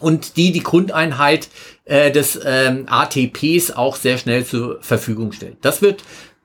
und 0.00 0.36
die 0.36 0.52
die 0.52 0.62
Grundeinheit 0.62 1.48
äh, 1.84 2.10
des 2.10 2.40
ähm, 2.44 2.86
ATPs 2.88 3.70
auch 3.70 3.96
sehr 3.96 4.18
schnell 4.18 4.44
zur 4.44 4.78
Verfügung 4.82 5.32
stellt. 5.32 5.58
Das 5.62 5.82
wird 5.82 6.02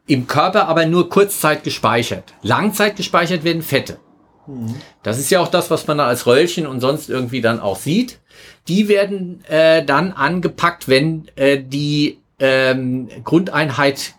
im 0.08 0.28
Körper 0.28 0.68
aber 0.68 0.86
nur 0.86 1.10
Kurzzeit 1.10 1.64
gespeichert. 1.64 2.34
Langzeit 2.42 2.96
gespeichert 2.96 3.44
werden 3.44 3.62
Fette. 3.62 4.00
Mhm. 4.48 4.76
Das 5.04 5.20
ist 5.20 5.30
ja 5.30 5.40
auch 5.40 5.48
das, 5.48 5.70
was 5.70 5.88
man 5.88 5.98
da 5.98 6.08
als 6.08 6.26
Röllchen 6.26 6.68
und 6.68 6.82
sonst 6.82 7.10
irgendwie 7.10 7.42
dann 7.42 7.60
auch 7.60 7.78
sieht. 7.78 8.20
Die 8.68 8.88
werden 8.88 9.44
äh, 9.46 9.84
dann 9.84 10.12
angepackt, 10.12 10.88
wenn 10.88 11.28
äh, 11.36 11.62
die 11.62 12.20
ähm, 12.40 13.10
Grundeinheit 13.24 14.14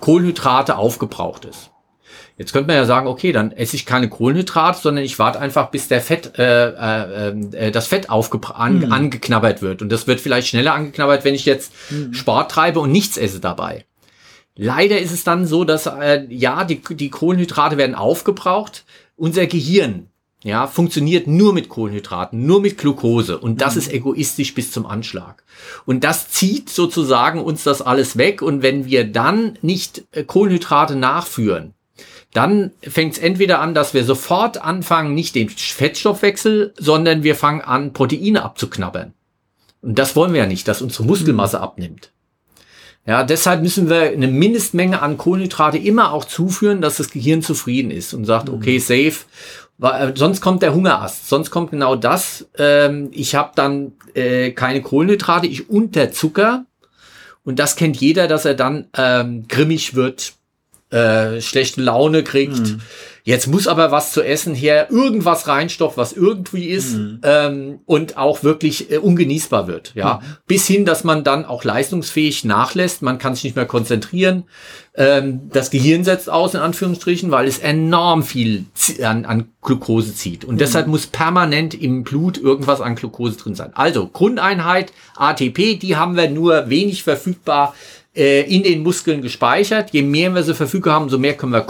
Kohlenhydrate 0.00 0.76
aufgebraucht 0.76 1.44
ist. 1.44 1.70
Jetzt 2.38 2.52
könnte 2.52 2.68
man 2.68 2.76
ja 2.76 2.84
sagen, 2.84 3.08
okay, 3.08 3.32
dann 3.32 3.50
esse 3.50 3.74
ich 3.74 3.84
keine 3.84 4.08
Kohlenhydrate, 4.08 4.80
sondern 4.80 5.04
ich 5.04 5.18
warte 5.18 5.40
einfach, 5.40 5.70
bis 5.72 5.88
der 5.88 6.00
Fett, 6.00 6.38
äh, 6.38 6.68
äh, 6.68 7.40
äh, 7.52 7.70
das 7.72 7.88
Fett 7.88 8.08
an, 8.10 8.78
mhm. 8.78 8.92
angeknabbert 8.92 9.60
wird. 9.60 9.82
Und 9.82 9.90
das 9.90 10.06
wird 10.06 10.20
vielleicht 10.20 10.46
schneller 10.46 10.72
angeknabbert, 10.72 11.24
wenn 11.24 11.34
ich 11.34 11.44
jetzt 11.44 11.72
mhm. 11.90 12.14
Sport 12.14 12.52
treibe 12.52 12.78
und 12.78 12.92
nichts 12.92 13.16
esse 13.16 13.40
dabei. 13.40 13.86
Leider 14.54 15.00
ist 15.00 15.12
es 15.12 15.24
dann 15.24 15.46
so, 15.46 15.64
dass 15.64 15.86
äh, 15.86 16.26
ja, 16.28 16.64
die, 16.64 16.80
die 16.80 17.10
Kohlenhydrate 17.10 17.76
werden 17.76 17.96
aufgebraucht. 17.96 18.84
Unser 19.16 19.46
Gehirn 19.46 20.08
ja, 20.44 20.68
funktioniert 20.68 21.26
nur 21.26 21.52
mit 21.52 21.68
Kohlenhydraten, 21.68 22.46
nur 22.46 22.60
mit 22.60 22.78
Glucose. 22.78 23.38
Und 23.38 23.60
das 23.60 23.74
mhm. 23.74 23.80
ist 23.80 23.92
egoistisch 23.92 24.54
bis 24.54 24.70
zum 24.70 24.86
Anschlag. 24.86 25.42
Und 25.84 26.04
das 26.04 26.28
zieht 26.28 26.70
sozusagen 26.70 27.42
uns 27.42 27.64
das 27.64 27.82
alles 27.82 28.16
weg. 28.16 28.40
Und 28.40 28.62
wenn 28.62 28.86
wir 28.86 29.04
dann 29.04 29.58
nicht 29.62 30.04
äh, 30.12 30.22
Kohlenhydrate 30.22 30.94
nachführen, 30.94 31.74
dann 32.32 32.72
fängt 32.82 33.14
es 33.14 33.18
entweder 33.18 33.60
an, 33.60 33.74
dass 33.74 33.94
wir 33.94 34.04
sofort 34.04 34.62
anfangen, 34.62 35.14
nicht 35.14 35.34
den 35.34 35.48
Fettstoffwechsel, 35.48 36.74
sondern 36.76 37.22
wir 37.22 37.34
fangen 37.34 37.62
an, 37.62 37.92
Proteine 37.92 38.42
abzuknabbern. 38.42 39.14
Und 39.80 39.98
das 39.98 40.14
wollen 40.14 40.32
wir 40.32 40.40
ja 40.40 40.46
nicht, 40.46 40.68
dass 40.68 40.82
unsere 40.82 41.04
Muskelmasse 41.04 41.56
mhm. 41.58 41.62
abnimmt. 41.62 42.12
Ja, 43.06 43.24
deshalb 43.24 43.62
müssen 43.62 43.88
wir 43.88 44.02
eine 44.02 44.28
Mindestmenge 44.28 45.00
an 45.00 45.16
Kohlenhydrate 45.16 45.78
immer 45.78 46.12
auch 46.12 46.26
zuführen, 46.26 46.82
dass 46.82 46.98
das 46.98 47.10
Gehirn 47.10 47.40
zufrieden 47.40 47.90
ist 47.90 48.12
und 48.12 48.26
sagt, 48.26 48.48
mhm. 48.48 48.54
okay, 48.54 48.78
safe. 48.78 49.24
Äh, 49.80 50.12
sonst 50.14 50.40
kommt 50.40 50.62
der 50.62 50.74
Hungerast. 50.74 51.28
Sonst 51.28 51.50
kommt 51.50 51.70
genau 51.70 51.96
das. 51.96 52.48
Ähm, 52.58 53.10
ich 53.12 53.34
habe 53.34 53.52
dann 53.54 53.92
äh, 54.14 54.50
keine 54.50 54.82
Kohlenhydrate, 54.82 55.46
ich 55.46 55.70
unterzucker. 55.70 56.64
Und 57.44 57.58
das 57.58 57.76
kennt 57.76 57.96
jeder, 57.96 58.28
dass 58.28 58.44
er 58.44 58.54
dann 58.54 58.88
ähm, 58.96 59.46
grimmig 59.48 59.94
wird, 59.94 60.34
äh, 60.90 61.40
schlechte 61.40 61.80
Laune 61.80 62.22
kriegt. 62.22 62.58
Mhm. 62.58 62.80
Jetzt 63.28 63.46
muss 63.46 63.68
aber 63.68 63.90
was 63.90 64.12
zu 64.12 64.22
essen 64.22 64.54
her, 64.54 64.90
irgendwas 64.90 65.48
reinstopft, 65.48 65.98
was 65.98 66.14
irgendwie 66.14 66.68
ist 66.68 66.94
mhm. 66.94 67.20
ähm, 67.22 67.80
und 67.84 68.16
auch 68.16 68.42
wirklich 68.42 68.90
äh, 68.90 68.96
ungenießbar 68.96 69.66
wird. 69.66 69.92
Ja, 69.94 70.22
mhm. 70.22 70.36
bis 70.46 70.66
hin, 70.66 70.86
dass 70.86 71.04
man 71.04 71.24
dann 71.24 71.44
auch 71.44 71.62
leistungsfähig 71.62 72.46
nachlässt. 72.46 73.02
Man 73.02 73.18
kann 73.18 73.34
sich 73.34 73.44
nicht 73.44 73.54
mehr 73.54 73.66
konzentrieren. 73.66 74.44
Ähm, 74.94 75.50
das 75.52 75.68
Gehirn 75.68 76.04
setzt 76.04 76.30
aus 76.30 76.54
in 76.54 76.60
Anführungsstrichen, 76.60 77.30
weil 77.30 77.46
es 77.46 77.58
enorm 77.58 78.22
viel 78.22 78.64
an, 79.04 79.26
an 79.26 79.48
Glucose 79.60 80.14
zieht 80.14 80.46
und 80.46 80.54
mhm. 80.54 80.60
deshalb 80.60 80.86
muss 80.86 81.06
permanent 81.06 81.74
im 81.74 82.04
Blut 82.04 82.38
irgendwas 82.38 82.80
an 82.80 82.94
Glucose 82.94 83.36
drin 83.36 83.54
sein. 83.54 83.72
Also 83.74 84.06
Grundeinheit 84.06 84.90
ATP, 85.16 85.78
die 85.78 85.96
haben 85.96 86.16
wir 86.16 86.30
nur 86.30 86.70
wenig 86.70 87.02
verfügbar 87.02 87.74
äh, 88.16 88.40
in 88.52 88.62
den 88.62 88.82
Muskeln 88.82 89.20
gespeichert. 89.20 89.90
Je 89.92 90.00
mehr 90.00 90.34
wir 90.34 90.42
sie 90.44 90.54
verfügbar 90.54 90.94
haben, 90.94 91.10
so 91.10 91.18
mehr 91.18 91.34
können 91.34 91.52
wir 91.52 91.60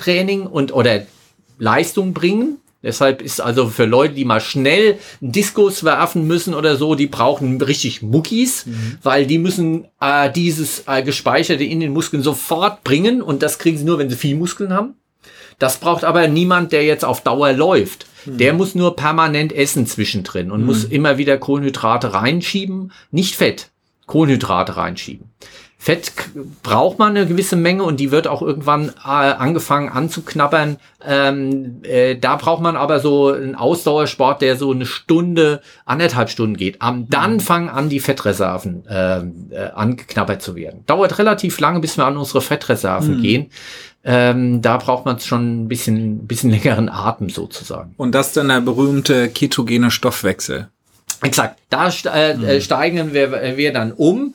Kurzkrafttraining 0.00 0.46
und 0.46 0.72
oder 0.72 1.02
Leistung 1.58 2.14
bringen. 2.14 2.58
Deshalb 2.82 3.20
ist 3.20 3.42
also 3.42 3.68
für 3.68 3.84
Leute, 3.84 4.14
die 4.14 4.24
mal 4.24 4.40
schnell 4.40 4.98
Diskus 5.20 5.84
werfen 5.84 6.26
müssen 6.26 6.54
oder 6.54 6.76
so, 6.76 6.94
die 6.94 7.08
brauchen 7.08 7.60
richtig 7.60 8.00
Muckis, 8.00 8.64
mhm. 8.64 8.98
weil 9.02 9.26
die 9.26 9.38
müssen 9.38 9.84
äh, 10.00 10.32
dieses 10.32 10.84
äh, 10.86 11.02
Gespeicherte 11.02 11.62
in 11.62 11.80
den 11.80 11.92
Muskeln 11.92 12.22
sofort 12.22 12.82
bringen 12.82 13.20
und 13.20 13.42
das 13.42 13.58
kriegen 13.58 13.76
sie 13.76 13.84
nur, 13.84 13.98
wenn 13.98 14.08
sie 14.08 14.16
viel 14.16 14.34
Muskeln 14.34 14.72
haben. 14.72 14.94
Das 15.58 15.76
braucht 15.76 16.04
aber 16.04 16.26
niemand, 16.26 16.72
der 16.72 16.84
jetzt 16.84 17.04
auf 17.04 17.20
Dauer 17.20 17.52
läuft. 17.52 18.06
Mhm. 18.24 18.38
Der 18.38 18.54
muss 18.54 18.74
nur 18.74 18.96
permanent 18.96 19.52
essen 19.52 19.86
zwischendrin 19.86 20.50
und 20.50 20.60
mhm. 20.60 20.66
muss 20.66 20.84
immer 20.84 21.18
wieder 21.18 21.36
Kohlenhydrate 21.36 22.14
reinschieben, 22.14 22.92
nicht 23.10 23.34
Fett. 23.36 23.68
Kohlenhydrate 24.06 24.78
reinschieben. 24.78 25.30
Fett 25.82 26.12
braucht 26.62 26.98
man 26.98 27.16
eine 27.16 27.26
gewisse 27.26 27.56
Menge 27.56 27.84
und 27.84 28.00
die 28.00 28.10
wird 28.10 28.28
auch 28.28 28.42
irgendwann 28.42 28.90
äh, 29.02 29.08
angefangen 29.08 29.88
anzuknabbern. 29.88 30.76
Ähm, 31.02 31.80
äh, 31.84 32.16
da 32.16 32.36
braucht 32.36 32.60
man 32.60 32.76
aber 32.76 33.00
so 33.00 33.28
einen 33.28 33.54
Ausdauersport, 33.54 34.42
der 34.42 34.56
so 34.56 34.72
eine 34.72 34.84
Stunde, 34.84 35.62
anderthalb 35.86 36.28
Stunden 36.28 36.58
geht. 36.58 36.80
Ähm, 36.86 37.06
dann 37.08 37.32
mhm. 37.32 37.40
fangen 37.40 37.68
an, 37.70 37.88
die 37.88 37.98
Fettreserven 37.98 38.84
äh, 38.88 39.20
äh, 39.20 39.70
angeknabbert 39.74 40.42
zu 40.42 40.54
werden. 40.54 40.84
Dauert 40.84 41.18
relativ 41.18 41.58
lange, 41.60 41.80
bis 41.80 41.96
wir 41.96 42.04
an 42.04 42.18
unsere 42.18 42.42
Fettreserven 42.42 43.16
mhm. 43.16 43.22
gehen. 43.22 43.50
Ähm, 44.04 44.60
da 44.60 44.76
braucht 44.76 45.06
man 45.06 45.18
schon 45.18 45.62
ein 45.62 45.68
bisschen, 45.68 46.26
bisschen 46.26 46.50
längeren 46.50 46.90
Atem 46.90 47.30
sozusagen. 47.30 47.94
Und 47.96 48.14
das 48.14 48.34
dann 48.34 48.48
der 48.48 48.60
berühmte 48.60 49.30
ketogene 49.30 49.90
Stoffwechsel. 49.90 50.68
Exakt. 51.22 51.58
Da 51.70 51.88
äh, 51.88 52.36
mhm. 52.36 52.44
Äh, 52.44 52.60
steigen 52.60 53.14
wir, 53.14 53.56
wir 53.56 53.72
dann 53.72 53.92
um. 53.92 54.34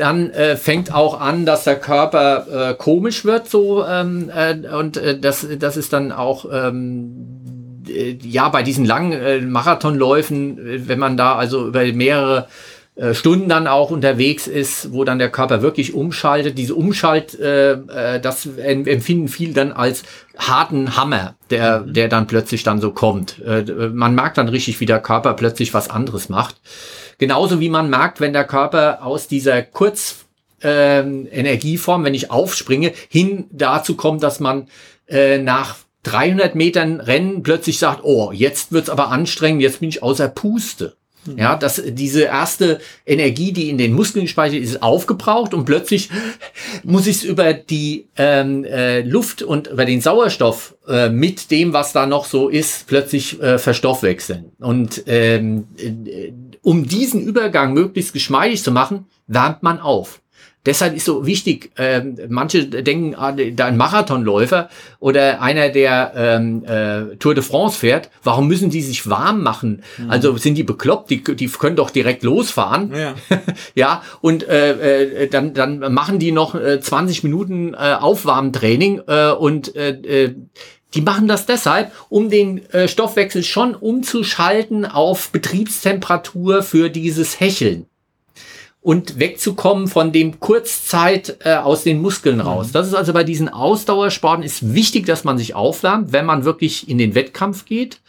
Dann 0.00 0.30
äh, 0.30 0.56
fängt 0.56 0.94
auch 0.94 1.20
an, 1.20 1.44
dass 1.44 1.64
der 1.64 1.78
Körper 1.78 2.70
äh, 2.70 2.74
komisch 2.74 3.26
wird, 3.26 3.50
so 3.50 3.84
ähm, 3.84 4.30
äh, 4.34 4.56
und 4.74 4.96
äh, 4.96 5.18
das, 5.18 5.46
das 5.58 5.76
ist 5.76 5.92
dann 5.92 6.10
auch 6.10 6.46
ähm, 6.50 7.84
äh, 7.86 8.16
ja 8.22 8.48
bei 8.48 8.62
diesen 8.62 8.86
langen 8.86 9.12
äh, 9.12 9.40
Marathonläufen, 9.42 10.58
äh, 10.58 10.88
wenn 10.88 10.98
man 10.98 11.18
da 11.18 11.34
also 11.36 11.66
über 11.68 11.84
mehrere 11.84 12.46
äh, 12.94 13.12
Stunden 13.12 13.48
dann 13.48 13.66
auch 13.66 13.90
unterwegs 13.90 14.46
ist, 14.46 14.92
wo 14.92 15.04
dann 15.04 15.18
der 15.18 15.30
Körper 15.30 15.60
wirklich 15.60 15.92
umschaltet. 15.92 16.56
Diese 16.56 16.74
Umschalt, 16.74 17.38
äh, 17.38 17.72
äh, 17.72 18.20
das 18.20 18.46
empfinden 18.46 19.28
viele 19.28 19.52
dann 19.52 19.72
als 19.72 20.02
harten 20.38 20.96
Hammer, 20.96 21.34
der, 21.50 21.80
mhm. 21.80 21.92
der 21.92 22.08
dann 22.08 22.26
plötzlich 22.26 22.62
dann 22.62 22.80
so 22.80 22.90
kommt. 22.90 23.38
Äh, 23.44 23.90
man 23.92 24.14
merkt 24.14 24.38
dann 24.38 24.48
richtig, 24.48 24.80
wie 24.80 24.86
der 24.86 25.00
Körper 25.00 25.34
plötzlich 25.34 25.74
was 25.74 25.90
anderes 25.90 26.30
macht. 26.30 26.56
Genauso 27.20 27.60
wie 27.60 27.68
man 27.68 27.90
merkt, 27.90 28.22
wenn 28.22 28.32
der 28.32 28.46
Körper 28.46 29.04
aus 29.04 29.28
dieser 29.28 29.60
Kurz 29.60 30.24
ähm, 30.62 31.28
Energieform, 31.30 32.02
wenn 32.02 32.14
ich 32.14 32.30
aufspringe, 32.30 32.94
hin 33.10 33.44
dazu 33.52 33.94
kommt, 33.94 34.22
dass 34.22 34.40
man 34.40 34.68
äh, 35.06 35.36
nach 35.36 35.76
300 36.04 36.54
Metern 36.54 36.98
Rennen 36.98 37.42
plötzlich 37.42 37.78
sagt, 37.78 38.04
oh, 38.04 38.32
jetzt 38.32 38.72
wird's 38.72 38.88
aber 38.88 39.08
anstrengend, 39.08 39.60
jetzt 39.60 39.80
bin 39.80 39.90
ich 39.90 40.02
außer 40.02 40.28
Puste. 40.28 40.96
Ja, 41.36 41.54
dass 41.54 41.82
diese 41.86 42.22
erste 42.22 42.80
Energie, 43.04 43.52
die 43.52 43.68
in 43.68 43.76
den 43.76 43.92
Muskeln 43.92 44.24
gespeichert 44.24 44.62
ist, 44.62 44.82
aufgebraucht 44.82 45.52
und 45.52 45.66
plötzlich 45.66 46.08
muss 46.82 47.06
ich 47.06 47.16
es 47.16 47.24
über 47.24 47.52
die 47.52 48.08
ähm, 48.16 48.64
äh, 48.64 49.02
Luft 49.02 49.42
und 49.42 49.66
über 49.66 49.84
den 49.84 50.00
Sauerstoff 50.00 50.76
äh, 50.88 51.10
mit 51.10 51.50
dem, 51.50 51.74
was 51.74 51.92
da 51.92 52.06
noch 52.06 52.24
so 52.24 52.48
ist, 52.48 52.86
plötzlich 52.86 53.40
äh, 53.40 53.58
verstoffwechseln. 53.58 54.52
Und 54.58 55.04
ähm, 55.06 55.68
äh, 55.76 56.32
um 56.62 56.86
diesen 56.86 57.22
Übergang 57.22 57.74
möglichst 57.74 58.12
geschmeidig 58.12 58.62
zu 58.62 58.72
machen, 58.72 59.06
wärmt 59.26 59.62
man 59.62 59.78
auf. 59.78 60.19
Deshalb 60.66 60.94
ist 60.94 61.06
so 61.06 61.24
wichtig, 61.24 61.70
äh, 61.78 62.02
manche 62.28 62.66
denken 62.66 63.14
an 63.14 63.38
da 63.56 63.64
ein 63.64 63.78
Marathonläufer 63.78 64.68
oder 64.98 65.40
einer, 65.40 65.70
der 65.70 66.12
ähm, 66.14 66.64
äh, 66.64 67.16
Tour 67.16 67.34
de 67.34 67.42
France 67.42 67.78
fährt, 67.78 68.10
warum 68.22 68.46
müssen 68.46 68.68
die 68.68 68.82
sich 68.82 69.08
warm 69.08 69.42
machen? 69.42 69.82
Mhm. 69.96 70.10
Also 70.10 70.36
sind 70.36 70.56
die 70.56 70.62
bekloppt, 70.62 71.08
die, 71.08 71.22
die 71.22 71.48
können 71.48 71.76
doch 71.76 71.88
direkt 71.88 72.22
losfahren. 72.24 72.92
Ja, 72.94 73.14
ja 73.74 74.02
und 74.20 74.46
äh, 74.46 75.22
äh, 75.22 75.28
dann, 75.28 75.54
dann 75.54 75.78
machen 75.94 76.18
die 76.18 76.30
noch 76.30 76.54
äh, 76.54 76.78
20 76.78 77.24
Minuten 77.24 77.72
äh, 77.72 77.96
Aufwärmtraining 77.98 79.00
äh, 79.06 79.30
und 79.30 79.74
äh, 79.74 79.92
äh, 79.92 80.34
die 80.92 81.02
machen 81.02 81.26
das 81.26 81.46
deshalb, 81.46 81.92
um 82.08 82.28
den 82.28 82.68
äh, 82.72 82.86
Stoffwechsel 82.86 83.44
schon 83.44 83.74
umzuschalten 83.74 84.84
auf 84.84 85.30
Betriebstemperatur 85.30 86.62
für 86.62 86.90
dieses 86.90 87.40
Hecheln 87.40 87.86
und 88.82 89.18
wegzukommen 89.18 89.88
von 89.88 90.10
dem 90.10 90.40
Kurzzeit 90.40 91.36
äh, 91.44 91.54
aus 91.54 91.82
den 91.84 92.00
Muskeln 92.00 92.40
raus. 92.40 92.68
Mhm. 92.68 92.72
Das 92.72 92.86
ist 92.86 92.94
also 92.94 93.12
bei 93.12 93.24
diesen 93.24 93.48
Ausdauersporten 93.48 94.42
ist 94.42 94.74
wichtig, 94.74 95.06
dass 95.06 95.24
man 95.24 95.36
sich 95.36 95.54
aufwärmt, 95.54 96.12
wenn 96.12 96.24
man 96.24 96.44
wirklich 96.44 96.88
in 96.88 96.96
den 96.96 97.14
Wettkampf 97.14 97.66
geht, 97.66 98.00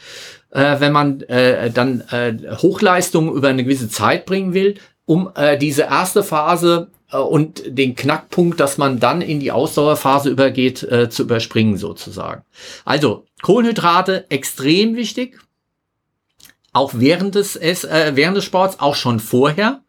äh, 0.52 0.80
wenn 0.80 0.94
man 0.94 1.22
äh, 1.22 1.72
dann 1.72 2.02
äh, 2.12 2.34
Hochleistungen 2.58 3.34
über 3.34 3.50
eine 3.50 3.64
gewisse 3.64 3.90
Zeit 3.90 4.26
bringen 4.26 4.54
will, 4.54 4.76
um 5.06 5.30
äh, 5.36 5.58
diese 5.58 5.84
erste 5.84 6.24
Phase 6.24 6.90
äh, 7.12 7.18
und 7.18 7.64
den 7.66 7.96
Knackpunkt, 7.96 8.60
dass 8.60 8.78
man 8.78 9.00
dann 9.00 9.22
in 9.22 9.42
die 9.42 9.52
Ausdauerphase 9.52 10.30
übergeht, 10.30 10.84
äh, 10.84 11.10
zu 11.10 11.24
überspringen 11.24 11.76
sozusagen. 11.76 12.44
Also 12.86 13.26
Kohlenhydrate 13.42 14.30
extrem 14.30 14.96
wichtig, 14.96 15.38
auch 16.72 16.94
während 16.96 17.36
des, 17.36 17.58
äh, 17.58 18.12
während 18.16 18.38
des 18.38 18.46
Sports, 18.46 18.80
auch 18.80 18.96
schon 18.96 19.20
vorher. 19.20 19.82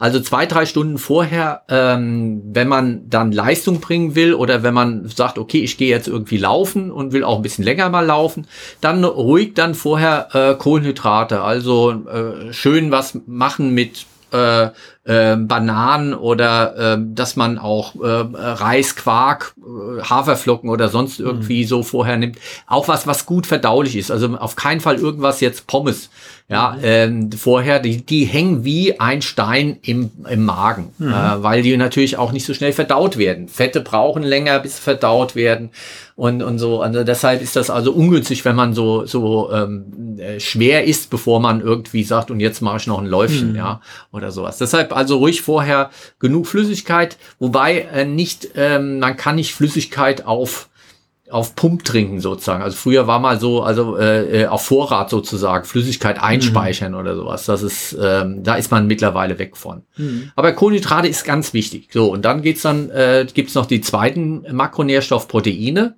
Also 0.00 0.20
zwei, 0.20 0.46
drei 0.46 0.64
Stunden 0.64 0.96
vorher, 0.96 1.62
ähm, 1.68 2.40
wenn 2.44 2.68
man 2.68 3.10
dann 3.10 3.32
Leistung 3.32 3.80
bringen 3.80 4.14
will 4.14 4.32
oder 4.32 4.62
wenn 4.62 4.72
man 4.72 5.08
sagt, 5.08 5.38
okay, 5.38 5.58
ich 5.58 5.76
gehe 5.76 5.88
jetzt 5.88 6.06
irgendwie 6.06 6.36
laufen 6.36 6.92
und 6.92 7.12
will 7.12 7.24
auch 7.24 7.36
ein 7.36 7.42
bisschen 7.42 7.64
länger 7.64 7.90
mal 7.90 8.06
laufen, 8.06 8.46
dann 8.80 9.02
ruhig 9.04 9.54
dann 9.54 9.74
vorher 9.74 10.28
äh, 10.34 10.54
Kohlenhydrate. 10.54 11.40
Also 11.40 11.90
äh, 12.06 12.52
schön 12.52 12.92
was 12.92 13.18
machen 13.26 13.74
mit 13.74 14.06
äh, 14.30 14.68
äh, 15.08 15.36
Bananen 15.36 16.12
oder 16.12 16.96
äh, 16.96 16.98
dass 17.00 17.34
man 17.34 17.58
auch 17.58 17.94
äh, 17.96 18.26
Reis, 18.34 18.94
Quark, 18.94 19.54
äh, 19.56 20.02
Haferflocken 20.02 20.68
oder 20.68 20.90
sonst 20.90 21.18
irgendwie 21.18 21.62
mhm. 21.62 21.68
so 21.68 21.82
vorher 21.82 22.18
nimmt. 22.18 22.36
Auch 22.66 22.88
was, 22.88 23.06
was 23.06 23.24
gut 23.24 23.46
verdaulich 23.46 23.96
ist. 23.96 24.10
Also 24.10 24.36
auf 24.36 24.54
keinen 24.54 24.80
Fall 24.80 24.96
irgendwas 24.96 25.40
jetzt 25.40 25.66
Pommes. 25.66 26.10
Ja, 26.50 26.76
mhm. 26.76 26.82
ähm, 26.82 27.32
vorher, 27.32 27.78
die, 27.78 28.04
die 28.04 28.24
hängen 28.24 28.64
wie 28.64 29.00
ein 29.00 29.20
Stein 29.20 29.78
im, 29.82 30.10
im 30.30 30.46
Magen, 30.46 30.92
mhm. 30.96 31.08
äh, 31.08 31.42
weil 31.42 31.62
die 31.62 31.76
natürlich 31.76 32.16
auch 32.16 32.32
nicht 32.32 32.46
so 32.46 32.54
schnell 32.54 32.72
verdaut 32.72 33.18
werden. 33.18 33.48
Fette 33.48 33.82
brauchen 33.82 34.22
länger, 34.22 34.58
bis 34.58 34.78
verdaut 34.78 35.36
werden 35.36 35.70
und, 36.16 36.42
und 36.42 36.58
so. 36.58 36.80
Also 36.80 37.04
deshalb 37.04 37.42
ist 37.42 37.54
das 37.54 37.68
also 37.68 37.92
ungünstig, 37.92 38.46
wenn 38.46 38.56
man 38.56 38.72
so, 38.72 39.04
so 39.04 39.52
ähm, 39.52 40.16
äh, 40.18 40.40
schwer 40.40 40.84
ist, 40.84 41.10
bevor 41.10 41.38
man 41.38 41.60
irgendwie 41.60 42.02
sagt, 42.02 42.30
und 42.30 42.40
jetzt 42.40 42.62
mache 42.62 42.78
ich 42.78 42.86
noch 42.86 42.98
ein 42.98 43.06
Läufchen, 43.06 43.50
mhm. 43.50 43.56
ja, 43.56 43.80
oder 44.10 44.32
sowas. 44.32 44.56
Deshalb 44.56 44.92
also 44.98 45.18
ruhig 45.18 45.42
vorher 45.42 45.90
genug 46.18 46.46
Flüssigkeit, 46.46 47.16
wobei 47.38 47.80
äh, 47.80 48.04
nicht, 48.04 48.50
ähm, 48.56 48.98
man 48.98 49.16
kann 49.16 49.36
nicht 49.36 49.54
Flüssigkeit 49.54 50.26
auf 50.26 50.68
auf 51.30 51.54
Pump 51.54 51.84
trinken 51.84 52.20
sozusagen. 52.20 52.62
Also 52.62 52.76
früher 52.76 53.06
war 53.06 53.18
mal 53.18 53.38
so, 53.38 53.62
also 53.62 53.96
äh, 53.98 54.42
äh, 54.42 54.46
auf 54.46 54.64
Vorrat 54.64 55.10
sozusagen 55.10 55.64
Flüssigkeit 55.64 56.20
einspeichern 56.22 56.92
mhm. 56.92 56.98
oder 56.98 57.16
sowas. 57.16 57.44
Das 57.44 57.62
ist, 57.62 57.96
ähm, 58.00 58.42
da 58.42 58.54
ist 58.54 58.70
man 58.70 58.86
mittlerweile 58.86 59.38
weg 59.38 59.56
von. 59.56 59.82
Mhm. 59.96 60.32
Aber 60.36 60.52
Kohlenhydrate 60.52 61.08
ist 61.08 61.24
ganz 61.24 61.52
wichtig. 61.52 61.88
So 61.92 62.10
und 62.10 62.24
dann 62.24 62.42
geht's 62.42 62.62
dann, 62.62 62.90
äh, 62.90 63.26
gibt's 63.32 63.54
noch 63.54 63.66
die 63.66 63.80
zweiten 63.80 64.46
Makronährstoff 64.50 65.28
Proteine. 65.28 65.96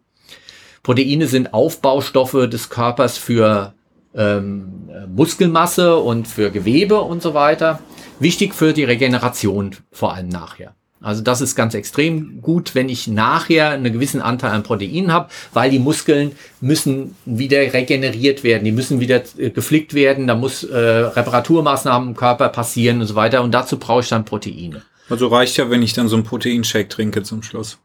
Proteine 0.83 1.27
sind 1.27 1.55
Aufbaustoffe 1.55 2.49
des 2.51 2.69
Körpers 2.69 3.19
für 3.19 3.75
ähm, 4.15 4.89
Muskelmasse 5.15 5.97
und 5.97 6.27
für 6.29 6.51
Gewebe 6.51 7.01
und 7.01 7.23
so 7.23 7.35
weiter. 7.35 7.81
Wichtig 8.19 8.55
für 8.55 8.73
die 8.73 8.85
Regeneration 8.85 9.77
vor 9.91 10.15
allem 10.15 10.29
nachher. 10.29 10.75
Also 11.03 11.23
das 11.23 11.41
ist 11.41 11.57
ganz 11.57 11.73
extrem 11.73 12.43
gut, 12.43 12.75
wenn 12.75 12.91
ich 12.91 13.07
nachher 13.07 13.71
einen 13.71 13.93
gewissen 13.93 14.21
Anteil 14.21 14.51
an 14.51 14.63
Proteinen 14.63 15.13
habe, 15.13 15.31
weil 15.55 15.71
die 15.71 15.79
Muskeln 15.79 16.33
müssen 16.61 17.17
wieder 17.25 17.59
regeneriert 17.59 18.45
werden, 18.45 18.65
die 18.65 18.73
müssen 18.73 19.01
wieder 19.01 19.23
äh, 19.39 19.51
geflickt 19.51 19.95
werden, 19.95 20.27
da 20.27 20.35
muss 20.35 20.63
äh, 20.63 20.77
Reparaturmaßnahmen 20.77 22.11
im 22.11 22.17
Körper 22.17 22.51
passieren 22.51 23.01
und 23.01 23.07
so 23.07 23.15
weiter 23.15 23.43
und 23.43 23.53
dazu 23.53 23.79
brauche 23.79 24.01
ich 24.01 24.09
dann 24.09 24.27
Proteine. 24.27 24.83
Also 25.09 25.29
reicht 25.29 25.57
ja, 25.57 25.71
wenn 25.71 25.83
ich 25.83 25.95
dann 25.95 26.09
so 26.09 26.17
einen 26.17 26.25
Proteinshake 26.25 26.89
trinke 26.89 27.23
zum 27.23 27.43
Schluss. 27.43 27.79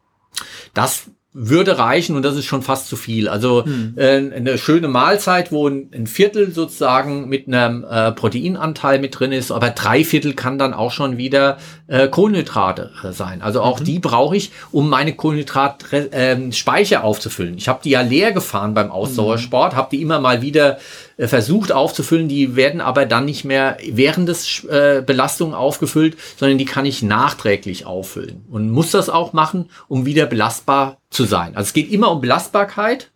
Das 0.74 1.06
würde 1.38 1.78
reichen 1.78 2.16
und 2.16 2.24
das 2.24 2.38
ist 2.38 2.46
schon 2.46 2.62
fast 2.62 2.88
zu 2.88 2.96
viel. 2.96 3.28
Also 3.28 3.66
hm. 3.66 3.94
äh, 3.98 4.32
eine 4.34 4.58
schöne 4.58 4.88
Mahlzeit, 4.88 5.52
wo 5.52 5.68
ein, 5.68 5.92
ein 5.94 6.08
Viertel 6.08 6.54
sozusagen 6.54 7.28
mit 7.28 7.48
einem 7.48 7.84
äh, 7.84 8.14
Proteinanteil 8.14 9.00
mit 9.00 9.20
drin 9.20 9.34
ist, 9.34 9.52
aber 9.52 9.72
drei 9.72 10.06
Viertel 10.06 10.34
kann 10.34 10.58
dann 10.58 10.74
auch 10.74 10.94
schon 10.94 11.18
wieder 11.18 11.58
äh, 11.88 12.08
Kohlenhydrate 12.08 12.92
äh, 13.04 13.12
sein. 13.12 13.42
Also 13.42 13.62
auch 13.62 13.82
mhm. 13.82 13.84
die 13.84 14.00
brauche 14.00 14.38
ich, 14.38 14.52
um 14.72 14.90
meine 14.90 15.14
Kohlenhydratspeicher 15.14 16.96
äh, 16.96 17.00
aufzufüllen. 17.00 17.58
Ich 17.58 17.68
habe 17.68 17.82
die 17.84 17.90
ja 17.90 18.02
leer 18.02 18.32
gefahren 18.32 18.74
beim 18.74 18.90
Ausdauersport, 18.90 19.74
mhm. 19.74 19.78
habe 19.78 19.90
die 19.92 20.02
immer 20.02 20.22
mal 20.22 20.42
wieder 20.42 20.78
versucht 21.18 21.72
aufzufüllen, 21.72 22.28
die 22.28 22.56
werden 22.56 22.82
aber 22.82 23.06
dann 23.06 23.26
nicht 23.26 23.46
mehr 23.46 23.78
während 23.88 24.28
des 24.28 24.64
äh, 24.66 25.02
Belastung 25.06 25.54
aufgefüllt, 25.54 26.18
sondern 26.38 26.58
die 26.58 26.66
kann 26.66 26.86
ich 26.86 27.02
nachträglich 27.02 27.86
auffüllen 27.86 28.44
und 28.50 28.70
muss 28.70 28.92
das 28.92 29.10
auch 29.10 29.32
machen, 29.32 29.70
um 29.88 30.06
wieder 30.06 30.26
belastbar 30.26 30.98
zu 31.10 31.24
sein. 31.24 31.56
Also 31.56 31.68
es 31.68 31.74
geht 31.74 31.92
immer 31.92 32.12
um 32.12 32.22
Belastbarkeit 32.22 33.12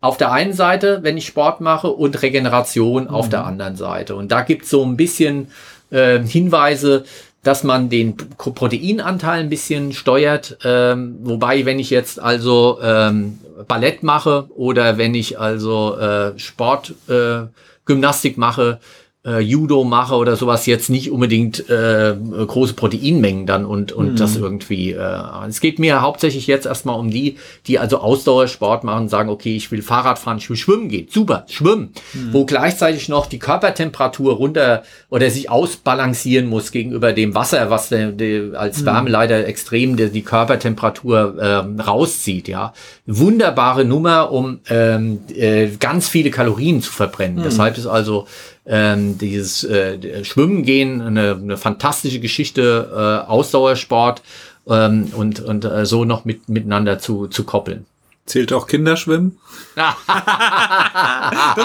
auf 0.00 0.16
der 0.16 0.32
einen 0.32 0.54
Seite, 0.54 1.00
wenn 1.02 1.18
ich 1.18 1.26
Sport 1.26 1.60
mache, 1.60 1.88
und 1.88 2.22
Regeneration 2.22 3.04
mhm. 3.04 3.10
auf 3.10 3.28
der 3.28 3.44
anderen 3.44 3.76
Seite. 3.76 4.14
Und 4.16 4.32
da 4.32 4.40
gibt 4.42 4.64
es 4.64 4.70
so 4.70 4.82
ein 4.82 4.96
bisschen 4.96 5.48
äh, 5.90 6.20
Hinweise, 6.20 7.04
dass 7.42 7.64
man 7.64 7.88
den 7.88 8.16
Proteinanteil 8.16 9.40
ein 9.40 9.48
bisschen 9.48 9.92
steuert. 9.92 10.58
Ähm, 10.62 11.18
wobei, 11.22 11.64
wenn 11.64 11.78
ich 11.78 11.90
jetzt 11.90 12.20
also 12.20 12.78
ähm, 12.82 13.38
Ballett 13.66 14.02
mache 14.02 14.48
oder 14.54 14.98
wenn 14.98 15.14
ich 15.14 15.38
also 15.38 15.96
äh, 15.98 16.38
Sport, 16.38 16.94
äh, 17.08 17.42
Gymnastik 17.86 18.36
mache, 18.36 18.78
äh, 19.26 19.40
Judo 19.40 19.84
mache 19.84 20.14
oder 20.14 20.34
sowas 20.36 20.64
jetzt 20.64 20.88
nicht 20.88 21.10
unbedingt 21.10 21.68
äh, 21.68 22.14
große 22.16 22.72
Proteinmengen 22.72 23.44
dann 23.44 23.66
und 23.66 23.92
und 23.92 24.12
mhm. 24.12 24.16
das 24.16 24.36
irgendwie. 24.36 24.92
Äh, 24.92 25.22
es 25.46 25.60
geht 25.60 25.78
mir 25.78 26.00
hauptsächlich 26.00 26.46
jetzt 26.46 26.64
erstmal 26.64 26.98
um 26.98 27.10
die, 27.10 27.36
die 27.66 27.78
also 27.78 27.98
Ausdauersport 27.98 28.82
machen, 28.82 29.10
sagen, 29.10 29.28
okay, 29.28 29.56
ich 29.56 29.70
will 29.70 29.82
Fahrrad 29.82 30.18
fahren, 30.18 30.38
ich 30.38 30.48
will 30.48 30.56
schwimmen 30.56 30.88
gehen, 30.88 31.08
super, 31.10 31.44
schwimmen, 31.48 31.92
mhm. 32.14 32.32
wo 32.32 32.46
gleichzeitig 32.46 33.10
noch 33.10 33.26
die 33.26 33.38
Körpertemperatur 33.38 34.32
runter 34.34 34.84
oder 35.10 35.30
sich 35.30 35.50
ausbalancieren 35.50 36.46
muss 36.46 36.72
gegenüber 36.72 37.12
dem 37.12 37.34
Wasser, 37.34 37.68
was 37.68 37.90
der, 37.90 38.12
der 38.12 38.58
als 38.58 38.80
mhm. 38.80 38.86
Wärme 38.86 39.10
leider 39.10 39.46
extrem 39.46 39.96
die, 39.96 40.08
die 40.08 40.22
Körpertemperatur 40.22 41.36
äh, 41.38 41.82
rauszieht. 41.82 42.48
Ja, 42.48 42.72
wunderbare 43.06 43.84
Nummer, 43.84 44.32
um 44.32 44.60
ähm, 44.70 45.20
äh, 45.28 45.68
ganz 45.78 46.08
viele 46.08 46.30
Kalorien 46.30 46.80
zu 46.80 46.90
verbrennen. 46.90 47.40
Mhm. 47.40 47.42
Deshalb 47.42 47.76
ist 47.76 47.86
also 47.86 48.26
ähm, 48.66 49.18
dieses 49.18 49.64
äh, 49.64 50.24
Schwimmen 50.24 50.62
gehen, 50.62 51.00
eine, 51.00 51.38
eine 51.40 51.56
fantastische 51.56 52.20
Geschichte, 52.20 53.24
äh, 53.26 53.28
Ausdauersport 53.28 54.22
ähm, 54.68 55.12
und, 55.14 55.40
und 55.40 55.64
äh, 55.64 55.86
so 55.86 56.04
noch 56.04 56.24
mit, 56.24 56.48
miteinander 56.48 56.98
zu, 56.98 57.26
zu 57.26 57.44
koppeln. 57.44 57.86
Zählt 58.26 58.52
auch 58.52 58.68
Kinderschwimmen? 58.68 59.38
das 59.74 59.96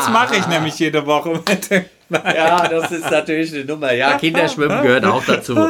mache 0.09 0.37
ich 0.37 0.47
nämlich 0.47 0.79
jede 0.79 1.05
Woche. 1.05 1.43
ja, 2.09 2.67
das 2.67 2.91
ist 2.91 3.11
natürlich 3.11 3.53
eine 3.53 3.65
Nummer. 3.65 3.93
Ja, 3.93 4.17
Kinderschwimmen 4.17 4.81
gehört 4.81 5.05
auch 5.05 5.23
dazu. 5.25 5.55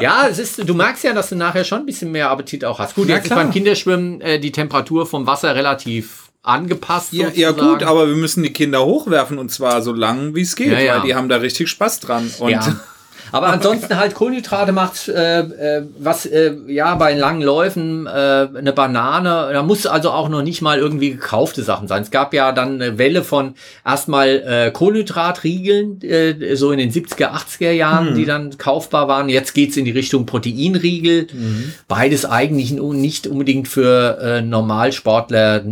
Ja, 0.00 0.28
es 0.28 0.38
ist, 0.38 0.68
du 0.68 0.72
merkst 0.72 1.02
ja, 1.02 1.12
dass 1.12 1.30
du 1.30 1.34
nachher 1.34 1.64
schon 1.64 1.80
ein 1.80 1.86
bisschen 1.86 2.12
mehr 2.12 2.30
Appetit 2.30 2.64
auch 2.64 2.78
hast. 2.78 2.94
Gut, 2.94 3.08
jetzt 3.08 3.24
ist 3.24 3.34
beim 3.34 3.50
Kinderschwimmen 3.50 4.20
äh, 4.20 4.38
die 4.38 4.52
Temperatur 4.52 5.04
vom 5.04 5.26
Wasser 5.26 5.56
relativ 5.56 6.27
angepasst. 6.42 7.12
Ja, 7.12 7.28
ja, 7.34 7.50
gut, 7.50 7.82
aber 7.82 8.08
wir 8.08 8.16
müssen 8.16 8.42
die 8.42 8.52
Kinder 8.52 8.84
hochwerfen 8.84 9.38
und 9.38 9.50
zwar 9.50 9.82
so 9.82 9.92
lang 9.92 10.34
wie 10.34 10.42
es 10.42 10.56
geht, 10.56 10.72
ja, 10.72 10.78
ja. 10.78 10.94
weil 10.96 11.02
die 11.02 11.14
haben 11.14 11.28
da 11.28 11.36
richtig 11.36 11.68
Spaß 11.68 12.00
dran. 12.00 12.30
Und 12.38 12.50
ja. 12.50 12.80
Aber 13.32 13.48
ansonsten 13.48 13.96
halt 13.96 14.14
Kohlenhydrate 14.14 14.72
macht 14.72 15.08
äh, 15.08 15.40
äh, 15.40 15.86
was 15.98 16.26
äh, 16.26 16.54
ja 16.66 16.94
bei 16.94 17.14
langen 17.14 17.42
Läufen 17.42 18.06
äh, 18.06 18.10
eine 18.10 18.72
Banane. 18.72 19.50
Da 19.52 19.62
muss 19.62 19.86
also 19.86 20.10
auch 20.10 20.28
noch 20.28 20.42
nicht 20.42 20.62
mal 20.62 20.78
irgendwie 20.78 21.10
gekaufte 21.10 21.62
Sachen 21.62 21.88
sein. 21.88 22.02
Es 22.02 22.10
gab 22.10 22.32
ja 22.32 22.52
dann 22.52 22.80
eine 22.80 22.98
Welle 22.98 23.24
von 23.24 23.54
erstmal 23.84 24.28
äh, 24.28 24.70
Kohlenhydratriegeln 24.70 26.00
äh, 26.02 26.56
so 26.56 26.72
in 26.72 26.78
den 26.78 26.90
70er, 26.90 27.32
80er 27.32 27.70
Jahren, 27.70 28.12
mhm. 28.12 28.14
die 28.14 28.24
dann 28.24 28.56
kaufbar 28.58 29.08
waren. 29.08 29.28
Jetzt 29.28 29.54
geht's 29.54 29.76
in 29.76 29.84
die 29.84 29.90
Richtung 29.90 30.26
Proteinriegel. 30.26 31.26
Mhm. 31.32 31.72
Beides 31.86 32.24
eigentlich 32.24 32.72
nicht 32.72 33.26
unbedingt 33.26 33.68
für 33.68 34.18
äh, 34.20 34.42
Normalsportler 34.42 35.62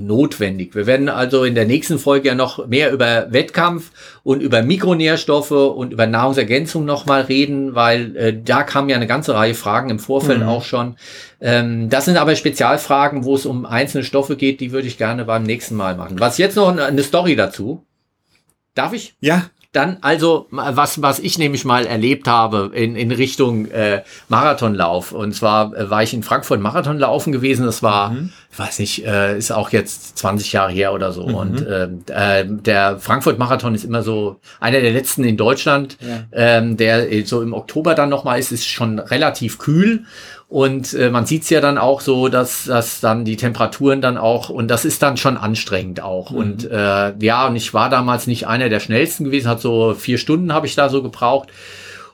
notwendig. 0.00 0.74
Wir 0.74 0.86
werden 0.86 1.08
also 1.08 1.44
in 1.44 1.54
der 1.54 1.66
nächsten 1.66 1.98
Folge 1.98 2.28
ja 2.28 2.34
noch 2.34 2.66
mehr 2.66 2.92
über 2.92 3.32
Wettkampf 3.32 3.90
und 4.22 4.40
über 4.40 4.62
Mikronährstoffe 4.62 5.50
und 5.50 5.92
über 5.92 6.06
Nahrungsergänzung 6.06 6.84
nochmal 6.84 7.22
reden, 7.22 7.74
weil 7.74 8.16
äh, 8.16 8.40
da 8.42 8.62
kam 8.62 8.88
ja 8.88 8.96
eine 8.96 9.06
ganze 9.06 9.34
Reihe 9.34 9.54
Fragen 9.54 9.90
im 9.90 9.98
Vorfeld 9.98 10.40
mhm. 10.40 10.48
auch 10.48 10.64
schon. 10.64 10.96
Ähm, 11.40 11.88
das 11.88 12.04
sind 12.06 12.16
aber 12.16 12.36
Spezialfragen, 12.36 13.24
wo 13.24 13.34
es 13.34 13.46
um 13.46 13.66
einzelne 13.66 14.04
Stoffe 14.04 14.36
geht, 14.36 14.60
die 14.60 14.72
würde 14.72 14.88
ich 14.88 14.98
gerne 14.98 15.24
beim 15.24 15.42
nächsten 15.42 15.76
Mal 15.76 15.96
machen. 15.96 16.20
Was 16.20 16.38
jetzt 16.38 16.56
noch 16.56 16.76
eine 16.76 17.02
Story 17.02 17.36
dazu? 17.36 17.84
Darf 18.74 18.92
ich? 18.92 19.14
Ja, 19.20 19.46
dann 19.72 19.98
also, 20.00 20.48
was, 20.50 21.00
was 21.00 21.20
ich 21.20 21.38
nämlich 21.38 21.64
mal 21.64 21.86
erlebt 21.86 22.26
habe 22.26 22.72
in, 22.74 22.96
in 22.96 23.12
Richtung 23.12 23.66
äh, 23.66 24.02
Marathonlauf. 24.28 25.12
Und 25.12 25.32
zwar 25.32 25.72
äh, 25.76 25.88
war 25.88 26.02
ich 26.02 26.12
in 26.12 26.24
Frankfurt 26.24 26.60
Marathon 26.60 26.98
laufen 26.98 27.32
gewesen. 27.32 27.66
Das 27.66 27.80
war, 27.80 28.10
mhm. 28.10 28.32
Ich 28.52 28.58
weiß 28.58 28.80
nicht, 28.80 29.06
äh, 29.06 29.38
ist 29.38 29.52
auch 29.52 29.70
jetzt 29.70 30.18
20 30.18 30.52
Jahre 30.52 30.72
her 30.72 30.92
oder 30.92 31.12
so. 31.12 31.26
Mhm. 31.26 31.34
Und 31.34 31.66
äh, 31.66 31.88
äh, 32.08 32.44
der 32.46 32.98
Frankfurt 32.98 33.38
Marathon 33.38 33.76
ist 33.76 33.84
immer 33.84 34.02
so 34.02 34.40
einer 34.58 34.80
der 34.80 34.90
letzten 34.90 35.22
in 35.22 35.36
Deutschland, 35.36 35.96
ja. 36.00 36.24
ähm, 36.32 36.76
der 36.76 37.06
so 37.26 37.42
im 37.42 37.52
Oktober 37.52 37.94
dann 37.94 38.08
nochmal 38.08 38.40
ist, 38.40 38.50
ist 38.50 38.66
schon 38.66 38.98
relativ 38.98 39.58
kühl. 39.58 40.04
Und 40.48 40.94
äh, 40.94 41.10
man 41.10 41.26
sieht's 41.26 41.48
ja 41.48 41.60
dann 41.60 41.78
auch 41.78 42.00
so, 42.00 42.28
dass, 42.28 42.64
dass 42.64 42.98
dann 42.98 43.24
die 43.24 43.36
Temperaturen 43.36 44.00
dann 44.00 44.18
auch, 44.18 44.50
und 44.50 44.66
das 44.66 44.84
ist 44.84 45.00
dann 45.00 45.16
schon 45.16 45.36
anstrengend 45.36 46.02
auch. 46.02 46.32
Mhm. 46.32 46.36
Und 46.36 46.70
äh, 46.70 47.14
ja, 47.20 47.46
und 47.46 47.54
ich 47.54 47.72
war 47.72 47.88
damals 47.88 48.26
nicht 48.26 48.48
einer 48.48 48.68
der 48.68 48.80
schnellsten 48.80 49.26
gewesen, 49.26 49.48
hat 49.48 49.60
so 49.60 49.94
vier 49.94 50.18
Stunden 50.18 50.52
habe 50.52 50.66
ich 50.66 50.74
da 50.74 50.88
so 50.88 51.04
gebraucht. 51.04 51.50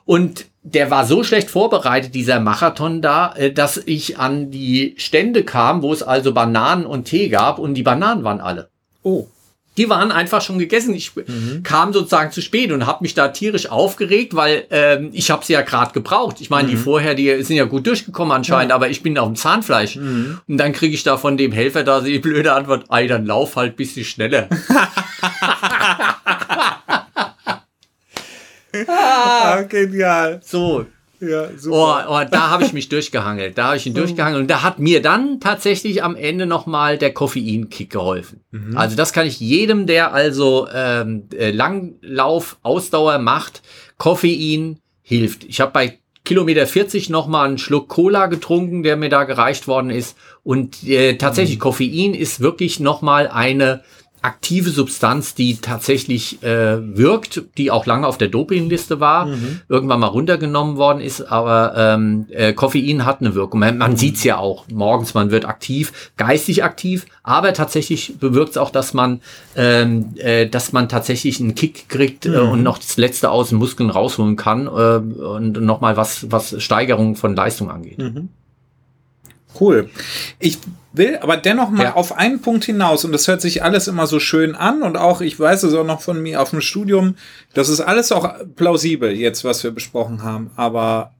Und 0.05 0.45
der 0.73 0.91
war 0.91 1.05
so 1.05 1.23
schlecht 1.23 1.49
vorbereitet, 1.49 2.13
dieser 2.13 2.39
Marathon 2.39 3.01
da, 3.01 3.33
äh, 3.35 3.51
dass 3.51 3.77
ich 3.77 4.19
an 4.19 4.51
die 4.51 4.95
Stände 4.97 5.43
kam, 5.43 5.81
wo 5.81 5.93
es 5.93 6.03
also 6.03 6.33
Bananen 6.33 6.85
und 6.85 7.05
Tee 7.05 7.29
gab 7.29 7.59
und 7.59 7.73
die 7.73 7.83
Bananen 7.83 8.23
waren 8.23 8.41
alle. 8.41 8.69
Oh 9.03 9.27
die 9.77 9.89
waren 9.89 10.11
einfach 10.11 10.41
schon 10.41 10.57
gegessen. 10.57 10.93
Ich 10.95 11.15
mhm. 11.15 11.61
kam 11.63 11.93
sozusagen 11.93 12.31
zu 12.31 12.41
spät 12.41 12.71
und 12.71 12.85
habe 12.85 13.03
mich 13.03 13.13
da 13.13 13.27
tierisch 13.29 13.69
aufgeregt, 13.69 14.35
weil 14.35 14.65
ähm, 14.71 15.09
ich 15.13 15.29
habe 15.29 15.45
sie 15.45 15.53
ja 15.53 15.61
gerade 15.61 15.93
gebraucht. 15.93 16.41
Ich 16.41 16.49
meine, 16.49 16.67
mhm. 16.67 16.71
die 16.71 16.77
vorher, 16.77 17.13
die 17.13 17.43
sind 17.43 17.55
ja 17.55 17.65
gut 17.65 17.85
durchgekommen 17.85 18.31
anscheinend, 18.31 18.71
ja. 18.71 18.75
aber 18.75 18.89
ich 18.89 19.03
bin 19.03 19.17
auf 19.17 19.27
dem 19.27 19.35
Zahnfleisch. 19.35 19.97
Mhm. 19.97 20.39
Und 20.47 20.57
dann 20.57 20.73
kriege 20.73 20.95
ich 20.95 21.03
da 21.03 21.17
von 21.17 21.37
dem 21.37 21.51
Helfer 21.51 21.83
da 21.83 22.01
die 22.01 22.19
blöde 22.19 22.53
Antwort, 22.53 22.85
ei, 22.89 23.07
dann 23.07 23.25
lauf 23.25 23.55
halt 23.55 23.75
bisschen 23.75 24.03
schneller. 24.03 24.49
Ja! 28.66 28.66
Ah, 28.87 29.61
genial. 29.63 30.39
So, 30.43 30.85
Ja, 31.19 31.45
Oh, 31.45 31.57
super. 31.57 32.05
oh, 32.09 32.21
da 32.29 32.49
habe 32.51 32.63
ich 32.63 32.73
mich 32.73 32.89
durchgehangelt. 32.89 33.57
Da 33.57 33.67
habe 33.69 33.77
ich 33.77 33.87
ihn 33.87 33.95
durchgehangelt. 33.95 34.41
Und 34.41 34.51
da 34.51 34.61
hat 34.61 34.77
mir 34.77 35.01
dann 35.01 35.39
tatsächlich 35.39 36.03
am 36.03 36.15
Ende 36.15 36.45
nochmal 36.45 36.99
der 36.99 37.11
Koffeinkick 37.11 37.89
geholfen. 37.89 38.41
Also 38.75 38.95
das 38.95 39.13
kann 39.13 39.25
ich 39.25 39.39
jedem, 39.39 39.87
der 39.87 40.13
also 40.13 40.67
ähm, 40.71 41.23
äh, 41.35 41.49
Langlauf, 41.49 42.57
Ausdauer 42.61 43.17
macht, 43.17 43.63
Koffein 43.97 44.79
hilft. 45.01 45.43
Ich 45.45 45.59
habe 45.59 45.71
bei 45.71 45.97
Kilometer 46.23 46.67
40 46.67 47.09
nochmal 47.09 47.47
einen 47.47 47.57
Schluck 47.57 47.87
Cola 47.87 48.27
getrunken, 48.27 48.83
der 48.83 48.95
mir 48.97 49.09
da 49.09 49.23
gereicht 49.23 49.67
worden 49.67 49.89
ist. 49.89 50.15
Und 50.43 50.83
äh, 50.87 51.15
tatsächlich, 51.17 51.59
Koffein 51.59 52.13
ist 52.13 52.41
wirklich 52.41 52.79
nochmal 52.79 53.27
eine 53.27 53.81
aktive 54.21 54.69
Substanz, 54.69 55.35
die 55.35 55.57
tatsächlich 55.57 56.41
äh, 56.43 56.97
wirkt, 56.97 57.43
die 57.57 57.71
auch 57.71 57.85
lange 57.85 58.07
auf 58.07 58.17
der 58.17 58.27
Dopingliste 58.27 58.99
war, 58.99 59.27
irgendwann 59.69 59.99
mal 59.99 60.07
runtergenommen 60.07 60.77
worden 60.77 61.01
ist, 61.01 61.21
aber 61.21 61.73
ähm, 61.77 62.25
äh, 62.31 62.53
Koffein 62.53 63.05
hat 63.05 63.21
eine 63.21 63.35
Wirkung. 63.35 63.59
Man, 63.59 63.77
man 63.77 63.95
sieht's 63.95 64.23
ja 64.23 64.37
auch. 64.37 64.65
Morgens, 64.69 65.13
man 65.13 65.31
wird 65.31 65.45
aktiv, 65.45 66.11
geistig 66.17 66.63
aktiv, 66.63 67.05
aber 67.23 67.53
tatsächlich 67.53 68.17
bewirkt 68.19 68.51
es 68.51 68.57
auch, 68.57 68.69
dass 68.69 68.93
man, 68.93 69.21
ähm, 69.55 70.13
äh, 70.17 70.47
dass 70.47 70.73
man 70.73 70.89
tatsächlich 70.89 71.39
einen 71.39 71.55
Kick 71.55 71.89
kriegt 71.89 72.25
äh, 72.25 72.37
und 72.37 72.63
noch 72.63 72.77
das 72.77 72.97
Letzte 72.97 73.29
aus 73.29 73.49
den 73.49 73.59
Muskeln 73.59 73.89
rausholen 73.89 74.35
kann 74.35 74.67
äh, 74.67 74.69
und 74.69 75.61
nochmal 75.61 75.97
was, 75.97 76.31
was 76.31 76.61
Steigerung 76.61 77.15
von 77.15 77.35
Leistung 77.35 77.69
angeht. 77.69 77.99
Cool. 79.59 79.89
Ich 80.39 80.59
will 80.93 81.17
aber 81.21 81.37
dennoch 81.37 81.69
mal 81.69 81.83
Ja. 81.83 81.93
auf 81.95 82.17
einen 82.17 82.41
Punkt 82.41 82.65
hinaus 82.65 83.05
und 83.05 83.11
das 83.11 83.27
hört 83.27 83.41
sich 83.41 83.63
alles 83.63 83.87
immer 83.87 84.07
so 84.07 84.19
schön 84.19 84.55
an 84.55 84.81
und 84.81 84.97
auch, 84.97 85.21
ich 85.21 85.39
weiß 85.39 85.63
es 85.63 85.73
auch 85.73 85.85
noch 85.85 86.01
von 86.01 86.21
mir 86.21 86.41
auf 86.41 86.49
dem 86.51 86.61
Studium, 86.61 87.15
das 87.53 87.69
ist 87.69 87.81
alles 87.81 88.11
auch 88.11 88.33
plausibel 88.55 89.11
jetzt, 89.11 89.43
was 89.43 89.63
wir 89.63 89.71
besprochen 89.71 90.23
haben, 90.23 90.51
aber 90.55 91.11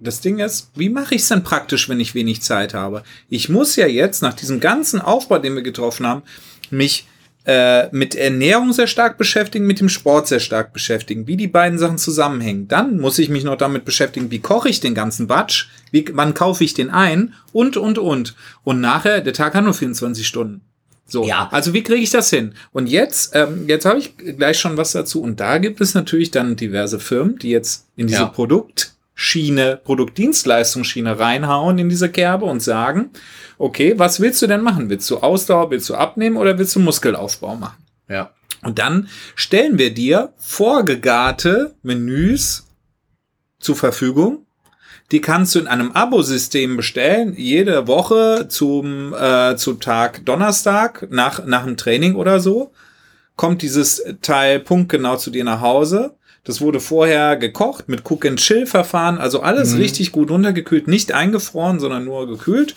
das 0.00 0.20
Ding 0.20 0.38
ist, 0.38 0.70
wie 0.74 0.88
mache 0.90 1.14
ich 1.14 1.22
es 1.22 1.28
denn 1.28 1.42
praktisch, 1.44 1.88
wenn 1.88 1.98
ich 2.00 2.14
wenig 2.14 2.42
Zeit 2.42 2.74
habe? 2.74 3.02
Ich 3.28 3.48
muss 3.48 3.74
ja 3.76 3.86
jetzt 3.86 4.22
nach 4.22 4.34
diesem 4.34 4.60
ganzen 4.60 5.00
Aufbau, 5.00 5.38
den 5.38 5.54
wir 5.54 5.62
getroffen 5.62 6.06
haben, 6.06 6.22
mich 6.70 7.06
äh, 7.46 7.88
mit 7.94 8.14
Ernährung 8.14 8.72
sehr 8.72 8.86
stark 8.86 9.18
beschäftigen, 9.18 9.66
mit 9.66 9.80
dem 9.80 9.88
Sport 9.88 10.28
sehr 10.28 10.40
stark 10.40 10.72
beschäftigen, 10.72 11.26
wie 11.26 11.36
die 11.36 11.48
beiden 11.48 11.78
Sachen 11.78 11.98
zusammenhängen. 11.98 12.68
Dann 12.68 12.98
muss 12.98 13.18
ich 13.18 13.28
mich 13.28 13.44
noch 13.44 13.56
damit 13.56 13.84
beschäftigen, 13.84 14.30
wie 14.30 14.38
koche 14.40 14.68
ich 14.70 14.80
den 14.80 14.94
ganzen 14.94 15.26
Batsch, 15.26 15.68
wie, 15.90 16.06
wann 16.12 16.34
kaufe 16.34 16.64
ich 16.64 16.74
den 16.74 16.90
ein 16.90 17.34
und, 17.52 17.76
und, 17.76 17.98
und. 17.98 18.34
Und 18.62 18.80
nachher, 18.80 19.20
der 19.20 19.32
Tag 19.34 19.54
hat 19.54 19.64
nur 19.64 19.74
24 19.74 20.26
Stunden. 20.26 20.62
So, 21.06 21.24
Ja. 21.26 21.48
also 21.52 21.74
wie 21.74 21.82
kriege 21.82 22.00
ich 22.00 22.08
das 22.10 22.30
hin? 22.30 22.54
Und 22.72 22.86
jetzt, 22.88 23.32
ähm, 23.36 23.64
jetzt 23.68 23.84
habe 23.84 23.98
ich 23.98 24.16
gleich 24.16 24.58
schon 24.58 24.78
was 24.78 24.92
dazu. 24.92 25.20
Und 25.20 25.38
da 25.38 25.58
gibt 25.58 25.82
es 25.82 25.92
natürlich 25.92 26.30
dann 26.30 26.56
diverse 26.56 26.98
Firmen, 26.98 27.38
die 27.38 27.50
jetzt 27.50 27.86
in 27.96 28.06
diese 28.06 28.20
Ja. 28.20 28.26
Produktschiene, 29.14 29.80
Produktdienstleistungsschiene 29.84 31.18
reinhauen 31.18 31.78
in 31.78 31.88
diese 31.88 32.10
Kerbe 32.10 32.46
und 32.46 32.60
sagen, 32.60 33.10
okay, 33.58 33.94
was 33.96 34.20
willst 34.20 34.42
du 34.42 34.46
denn 34.48 34.60
machen? 34.60 34.90
Willst 34.90 35.08
du 35.08 35.18
Ausdauer, 35.18 35.70
willst 35.70 35.88
du 35.88 35.94
abnehmen 35.94 36.36
oder 36.36 36.58
willst 36.58 36.74
du 36.74 36.80
Muskelaufbau 36.80 37.54
machen? 37.54 37.82
Ja. 38.08 38.32
Und 38.62 38.78
dann 38.78 39.08
stellen 39.36 39.78
wir 39.78 39.94
dir 39.94 40.32
vorgegarte 40.36 41.74
Menüs 41.82 42.66
zur 43.60 43.76
Verfügung. 43.76 44.46
Die 45.12 45.20
kannst 45.20 45.54
du 45.54 45.60
in 45.60 45.68
einem 45.68 45.92
Abo-System 45.92 46.76
bestellen, 46.76 47.34
jede 47.36 47.86
Woche 47.86 48.48
zum, 48.48 49.14
äh, 49.14 49.54
zum 49.56 49.78
Tag 49.78 50.24
Donnerstag 50.24 51.06
nach, 51.10 51.44
nach 51.46 51.62
einem 51.62 51.76
Training 51.76 52.16
oder 52.16 52.40
so. 52.40 52.72
Kommt 53.36 53.62
dieses 53.62 54.02
Teil 54.22 54.60
punktgenau 54.60 55.16
zu 55.16 55.30
dir 55.30 55.44
nach 55.44 55.60
Hause. 55.60 56.16
Das 56.44 56.60
wurde 56.60 56.78
vorher 56.78 57.36
gekocht 57.36 57.88
mit 57.88 58.02
Cook-and-Chill-Verfahren, 58.04 59.18
also 59.18 59.40
alles 59.40 59.78
richtig 59.78 60.12
gut 60.12 60.30
runtergekühlt, 60.30 60.88
nicht 60.88 61.12
eingefroren, 61.12 61.80
sondern 61.80 62.04
nur 62.04 62.26
gekühlt 62.26 62.74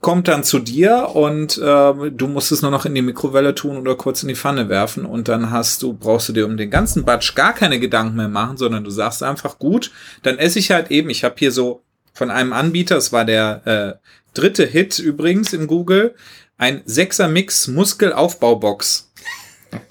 kommt 0.00 0.28
dann 0.28 0.44
zu 0.44 0.58
dir 0.58 1.10
und 1.14 1.58
äh, 1.58 2.10
du 2.10 2.26
musst 2.26 2.52
es 2.52 2.62
nur 2.62 2.70
noch 2.70 2.86
in 2.86 2.94
die 2.94 3.02
Mikrowelle 3.02 3.54
tun 3.54 3.76
oder 3.76 3.96
kurz 3.96 4.22
in 4.22 4.28
die 4.28 4.34
Pfanne 4.34 4.68
werfen 4.68 5.04
und 5.04 5.28
dann 5.28 5.50
hast 5.50 5.82
du, 5.82 5.92
brauchst 5.92 6.28
du 6.28 6.32
dir 6.32 6.46
um 6.46 6.56
den 6.56 6.70
ganzen 6.70 7.04
Batsch 7.04 7.34
gar 7.34 7.52
keine 7.54 7.80
Gedanken 7.80 8.16
mehr 8.16 8.28
machen, 8.28 8.56
sondern 8.56 8.84
du 8.84 8.90
sagst 8.90 9.22
einfach 9.22 9.58
gut, 9.58 9.90
dann 10.22 10.38
esse 10.38 10.58
ich 10.58 10.70
halt 10.70 10.90
eben, 10.90 11.10
ich 11.10 11.24
habe 11.24 11.36
hier 11.38 11.52
so 11.52 11.82
von 12.12 12.30
einem 12.30 12.52
Anbieter, 12.52 12.96
es 12.96 13.12
war 13.12 13.24
der 13.24 13.66
äh, 13.66 14.08
dritte 14.34 14.64
Hit 14.64 14.98
übrigens 14.98 15.52
in 15.52 15.66
Google, 15.66 16.14
ein 16.58 16.82
Sechser 16.86 17.28
Mix 17.28 17.68
Muskelaufbaubox. 17.68 19.12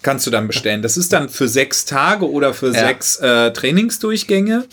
Kannst 0.01 0.25
du 0.27 0.31
dann 0.31 0.47
bestellen. 0.47 0.81
Das 0.81 0.97
ist 0.97 1.13
dann 1.13 1.29
für 1.29 1.47
sechs 1.47 1.85
Tage 1.85 2.29
oder 2.29 2.53
für 2.53 2.67
Ja. 2.67 2.87
sechs 2.87 3.17
äh, 3.17 3.51
Trainingsdurchgänge. 3.53 4.65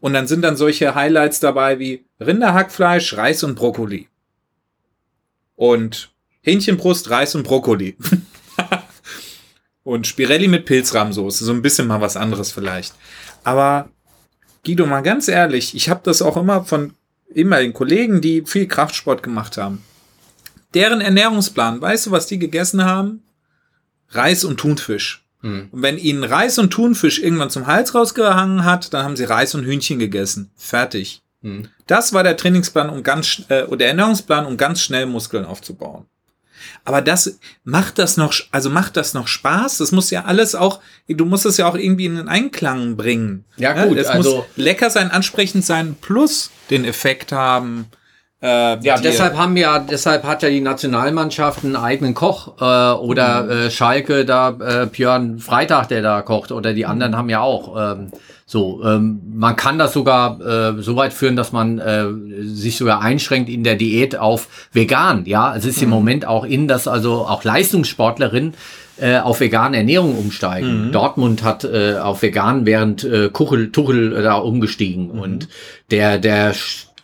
Und 0.00 0.12
dann 0.12 0.26
sind 0.26 0.42
dann 0.42 0.56
solche 0.56 0.94
Highlights 0.94 1.40
dabei 1.40 1.78
wie 1.78 2.04
Rinderhackfleisch, 2.20 3.16
Reis 3.16 3.42
und 3.42 3.54
Brokkoli 3.54 4.08
und 5.56 6.10
Hähnchenbrust, 6.42 7.10
Reis 7.10 7.34
und 7.34 7.42
Brokkoli. 7.42 7.96
und 9.82 10.06
Spirelli 10.06 10.48
mit 10.48 10.66
Pilzrahmsoße, 10.66 11.44
so 11.44 11.52
ein 11.52 11.62
bisschen 11.62 11.86
mal 11.86 12.00
was 12.00 12.16
anderes 12.16 12.52
vielleicht. 12.52 12.94
Aber 13.42 13.88
Guido, 14.64 14.86
mal 14.86 15.00
ganz 15.00 15.28
ehrlich, 15.28 15.74
ich 15.74 15.88
habe 15.88 16.00
das 16.04 16.22
auch 16.22 16.36
immer 16.36 16.64
von 16.64 16.94
ehemaligen 17.34 17.72
Kollegen, 17.72 18.20
die 18.20 18.42
viel 18.44 18.66
Kraftsport 18.66 19.22
gemacht 19.22 19.56
haben. 19.56 19.82
Deren 20.74 21.00
Ernährungsplan, 21.00 21.80
weißt 21.80 22.06
du, 22.06 22.10
was 22.10 22.26
die 22.26 22.38
gegessen 22.38 22.84
haben? 22.84 23.22
Reis 24.10 24.44
und 24.44 24.58
Thunfisch. 24.58 25.24
Hm. 25.42 25.68
Und 25.70 25.82
wenn 25.82 25.98
ihnen 25.98 26.24
Reis 26.24 26.58
und 26.58 26.70
Thunfisch 26.70 27.18
irgendwann 27.18 27.50
zum 27.50 27.66
Hals 27.66 27.94
rausgehangen 27.94 28.64
hat, 28.64 28.92
dann 28.92 29.04
haben 29.04 29.16
sie 29.16 29.24
Reis 29.24 29.54
und 29.54 29.64
Hühnchen 29.64 29.98
gegessen. 29.98 30.50
Fertig. 30.56 31.22
Hm. 31.42 31.68
Das 31.86 32.12
war 32.12 32.22
der 32.22 32.36
Trainingsplan, 32.36 32.90
um 32.90 33.02
ganz 33.02 33.42
äh, 33.48 33.64
oder 33.64 33.78
der 33.78 33.88
Ernährungsplan, 33.88 34.46
um 34.46 34.56
ganz 34.56 34.80
schnell 34.80 35.06
Muskeln 35.06 35.44
aufzubauen. 35.44 36.06
Aber 36.84 37.02
das 37.02 37.38
macht 37.64 37.98
das 37.98 38.16
noch, 38.16 38.34
also 38.50 38.70
macht 38.70 38.96
das 38.96 39.14
noch 39.14 39.28
Spaß? 39.28 39.78
Das 39.78 39.92
muss 39.92 40.10
ja 40.10 40.24
alles 40.24 40.54
auch, 40.54 40.80
du 41.08 41.24
musst 41.24 41.46
es 41.46 41.58
ja 41.58 41.68
auch 41.68 41.74
irgendwie 41.74 42.06
in 42.06 42.16
den 42.16 42.28
Einklang 42.28 42.96
bringen. 42.96 43.44
Ja, 43.56 43.84
gut, 43.84 43.98
es 43.98 44.06
also- 44.06 44.38
muss 44.38 44.46
lecker 44.56 44.90
sein, 44.90 45.10
ansprechend 45.10 45.64
sein, 45.64 45.96
plus 46.00 46.50
den 46.70 46.84
Effekt 46.84 47.32
haben. 47.32 47.86
Äh, 48.42 48.78
Ja, 48.82 48.98
deshalb 48.98 49.36
haben 49.36 49.56
ja, 49.56 49.78
deshalb 49.78 50.24
hat 50.24 50.42
ja 50.42 50.50
die 50.50 50.60
Nationalmannschaft 50.60 51.64
einen 51.64 51.76
eigenen 51.76 52.14
Koch 52.14 52.60
äh, 52.60 52.92
oder 52.98 53.48
äh, 53.48 53.70
Schalke 53.70 54.24
da 54.24 54.50
äh, 54.50 54.86
Björn 54.86 55.38
Freitag, 55.38 55.88
der 55.88 56.02
da 56.02 56.20
kocht 56.22 56.52
oder 56.52 56.74
die 56.74 56.84
anderen 56.84 57.16
haben 57.16 57.30
ja 57.30 57.40
auch 57.40 57.94
ähm, 57.94 58.08
so. 58.44 58.82
Ähm, 58.84 59.20
man 59.34 59.56
kann 59.56 59.78
das 59.78 59.94
sogar 59.94 60.40
äh, 60.40 60.82
so 60.82 60.96
weit 60.96 61.14
führen, 61.14 61.34
dass 61.34 61.52
man 61.52 61.78
äh, 61.78 62.04
sich 62.42 62.76
sogar 62.76 63.00
einschränkt 63.00 63.48
in 63.48 63.64
der 63.64 63.76
Diät 63.76 64.16
auf 64.18 64.48
vegan. 64.72 65.24
Ja, 65.24 65.56
es 65.56 65.64
ist 65.64 65.82
im 65.82 65.88
Moment 65.88 66.26
auch 66.26 66.44
in, 66.44 66.68
dass 66.68 66.86
also 66.86 67.26
auch 67.26 67.42
Leistungssportlerinnen 67.42 68.52
äh, 68.98 69.18
auf 69.18 69.40
vegane 69.40 69.78
Ernährung 69.78 70.16
umsteigen. 70.16 70.92
Dortmund 70.92 71.42
hat 71.42 71.64
äh, 71.64 71.96
auf 71.98 72.20
vegan 72.22 72.66
während 72.66 73.02
äh, 73.02 73.30
Kuchel, 73.30 73.72
Tuchel 73.72 74.14
äh, 74.14 74.22
da 74.22 74.34
umgestiegen 74.34 75.10
und 75.10 75.48
der 75.90 76.18
der 76.18 76.54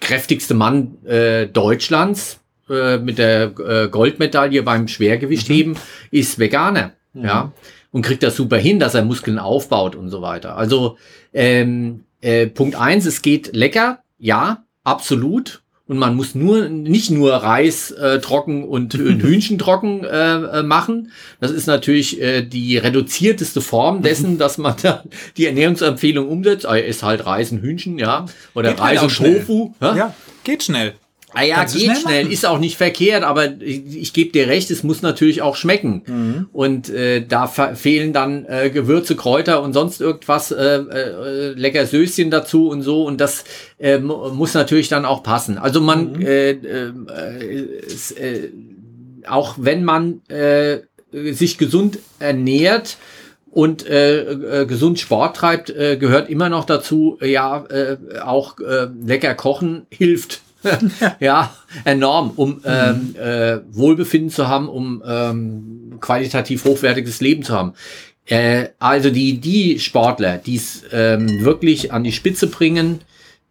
kräftigste 0.02 0.52
Mann 0.52 1.02
äh, 1.06 1.46
Deutschlands 1.46 2.40
äh, 2.68 2.98
mit 2.98 3.18
der 3.18 3.54
äh, 3.58 3.88
Goldmedaille 3.88 4.62
beim 4.62 4.88
Schwergewichtheben 4.88 5.78
ist 6.10 6.38
Veganer, 6.38 6.92
ja, 7.14 7.52
und 7.92 8.02
kriegt 8.02 8.22
das 8.22 8.36
super 8.36 8.56
hin, 8.56 8.78
dass 8.78 8.94
er 8.94 9.04
Muskeln 9.04 9.38
aufbaut 9.38 9.94
und 9.94 10.10
so 10.10 10.20
weiter. 10.20 10.56
Also 10.56 10.98
ähm, 11.32 12.04
äh, 12.20 12.46
Punkt 12.46 12.74
eins, 12.76 13.06
es 13.06 13.22
geht 13.22 13.54
lecker, 13.54 14.02
ja, 14.18 14.64
absolut. 14.84 15.61
Und 15.92 15.98
man 15.98 16.14
muss 16.16 16.34
nur 16.34 16.70
nicht 16.70 17.10
nur 17.10 17.34
Reis 17.34 17.90
äh, 17.90 18.18
trocken 18.18 18.64
und 18.68 18.94
Hühnchen 18.94 19.58
trocken 19.58 20.04
äh, 20.04 20.36
äh, 20.36 20.62
machen. 20.62 21.12
Das 21.38 21.50
ist 21.50 21.66
natürlich 21.66 22.18
äh, 22.18 22.40
die 22.40 22.78
reduzierteste 22.78 23.60
Form 23.60 24.00
dessen, 24.00 24.38
dass 24.38 24.56
man 24.56 24.74
da 24.82 25.04
die 25.36 25.44
Ernährungsempfehlung 25.44 26.26
umsetzt. 26.26 26.64
Ah, 26.64 26.76
ist 26.76 27.02
halt 27.02 27.26
Reis 27.26 27.52
und 27.52 27.60
Hühnchen, 27.60 27.98
ja. 27.98 28.24
Oder 28.54 28.70
Geht 28.70 28.80
halt 28.80 28.92
Reis 28.94 29.02
und 29.02 29.10
schnell. 29.10 29.40
Tofu. 29.40 29.74
hä? 29.80 29.98
Ja, 29.98 30.14
geht 30.44 30.62
schnell. 30.62 30.94
Ah 31.34 31.42
ja, 31.44 31.54
Kannst 31.56 31.74
geht 31.74 31.84
schnell 31.84 31.96
schnell, 31.96 32.32
ist 32.32 32.44
auch 32.46 32.58
nicht 32.58 32.76
verkehrt, 32.76 33.22
aber 33.24 33.60
ich, 33.60 33.82
ich 33.96 34.12
gebe 34.12 34.32
dir 34.32 34.48
recht, 34.48 34.70
es 34.70 34.82
muss 34.82 35.00
natürlich 35.02 35.40
auch 35.42 35.56
schmecken. 35.56 36.02
Mhm. 36.06 36.46
Und 36.52 36.90
äh, 36.90 37.24
da 37.26 37.46
fe- 37.46 37.74
fehlen 37.74 38.12
dann 38.12 38.44
äh, 38.46 38.70
Gewürze, 38.70 39.16
Kräuter 39.16 39.62
und 39.62 39.72
sonst 39.72 40.00
irgendwas, 40.00 40.50
äh, 40.52 40.76
äh, 40.76 41.52
lecker 41.54 41.86
Söschen 41.86 42.30
dazu 42.30 42.68
und 42.68 42.82
so. 42.82 43.04
Und 43.04 43.20
das 43.20 43.44
äh, 43.78 43.98
mu- 43.98 44.28
muss 44.30 44.54
natürlich 44.54 44.88
dann 44.88 45.04
auch 45.04 45.22
passen. 45.22 45.58
Also 45.58 45.80
man, 45.80 46.12
Mhm. 46.12 46.26
äh, 46.26 46.50
äh, 46.50 46.92
es, 47.86 48.10
äh, 48.12 48.50
auch 49.26 49.54
wenn 49.58 49.84
man 49.84 50.20
äh, 50.28 50.78
sich 51.12 51.58
gesund 51.58 51.98
ernährt, 52.18 52.96
und 53.54 53.86
äh, 53.86 54.62
äh, 54.62 54.64
gesund 54.66 54.98
Sport 54.98 55.36
treibt, 55.36 55.68
äh, 55.68 55.98
gehört 55.98 56.30
immer 56.30 56.48
noch 56.48 56.64
dazu, 56.64 57.18
ja, 57.20 57.62
äh, 57.66 57.98
auch 58.24 58.58
äh, 58.60 58.86
lecker 59.04 59.34
kochen 59.34 59.84
hilft. 59.90 60.40
Ja, 61.20 61.54
enorm, 61.84 62.32
um 62.36 62.60
ähm, 62.64 63.14
äh, 63.16 63.58
Wohlbefinden 63.70 64.30
zu 64.30 64.48
haben, 64.48 64.68
um 64.68 65.02
ähm, 65.06 65.94
qualitativ 66.00 66.64
hochwertiges 66.64 67.20
Leben 67.20 67.42
zu 67.42 67.54
haben. 67.54 67.74
Äh, 68.26 68.68
also 68.78 69.10
die, 69.10 69.38
die 69.40 69.78
Sportler, 69.78 70.38
die 70.38 70.56
es 70.56 70.82
ähm, 70.92 71.44
wirklich 71.44 71.92
an 71.92 72.04
die 72.04 72.12
Spitze 72.12 72.46
bringen, 72.46 73.00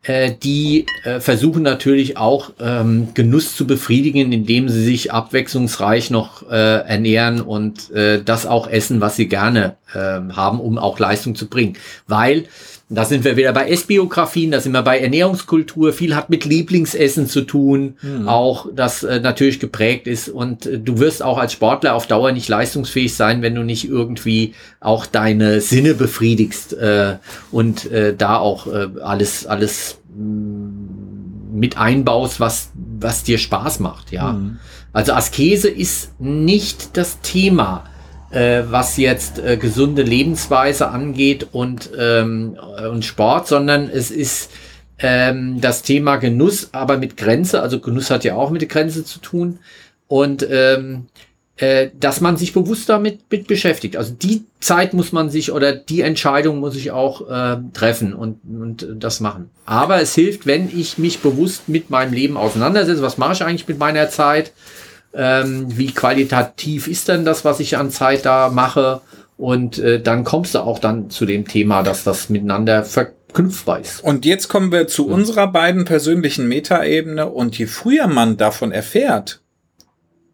äh, 0.03 0.34
die 0.41 0.88
äh, 1.03 1.20
versuchen 1.20 1.62
natürlich 1.62 2.18
auch 2.18 2.53
ähm, 2.59 3.09
Genuss 3.14 3.55
zu 3.55 3.68
befriedigen, 3.68 4.32
indem 4.32 4.68
sie 4.70 4.84
sich 4.84 5.12
abwechslungsreich 5.12 6.09
noch 6.09 6.49
äh, 6.49 6.55
ernähren 6.55 7.41
und 7.41 7.91
äh, 7.91 8.24
das 8.24 8.47
auch 8.47 8.68
essen, 8.68 9.01
was 9.01 9.16
sie 9.16 9.28
gerne 9.28 9.76
äh, 9.93 9.97
haben, 9.97 10.59
um 10.59 10.80
auch 10.80 10.97
Leistung 10.97 11.36
zu 11.36 11.47
bringen. 11.47 11.78
Weil 12.07 12.45
da 12.94 13.06
sind 13.06 13.24
wir 13.24 13.38
wieder 13.38 13.54
bei 13.54 13.70
Essbiografien, 13.70 14.52
da 14.52 14.60
sind 14.60 14.74
wir 14.74 14.82
bei 14.82 15.00
Ernährungskultur. 15.00 15.94
Viel 15.94 16.14
hat 16.14 16.30
mit 16.30 16.44
Lieblingsessen 16.44 17.26
zu 17.26 17.42
tun, 17.42 17.96
mhm. 18.02 18.28
auch 18.28 18.68
das 18.76 19.04
äh, 19.04 19.22
natürlich 19.22 19.62
geprägt 19.62 20.08
ist. 20.08 20.28
Und 20.28 20.66
äh, 20.66 20.78
du 20.78 21.00
wirst 21.00 21.24
auch 21.24 21.38
als 21.38 21.54
Sportler 21.54 21.96
auf 21.96 22.08
Dauer 22.08 22.34
nicht 22.34 22.50
leistungsfähig 22.50 23.16
sein, 23.16 23.42
wenn 23.42 23.56
du 23.56 23.64
nicht 23.64 23.88
irgendwie 23.88 24.54
auch 24.82 25.06
deine 25.06 25.62
Sinne 25.62 25.94
befriedigst 25.94 26.74
äh, 26.74 27.16
und 27.52 27.89
äh, 27.92 28.14
da 28.14 28.38
auch 28.38 28.68
äh, 28.68 28.88
alles 29.02 29.46
alles 29.46 30.00
mm, 30.14 31.58
mit 31.58 31.78
einbaust, 31.78 32.42
was 32.42 32.72
was 32.76 33.24
dir 33.24 33.38
Spaß 33.38 33.80
macht. 33.80 34.12
Ja, 34.12 34.34
mhm. 34.34 34.60
also 34.92 35.14
Askese 35.14 35.70
ist 35.70 36.20
nicht 36.20 36.98
das 36.98 37.22
Thema 37.22 37.86
äh, 38.32 38.63
was 38.69 38.97
jetzt 38.97 39.39
äh, 39.39 39.57
gesunde 39.57 40.03
Lebensweise 40.03 40.89
angeht 40.89 41.47
und, 41.51 41.91
ähm, 41.97 42.57
und 42.89 43.05
Sport, 43.05 43.47
sondern 43.47 43.89
es 43.89 44.11
ist 44.11 44.51
ähm, 44.99 45.59
das 45.61 45.82
Thema 45.82 46.17
Genuss, 46.17 46.69
aber 46.71 46.97
mit 46.97 47.17
Grenze. 47.17 47.61
Also 47.61 47.79
Genuss 47.79 48.09
hat 48.09 48.23
ja 48.23 48.36
auch 48.36 48.49
mit 48.49 48.67
Grenze 48.69 49.03
zu 49.03 49.19
tun. 49.19 49.59
Und 50.07 50.45
ähm, 50.49 51.07
äh, 51.61 51.91
dass 51.99 52.21
man 52.21 52.38
sich 52.38 52.53
bewusst 52.53 52.89
damit 52.89 53.19
mit 53.29 53.45
beschäftigt. 53.45 53.95
Also 53.95 54.15
die 54.15 54.45
Zeit 54.59 54.95
muss 54.95 55.11
man 55.11 55.29
sich 55.29 55.51
oder 55.51 55.73
die 55.73 56.01
Entscheidung 56.01 56.59
muss 56.59 56.75
ich 56.75 56.89
auch 56.89 57.29
äh, 57.29 57.57
treffen 57.73 58.13
und, 58.13 58.39
und 58.43 58.88
das 58.97 59.19
machen. 59.19 59.51
Aber 59.65 60.01
es 60.01 60.15
hilft, 60.15 60.47
wenn 60.47 60.75
ich 60.75 60.97
mich 60.97 61.19
bewusst 61.19 61.69
mit 61.69 61.91
meinem 61.91 62.13
Leben 62.13 62.36
auseinandersetze. 62.36 63.03
Was 63.03 63.19
mache 63.19 63.34
ich 63.34 63.43
eigentlich 63.43 63.67
mit 63.67 63.77
meiner 63.77 64.09
Zeit? 64.09 64.53
Ähm, 65.14 65.66
wie 65.78 65.91
qualitativ 65.91 66.88
ist 66.88 67.07
denn 67.07 67.26
das, 67.26 67.43
was 67.45 67.59
ich 67.59 67.78
an 67.78 67.91
Zeit 67.91 68.26
da 68.26 68.49
mache? 68.49 69.01
Und 69.38 69.80
äh, 69.80 69.99
dann 69.99 70.24
kommst 70.24 70.55
du 70.55 70.59
auch 70.59 70.80
dann 70.80 71.09
zu 71.09 71.26
dem 71.26 71.47
Thema, 71.47 71.84
dass 71.84 72.03
das 72.03 72.30
miteinander 72.30 72.84
verknüpfbar 72.84 73.80
ist. 73.80 74.03
Und 74.03 74.26
jetzt 74.26 74.49
kommen 74.49 74.72
wir 74.72 74.88
zu 74.88 75.07
ja. 75.07 75.14
unserer 75.16 75.47
beiden 75.47 75.86
persönlichen 75.86 76.47
Metaebene. 76.47 77.28
Und 77.28 77.57
je 77.57 77.66
früher 77.66 78.07
man 78.07 78.38
davon 78.38 78.72
erfährt, 78.72 79.41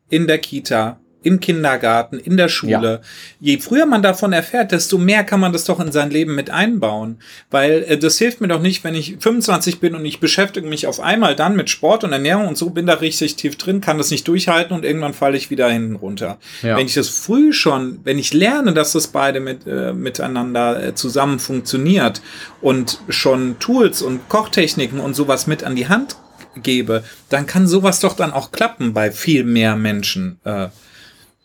in 0.09 0.27
der 0.27 0.39
Kita, 0.39 0.99
im 1.27 1.41
Kindergarten, 1.41 2.19
in 2.19 2.37
der 2.37 2.47
Schule. 2.47 3.01
Ja. 3.01 3.07
Je 3.41 3.57
früher 3.57 3.85
man 3.85 4.01
davon 4.01 4.31
erfährt, 4.31 4.71
desto 4.71 4.97
mehr 4.97 5.25
kann 5.25 5.41
man 5.41 5.51
das 5.51 5.65
doch 5.65 5.81
in 5.81 5.91
sein 5.91 6.09
Leben 6.09 6.35
mit 6.35 6.49
einbauen. 6.49 7.17
Weil 7.51 7.83
äh, 7.83 7.97
das 7.97 8.17
hilft 8.17 8.39
mir 8.39 8.47
doch 8.47 8.61
nicht, 8.61 8.85
wenn 8.85 8.95
ich 8.95 9.17
25 9.19 9.81
bin 9.81 9.93
und 9.93 10.05
ich 10.05 10.21
beschäftige 10.21 10.65
mich 10.65 10.87
auf 10.87 11.01
einmal 11.01 11.35
dann 11.35 11.57
mit 11.57 11.69
Sport 11.69 12.05
und 12.05 12.13
Ernährung 12.13 12.47
und 12.47 12.57
so 12.57 12.69
bin 12.69 12.85
da 12.85 12.93
richtig 12.93 13.35
tief 13.35 13.57
drin, 13.57 13.81
kann 13.81 13.97
das 13.97 14.09
nicht 14.09 14.25
durchhalten 14.27 14.73
und 14.73 14.85
irgendwann 14.85 15.13
falle 15.13 15.35
ich 15.35 15.49
wieder 15.49 15.69
hinten 15.69 15.97
runter. 15.97 16.37
Ja. 16.61 16.77
Wenn 16.77 16.85
ich 16.85 16.93
das 16.93 17.09
früh 17.09 17.51
schon, 17.51 17.99
wenn 18.05 18.17
ich 18.17 18.33
lerne, 18.33 18.73
dass 18.73 18.93
das 18.93 19.07
beide 19.07 19.41
mit, 19.41 19.67
äh, 19.67 19.91
miteinander 19.91 20.81
äh, 20.81 20.95
zusammen 20.95 21.39
funktioniert 21.39 22.21
und 22.61 23.01
schon 23.09 23.59
Tools 23.59 24.01
und 24.01 24.29
Kochtechniken 24.29 25.01
und 25.01 25.13
sowas 25.13 25.45
mit 25.45 25.65
an 25.65 25.75
die 25.75 25.89
Hand 25.89 26.15
gebe, 26.63 27.03
dann 27.29 27.45
kann 27.45 27.67
sowas 27.67 27.99
doch 27.99 28.15
dann 28.15 28.31
auch 28.31 28.51
klappen 28.51 28.93
bei 28.93 29.11
viel 29.11 29.43
mehr 29.43 29.75
Menschen. 29.75 30.39
Äh, 30.45 30.67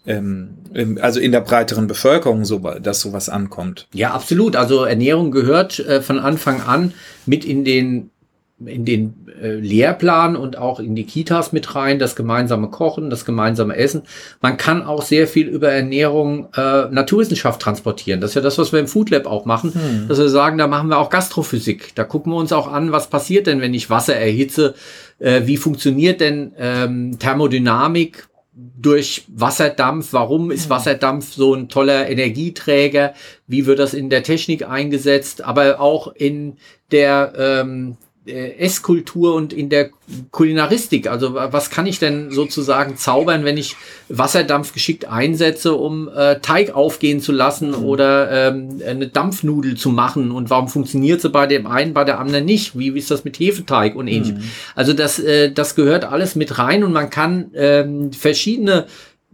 ähm, 0.07 0.59
also 1.01 1.21
in 1.21 1.33
der 1.33 1.41
breiteren 1.41 1.87
Bevölkerung, 1.87 2.45
so, 2.45 2.59
dass 2.59 3.01
sowas 3.01 3.29
ankommt. 3.29 3.87
Ja, 3.93 4.13
absolut. 4.13 4.57
Also 4.57 4.85
Ernährung 4.85 5.31
gehört 5.31 5.79
äh, 5.79 6.03
von 6.03 6.19
Anfang 6.19 6.61
an 6.61 6.93
mit 7.27 7.45
in 7.45 7.65
den 7.65 8.11
in 8.67 8.85
den 8.85 9.27
äh, 9.41 9.55
Lehrplan 9.55 10.37
und 10.37 10.57
auch 10.57 10.81
in 10.81 10.95
die 10.95 11.05
Kitas 11.05 11.53
mit 11.53 11.75
rein, 11.75 11.99
das 11.99 12.17
gemeinsame 12.17 12.69
Kochen, 12.69 13.11
das 13.11 13.25
gemeinsame 13.25 13.77
Essen. 13.77 14.03
Man 14.41 14.57
kann 14.57 14.83
auch 14.83 15.03
sehr 15.03 15.27
viel 15.27 15.49
über 15.49 15.71
Ernährung 15.71 16.49
äh, 16.55 16.85
Naturwissenschaft 16.91 17.61
transportieren. 17.61 18.21
Das 18.21 18.31
ist 18.31 18.35
ja 18.35 18.41
das, 18.41 18.59
was 18.59 18.73
wir 18.73 18.81
im 18.81 18.87
Food 18.87 19.11
Lab 19.11 19.27
auch 19.27 19.45
machen, 19.45 19.75
hm. 19.75 20.09
dass 20.09 20.19
wir 20.19 20.29
sagen, 20.29 20.59
da 20.59 20.67
machen 20.67 20.89
wir 20.89 20.99
auch 20.99 21.11
Gastrophysik. 21.11 21.95
Da 21.95 22.05
gucken 22.05 22.33
wir 22.33 22.37
uns 22.37 22.53
auch 22.53 22.71
an, 22.71 22.93
was 22.93 23.09
passiert 23.09 23.47
denn, 23.47 23.61
wenn 23.61 23.75
ich 23.75 23.91
Wasser 23.91 24.15
erhitze, 24.15 24.75
äh, 25.19 25.43
wie 25.45 25.57
funktioniert 25.57 26.21
denn 26.21 26.53
ähm, 26.59 27.19
Thermodynamik 27.19 28.29
durch 28.55 29.25
Wasserdampf. 29.29 30.13
Warum 30.13 30.51
ist 30.51 30.69
Wasserdampf 30.69 31.33
so 31.33 31.55
ein 31.55 31.69
toller 31.69 32.09
Energieträger? 32.09 33.15
Wie 33.47 33.67
wird 33.67 33.79
das 33.79 33.95
in 33.95 34.11
der 34.11 34.23
Technik 34.23 34.69
eingesetzt? 34.69 35.43
Aber 35.43 35.81
auch 35.81 36.09
in 36.09 36.59
der 36.91 37.33
ähm, 37.37 37.97
äh, 38.25 38.57
Esskultur 38.59 39.35
und 39.35 39.53
in 39.53 39.69
der 39.69 39.91
Kulinaristik. 40.31 41.09
Also 41.09 41.35
was 41.35 41.71
kann 41.71 41.87
ich 41.87 41.99
denn 41.99 42.31
sozusagen 42.31 42.97
zaubern, 42.97 43.45
wenn 43.45 43.57
ich 43.57 43.77
Wasserdampf 44.09 44.73
geschickt 44.73 45.07
einsetze, 45.07 45.75
um 45.75 46.09
äh, 46.09 46.39
Teig 46.41 46.75
aufgehen 46.75 47.21
zu 47.21 47.33
lassen 47.33 47.71
mhm. 47.71 47.85
oder 47.85 48.31
ähm, 48.31 48.81
eine 48.87 49.09
Dampfnudel 49.09 49.77
zu 49.77 49.91
machen? 49.91 50.31
Und 50.31 50.51
warum 50.51 50.69
funktioniert 50.69 51.21
sie 51.21 51.31
bei 51.31 51.47
dem 51.47 51.67
einen, 51.67 51.95
bei 51.95 52.05
der 52.05 52.21
anderen 52.21 52.45
nicht? 52.45 52.79
Wie, 52.79 52.95
wie 52.95 52.99
ist 52.99 53.11
das 53.11 53.25
mit 53.25 53.39
Hefeteig 53.41 53.97
und 53.97 54.07
ähnlichem? 54.07 54.37
Mhm. 54.37 54.51
Also 54.77 54.93
das, 54.93 55.19
äh, 55.19 55.51
das 55.51 55.75
gehört 55.75 56.05
alles 56.05 56.37
mit 56.37 56.59
rein 56.59 56.85
und 56.85 56.93
man 56.93 57.11
kann 57.11 57.51
ähm, 57.55 58.13
verschiedene 58.13 58.87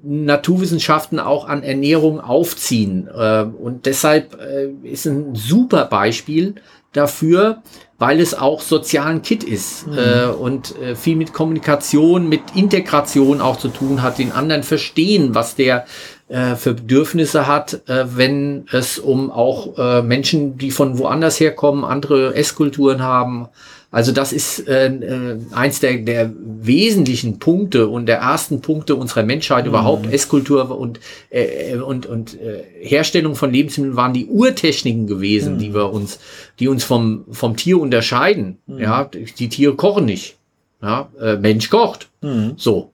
Naturwissenschaften 0.02 1.18
auch 1.18 1.48
an 1.48 1.62
Ernährung 1.62 2.20
aufziehen. 2.20 3.08
Äh, 3.12 3.42
und 3.42 3.86
deshalb 3.86 4.38
äh, 4.40 4.68
ist 4.82 5.06
ein 5.06 5.34
super 5.34 5.86
Beispiel 5.86 6.54
dafür, 6.92 7.62
weil 7.98 8.20
es 8.20 8.34
auch 8.34 8.60
sozialen 8.60 9.22
Kit 9.22 9.42
ist 9.42 9.86
mhm. 9.86 9.98
äh, 9.98 10.26
und 10.26 10.76
äh, 10.80 10.94
viel 10.94 11.16
mit 11.16 11.32
Kommunikation, 11.32 12.28
mit 12.28 12.42
Integration 12.54 13.40
auch 13.40 13.56
zu 13.58 13.68
tun 13.68 14.02
hat, 14.02 14.18
den 14.18 14.32
anderen 14.32 14.62
verstehen, 14.62 15.34
was 15.34 15.56
der 15.56 15.84
äh, 16.28 16.54
für 16.54 16.74
Bedürfnisse 16.74 17.46
hat, 17.46 17.88
äh, 17.88 18.04
wenn 18.16 18.66
es 18.70 18.98
um 18.98 19.30
auch 19.30 19.78
äh, 19.78 20.02
Menschen, 20.02 20.58
die 20.58 20.70
von 20.70 20.98
woanders 20.98 21.40
herkommen, 21.40 21.84
andere 21.84 22.34
Esskulturen 22.34 23.02
haben, 23.02 23.48
also 23.90 24.12
das 24.12 24.32
ist 24.32 24.68
äh, 24.68 24.88
äh, 24.88 25.40
eins 25.52 25.80
der, 25.80 25.96
der 25.98 26.30
wesentlichen 26.36 27.38
Punkte 27.38 27.88
und 27.88 28.04
der 28.04 28.18
ersten 28.18 28.60
Punkte 28.60 28.96
unserer 28.96 29.22
Menschheit 29.22 29.64
mhm. 29.64 29.70
überhaupt. 29.70 30.12
Esskultur 30.12 30.78
und, 30.78 31.00
äh, 31.30 31.76
und, 31.76 32.04
und 32.04 32.38
äh, 32.38 32.64
Herstellung 32.82 33.34
von 33.34 33.50
Lebensmitteln 33.50 33.96
waren 33.96 34.12
die 34.12 34.26
Urtechniken 34.26 35.06
gewesen, 35.06 35.54
mhm. 35.54 35.58
die 35.58 35.74
wir 35.74 35.90
uns, 35.90 36.18
die 36.58 36.68
uns 36.68 36.84
vom, 36.84 37.24
vom 37.30 37.56
Tier 37.56 37.80
unterscheiden. 37.80 38.58
Mhm. 38.66 38.78
Ja, 38.78 39.04
die 39.04 39.48
Tiere 39.48 39.74
kochen 39.74 40.04
nicht. 40.04 40.36
Ja, 40.82 41.08
äh, 41.18 41.36
Mensch 41.36 41.70
kocht. 41.70 42.08
Mhm. 42.20 42.54
So. 42.56 42.92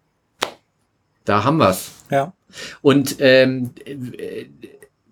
Da 1.24 1.42
haben 1.42 1.57
wir's. 1.57 1.90
Ja. 2.11 2.32
Und 2.82 3.16
ähm, 3.18 3.70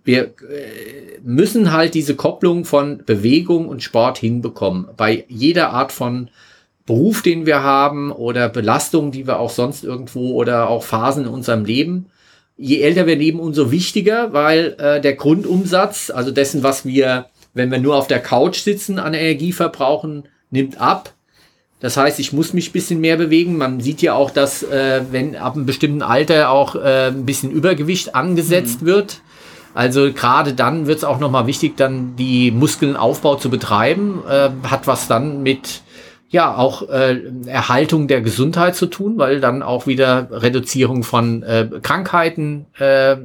wir 0.05 0.25
äh, 0.25 1.21
müssen 1.23 1.73
halt 1.73 1.95
diese 1.95 2.17
Kopplung 2.17 2.65
von 2.65 3.03
Bewegung 3.05 3.69
und 3.69 3.83
Sport 3.83 4.19
hinbekommen. 4.19 4.89
Bei 4.97 5.25
jeder 5.29 5.71
Art 5.71 5.93
von 5.93 6.29
Beruf, 6.87 7.23
den 7.23 7.47
wir 7.47 7.63
haben 7.63 8.11
oder 8.11 8.49
Belastung, 8.49 9.13
die 9.13 9.27
wir 9.27 9.39
auch 9.39 9.51
sonst 9.51 9.85
irgendwo 9.85 10.33
oder 10.33 10.69
auch 10.69 10.83
Phasen 10.83 11.25
in 11.25 11.31
unserem 11.31 11.65
Leben. 11.65 12.07
Je 12.57 12.81
älter 12.81 13.07
wir 13.07 13.17
leben, 13.17 13.41
umso 13.41 13.71
wichtiger, 13.71 14.33
weil 14.33 14.77
äh, 14.79 15.01
der 15.01 15.15
Grundumsatz, 15.15 16.11
also 16.11 16.31
dessen, 16.33 16.63
was 16.63 16.85
wir, 16.85 17.27
wenn 17.55 17.71
wir 17.71 17.79
nur 17.79 17.97
auf 17.97 18.09
der 18.09 18.21
Couch 18.21 18.59
sitzen, 18.61 18.99
an 18.99 19.15
Energie 19.15 19.53
verbrauchen, 19.53 20.25
nimmt 20.51 20.81
ab. 20.81 21.15
Das 21.81 21.97
heißt, 21.97 22.21
ich 22.21 22.33
muss 22.33 22.53
mich 22.53 22.73
bisschen 22.73 23.01
mehr 23.01 23.17
bewegen. 23.17 23.57
Man 23.57 23.81
sieht 23.81 24.03
ja 24.03 24.15
auch, 24.15 24.31
dass 24.31 24.63
äh, 24.63 25.03
wenn 25.11 25.35
ab 25.35 25.55
einem 25.55 25.67
bestimmten 25.67 26.03
Alter 26.03 26.51
auch 26.51 26.77
äh, 26.77 27.09
ein 27.09 27.27
bisschen 27.27 27.51
Übergewicht 27.51 28.15
angesetzt 28.15 28.83
mhm. 28.83 28.87
wird. 28.87 29.21
Also 29.75 30.13
gerade 30.13 30.53
dann 30.53 30.87
wird 30.87 30.99
es 30.99 31.05
auch 31.05 31.19
nochmal 31.19 31.47
wichtig, 31.47 31.77
dann 31.77 32.17
die 32.17 32.51
Muskelaufbau 32.51 33.37
zu 33.37 33.51
betreiben. 33.51 34.23
Äh, 34.29 34.51
hat 34.69 34.87
was 34.87 35.09
dann 35.09 35.43
mit 35.43 35.83
ja 36.29 36.57
auch 36.57 36.89
äh, 36.89 37.21
Erhaltung 37.47 38.09
der 38.09 38.23
Gesundheit 38.23 38.75
zu 38.75 38.87
tun, 38.87 39.19
weil 39.19 39.41
dann 39.41 39.63
auch 39.63 39.87
wieder 39.87 40.29
Reduzierung 40.31 41.03
von 41.03 41.43
äh, 41.43 41.69
Krankheiten 41.83 42.67
äh, 42.79 43.17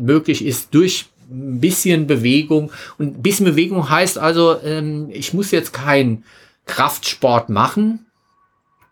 möglich 0.00 0.44
ist 0.44 0.72
durch 0.74 1.06
ein 1.30 1.60
bisschen 1.60 2.06
Bewegung. 2.06 2.70
Und 2.98 3.18
ein 3.18 3.22
bisschen 3.22 3.46
Bewegung 3.46 3.88
heißt 3.90 4.18
also, 4.18 4.56
ähm, 4.64 5.08
ich 5.10 5.34
muss 5.34 5.50
jetzt 5.50 5.72
kein 5.72 6.24
Kraftsport 6.66 7.48
machen, 7.48 8.06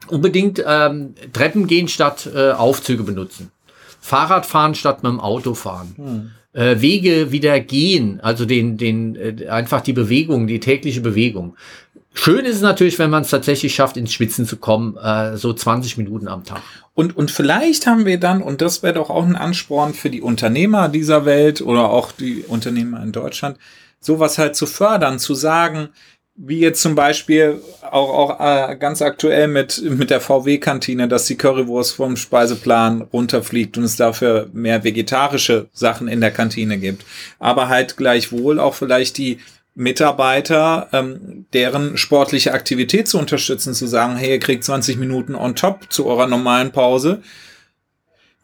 unbedingt 0.08 0.62
ähm, 0.66 1.14
Treppen 1.32 1.68
gehen 1.68 1.86
statt 1.86 2.28
äh, 2.34 2.50
Aufzüge 2.50 3.04
benutzen. 3.04 3.52
Fahrrad 4.00 4.46
fahren 4.46 4.74
statt 4.74 5.02
mit 5.02 5.12
dem 5.12 5.20
Auto 5.20 5.54
fahren. 5.54 5.94
Hm 5.96 6.30
äh, 6.52 6.80
Wege 6.80 7.32
wieder 7.32 7.60
gehen, 7.60 8.20
also 8.20 8.44
den, 8.44 8.76
den, 8.76 9.16
äh, 9.16 9.48
einfach 9.48 9.80
die 9.80 9.92
Bewegung, 9.92 10.46
die 10.46 10.60
tägliche 10.60 11.00
Bewegung. 11.00 11.56
Schön 12.12 12.44
ist 12.44 12.56
es 12.56 12.62
natürlich, 12.62 12.98
wenn 12.98 13.10
man 13.10 13.22
es 13.22 13.30
tatsächlich 13.30 13.74
schafft, 13.74 13.96
ins 13.96 14.12
Schwitzen 14.12 14.44
zu 14.44 14.56
kommen, 14.56 14.96
äh, 14.96 15.36
so 15.36 15.52
20 15.52 15.96
Minuten 15.96 16.26
am 16.26 16.44
Tag. 16.44 16.60
Und, 16.94 17.16
und 17.16 17.30
vielleicht 17.30 17.86
haben 17.86 18.04
wir 18.04 18.18
dann, 18.18 18.42
und 18.42 18.60
das 18.60 18.82
wäre 18.82 18.94
doch 18.94 19.10
auch 19.10 19.24
ein 19.24 19.36
Ansporn 19.36 19.94
für 19.94 20.10
die 20.10 20.20
Unternehmer 20.20 20.88
dieser 20.88 21.24
Welt 21.24 21.62
oder 21.62 21.88
auch 21.88 22.10
die 22.10 22.44
Unternehmer 22.46 23.00
in 23.02 23.12
Deutschland, 23.12 23.58
sowas 24.00 24.38
halt 24.38 24.56
zu 24.56 24.66
fördern, 24.66 25.18
zu 25.20 25.34
sagen, 25.34 25.90
wie 26.42 26.60
jetzt 26.60 26.80
zum 26.80 26.94
Beispiel 26.94 27.60
auch, 27.82 28.38
auch 28.38 28.40
äh, 28.40 28.76
ganz 28.76 29.02
aktuell 29.02 29.46
mit, 29.46 29.82
mit 29.82 30.08
der 30.08 30.20
VW-Kantine, 30.20 31.06
dass 31.06 31.26
die 31.26 31.36
Currywurst 31.36 31.94
vom 31.94 32.16
Speiseplan 32.16 33.02
runterfliegt 33.02 33.76
und 33.76 33.84
es 33.84 33.96
dafür 33.96 34.48
mehr 34.54 34.82
vegetarische 34.82 35.68
Sachen 35.72 36.08
in 36.08 36.22
der 36.22 36.30
Kantine 36.30 36.78
gibt. 36.78 37.04
Aber 37.38 37.68
halt 37.68 37.98
gleichwohl 37.98 38.58
auch 38.58 38.74
vielleicht 38.74 39.18
die 39.18 39.38
Mitarbeiter, 39.74 40.88
ähm, 40.92 41.44
deren 41.52 41.98
sportliche 41.98 42.54
Aktivität 42.54 43.06
zu 43.06 43.18
unterstützen, 43.18 43.74
zu 43.74 43.86
sagen, 43.86 44.16
hey, 44.16 44.30
ihr 44.30 44.40
kriegt 44.40 44.64
20 44.64 44.96
Minuten 44.96 45.34
on 45.34 45.54
top 45.54 45.92
zu 45.92 46.06
eurer 46.06 46.26
normalen 46.26 46.72
Pause. 46.72 47.22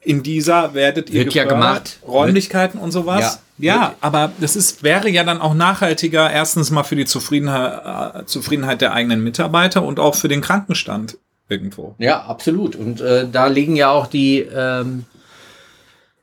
In 0.06 0.22
dieser 0.22 0.72
werdet 0.72 1.10
ihr 1.10 1.24
Wird 1.24 1.34
ja 1.34 1.44
gemacht. 1.44 1.98
Räumlichkeiten 2.06 2.78
und 2.78 2.92
sowas. 2.92 3.40
Ja, 3.58 3.74
ja 3.74 3.94
aber 4.00 4.30
das 4.38 4.54
ist, 4.54 4.84
wäre 4.84 5.10
ja 5.10 5.24
dann 5.24 5.40
auch 5.40 5.52
nachhaltiger, 5.52 6.30
erstens 6.30 6.70
mal 6.70 6.84
für 6.84 6.94
die 6.94 7.06
Zufriedenheit, 7.06 8.22
äh, 8.22 8.24
Zufriedenheit 8.26 8.82
der 8.82 8.92
eigenen 8.92 9.24
Mitarbeiter 9.24 9.82
und 9.82 9.98
auch 9.98 10.14
für 10.14 10.28
den 10.28 10.42
Krankenstand 10.42 11.18
irgendwo. 11.48 11.96
Ja, 11.98 12.22
absolut. 12.22 12.76
Und 12.76 13.00
äh, 13.00 13.26
da 13.30 13.48
liegen 13.48 13.74
ja 13.74 13.90
auch 13.90 14.06
die 14.06 14.38
ähm, 14.38 15.06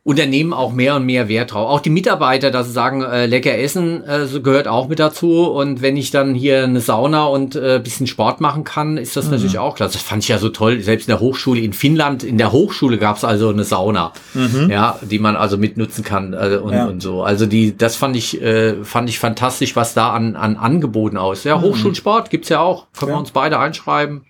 Unternehmen 0.06 0.52
auch 0.52 0.74
mehr 0.74 0.98
und 0.98 1.06
mehr 1.06 1.30
Wert 1.30 1.54
drauf. 1.54 1.70
Auch 1.70 1.80
die 1.80 1.90
Mitarbeiter, 1.90 2.52
dass 2.52 2.68
sie 2.68 2.74
sagen, 2.74 3.04
äh, 3.04 3.26
lecker 3.26 3.58
essen 3.58 4.04
äh, 4.04 4.26
so 4.26 4.42
gehört 4.42 4.68
auch 4.68 4.90
mit 4.90 5.00
dazu. 5.00 5.44
Und 5.46 5.82
wenn 5.82 5.96
ich 5.96 6.12
dann 6.12 6.36
hier 6.36 6.66
eine 6.66 6.82
Sauna 6.82 7.24
und 7.24 7.56
äh, 7.56 7.80
bisschen 7.82 8.06
Sport 8.06 8.42
machen 8.42 8.66
kann, 8.66 8.98
ist 8.98 9.16
das 9.16 9.26
mhm. 9.26 9.32
natürlich 9.32 9.60
auch 9.60 9.76
klasse. 9.76 9.94
Das 9.94 10.02
fand 10.02 10.24
ich 10.24 10.28
ja 10.28 10.40
so 10.40 10.50
toll. 10.50 10.82
Selbst 10.82 11.08
in 11.08 11.12
der 11.12 11.22
Hochschule 11.22 11.62
in 11.62 11.72
Finnland, 11.72 12.26
in 12.26 12.38
der 12.38 12.52
Hochschule 12.52 12.98
gab 12.98 13.16
es 13.16 13.24
also 13.24 13.48
eine 13.48 13.64
Sauna, 13.64 14.12
mhm. 14.34 14.70
ja, 14.70 15.00
die 15.02 15.20
man 15.20 15.38
also 15.38 15.58
mitnutzen 15.58 16.04
kann 16.04 16.34
äh, 16.34 16.60
und, 16.62 16.74
ja. 16.74 16.86
und 16.86 17.02
so. 17.02 17.24
Also 17.24 17.46
die, 17.46 17.78
das 17.78 17.96
fand 17.96 18.18
ich, 18.18 18.42
äh, 18.42 18.84
fand 18.84 19.08
ich 19.08 19.20
fantastisch, 19.20 19.78
was 19.78 19.94
da 19.94 20.12
an, 20.12 20.36
an 20.36 20.58
Angeboten 20.58 21.16
aus. 21.16 21.46
Ja, 21.46 21.58
mhm. 21.58 21.62
Hochschulsport 21.62 22.30
gibt's 22.30 22.50
ja 22.50 22.60
auch. 22.60 22.88
Können 22.92 23.12
ja. 23.12 23.16
wir 23.16 23.20
uns 23.22 23.32
beide 23.32 23.58
einschreiben. 23.58 24.26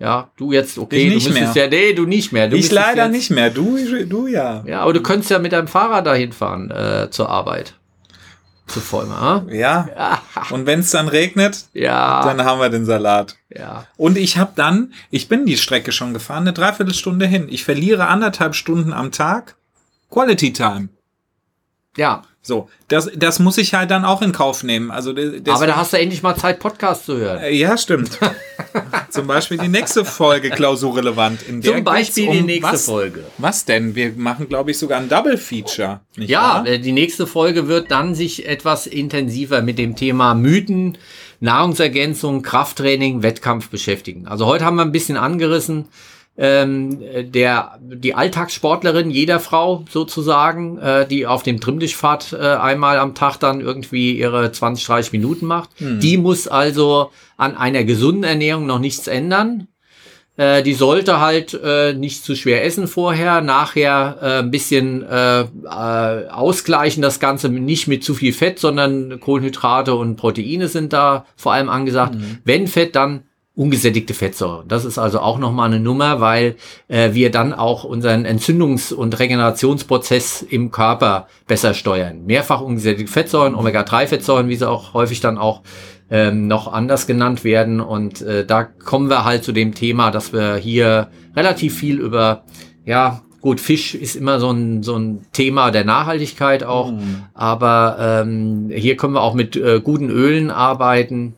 Ja, 0.00 0.30
du 0.38 0.50
jetzt, 0.52 0.78
okay, 0.78 1.08
ich 1.08 1.14
nicht 1.14 1.28
du 1.28 1.32
mehr. 1.34 1.52
ja, 1.54 1.66
nee, 1.68 1.92
du 1.92 2.06
nicht 2.06 2.32
mehr. 2.32 2.48
Du 2.48 2.56
ich 2.56 2.72
leider 2.72 3.04
jetzt, 3.04 3.12
nicht 3.12 3.30
mehr, 3.30 3.50
du, 3.50 3.76
du 4.06 4.26
ja. 4.26 4.64
Ja, 4.66 4.80
aber 4.80 4.94
du 4.94 5.02
könntest 5.02 5.30
ja 5.30 5.38
mit 5.38 5.52
deinem 5.52 5.68
Fahrrad 5.68 6.06
dahin 6.06 6.32
fahren 6.32 6.70
äh, 6.70 7.10
zur 7.10 7.28
Arbeit. 7.28 7.74
Zu 8.66 8.80
Vollmer. 8.80 9.44
Ja. 9.50 9.88
ja. 9.94 10.22
Und 10.50 10.64
wenn 10.64 10.80
es 10.80 10.90
dann 10.90 11.08
regnet, 11.08 11.66
ja. 11.74 12.22
dann 12.24 12.44
haben 12.44 12.60
wir 12.60 12.70
den 12.70 12.86
Salat. 12.86 13.36
Ja. 13.50 13.86
Und 13.98 14.16
ich 14.16 14.38
habe 14.38 14.52
dann, 14.54 14.94
ich 15.10 15.28
bin 15.28 15.44
die 15.44 15.58
Strecke 15.58 15.92
schon 15.92 16.14
gefahren, 16.14 16.44
eine 16.44 16.54
Dreiviertelstunde 16.54 17.26
hin. 17.26 17.48
Ich 17.50 17.64
verliere 17.64 18.06
anderthalb 18.06 18.54
Stunden 18.54 18.94
am 18.94 19.12
Tag. 19.12 19.56
Quality 20.08 20.54
Time. 20.54 20.88
Ja. 21.98 22.22
So, 22.42 22.70
das, 22.88 23.10
das 23.14 23.38
muss 23.38 23.58
ich 23.58 23.74
halt 23.74 23.90
dann 23.90 24.06
auch 24.06 24.22
in 24.22 24.32
Kauf 24.32 24.62
nehmen. 24.62 24.90
Also 24.90 25.12
deswegen, 25.12 25.50
Aber 25.50 25.66
da 25.66 25.76
hast 25.76 25.92
du 25.92 25.98
endlich 25.98 26.22
mal 26.22 26.34
Zeit, 26.36 26.58
Podcast 26.58 27.04
zu 27.04 27.18
hören. 27.18 27.42
Äh, 27.42 27.50
ja, 27.52 27.76
stimmt. 27.76 28.18
Zum 29.10 29.26
Beispiel 29.26 29.58
die 29.58 29.68
nächste 29.68 30.06
Folge 30.06 30.48
klausurrelevant. 30.48 31.42
In 31.42 31.60
der 31.60 31.74
Zum 31.74 31.84
Beispiel 31.84 32.28
um 32.28 32.34
die 32.34 32.42
nächste 32.42 32.72
was, 32.72 32.86
Folge. 32.86 33.24
Was 33.36 33.66
denn? 33.66 33.94
Wir 33.94 34.12
machen, 34.16 34.48
glaube 34.48 34.70
ich, 34.70 34.78
sogar 34.78 35.00
ein 35.00 35.10
Double 35.10 35.36
Feature. 35.36 36.00
ja, 36.16 36.40
wahr? 36.40 36.66
Äh, 36.66 36.78
die 36.78 36.92
nächste 36.92 37.26
Folge 37.26 37.68
wird 37.68 37.90
dann 37.90 38.14
sich 38.14 38.46
etwas 38.46 38.86
intensiver 38.86 39.60
mit 39.60 39.78
dem 39.78 39.94
Thema 39.94 40.34
Mythen, 40.34 40.96
Nahrungsergänzung, 41.40 42.40
Krafttraining, 42.40 43.22
Wettkampf 43.22 43.68
beschäftigen. 43.68 44.26
Also 44.26 44.46
heute 44.46 44.64
haben 44.64 44.76
wir 44.76 44.82
ein 44.82 44.92
bisschen 44.92 45.18
angerissen, 45.18 45.88
ähm, 46.40 46.98
der 47.32 47.78
die 47.82 48.14
Alltagssportlerin 48.14 49.10
jeder 49.10 49.40
Frau 49.40 49.84
sozusagen, 49.90 50.78
äh, 50.78 51.06
die 51.06 51.26
auf 51.26 51.42
dem 51.42 51.60
Trimmtischfahrt 51.60 52.32
äh, 52.32 52.38
einmal 52.38 52.98
am 52.98 53.14
Tag 53.14 53.36
dann 53.36 53.60
irgendwie 53.60 54.18
ihre 54.18 54.50
20, 54.50 54.86
30 54.86 55.12
Minuten 55.12 55.44
macht. 55.44 55.78
Mhm. 55.78 56.00
Die 56.00 56.16
muss 56.16 56.48
also 56.48 57.10
an 57.36 57.58
einer 57.58 57.84
gesunden 57.84 58.24
Ernährung 58.24 58.64
noch 58.64 58.78
nichts 58.78 59.06
ändern. 59.06 59.68
Äh, 60.38 60.62
die 60.62 60.72
sollte 60.72 61.20
halt 61.20 61.52
äh, 61.62 61.92
nicht 61.92 62.24
zu 62.24 62.34
schwer 62.34 62.64
essen 62.64 62.88
vorher, 62.88 63.42
nachher 63.42 64.16
äh, 64.22 64.38
ein 64.38 64.50
bisschen 64.50 65.02
äh, 65.02 65.42
äh, 65.42 66.28
ausgleichen 66.30 67.02
das 67.02 67.20
Ganze 67.20 67.50
nicht 67.50 67.86
mit 67.86 68.02
zu 68.02 68.14
viel 68.14 68.32
Fett, 68.32 68.58
sondern 68.58 69.20
Kohlenhydrate 69.20 69.94
und 69.94 70.16
Proteine 70.16 70.68
sind 70.68 70.94
da 70.94 71.26
vor 71.36 71.52
allem 71.52 71.68
angesagt. 71.68 72.14
Mhm. 72.14 72.38
Wenn 72.44 72.66
Fett, 72.66 72.96
dann 72.96 73.24
ungesättigte 73.60 74.14
Fettsäuren. 74.14 74.66
Das 74.68 74.86
ist 74.86 74.96
also 74.96 75.20
auch 75.20 75.38
nochmal 75.38 75.68
eine 75.68 75.80
Nummer, 75.80 76.22
weil 76.22 76.56
äh, 76.88 77.12
wir 77.12 77.30
dann 77.30 77.52
auch 77.52 77.84
unseren 77.84 78.24
Entzündungs- 78.24 78.94
und 78.94 79.18
Regenerationsprozess 79.18 80.40
im 80.40 80.70
Körper 80.70 81.28
besser 81.46 81.74
steuern. 81.74 82.24
Mehrfach 82.24 82.62
ungesättigte 82.62 83.12
Fettsäuren, 83.12 83.54
Omega-3-Fettsäuren, 83.54 84.48
wie 84.48 84.56
sie 84.56 84.66
auch 84.66 84.94
häufig 84.94 85.20
dann 85.20 85.36
auch 85.36 85.60
ähm, 86.10 86.48
noch 86.48 86.72
anders 86.72 87.06
genannt 87.06 87.44
werden. 87.44 87.82
Und 87.82 88.22
äh, 88.22 88.46
da 88.46 88.64
kommen 88.64 89.10
wir 89.10 89.26
halt 89.26 89.44
zu 89.44 89.52
dem 89.52 89.74
Thema, 89.74 90.10
dass 90.10 90.32
wir 90.32 90.56
hier 90.56 91.08
relativ 91.36 91.76
viel 91.76 92.00
über, 92.00 92.44
ja, 92.86 93.20
Gut, 93.42 93.58
Fisch 93.58 93.94
ist 93.94 94.16
immer 94.16 94.38
so 94.38 94.50
ein, 94.50 94.82
so 94.82 94.96
ein 94.96 95.24
Thema 95.32 95.70
der 95.70 95.84
Nachhaltigkeit 95.84 96.62
auch, 96.62 96.92
mm. 96.92 97.24
aber 97.32 97.96
ähm, 97.98 98.70
hier 98.70 98.98
können 98.98 99.14
wir 99.14 99.22
auch 99.22 99.32
mit 99.32 99.56
äh, 99.56 99.80
guten 99.82 100.10
Ölen 100.10 100.50
arbeiten, 100.50 101.36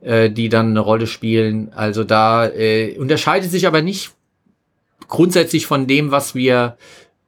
äh, 0.00 0.30
die 0.30 0.48
dann 0.48 0.70
eine 0.70 0.80
Rolle 0.80 1.06
spielen. 1.06 1.72
Also 1.74 2.04
da 2.04 2.46
äh, 2.48 2.96
unterscheidet 2.98 3.50
sich 3.50 3.66
aber 3.66 3.82
nicht 3.82 4.12
grundsätzlich 5.08 5.66
von 5.66 5.86
dem, 5.86 6.10
was 6.10 6.34
wir 6.34 6.76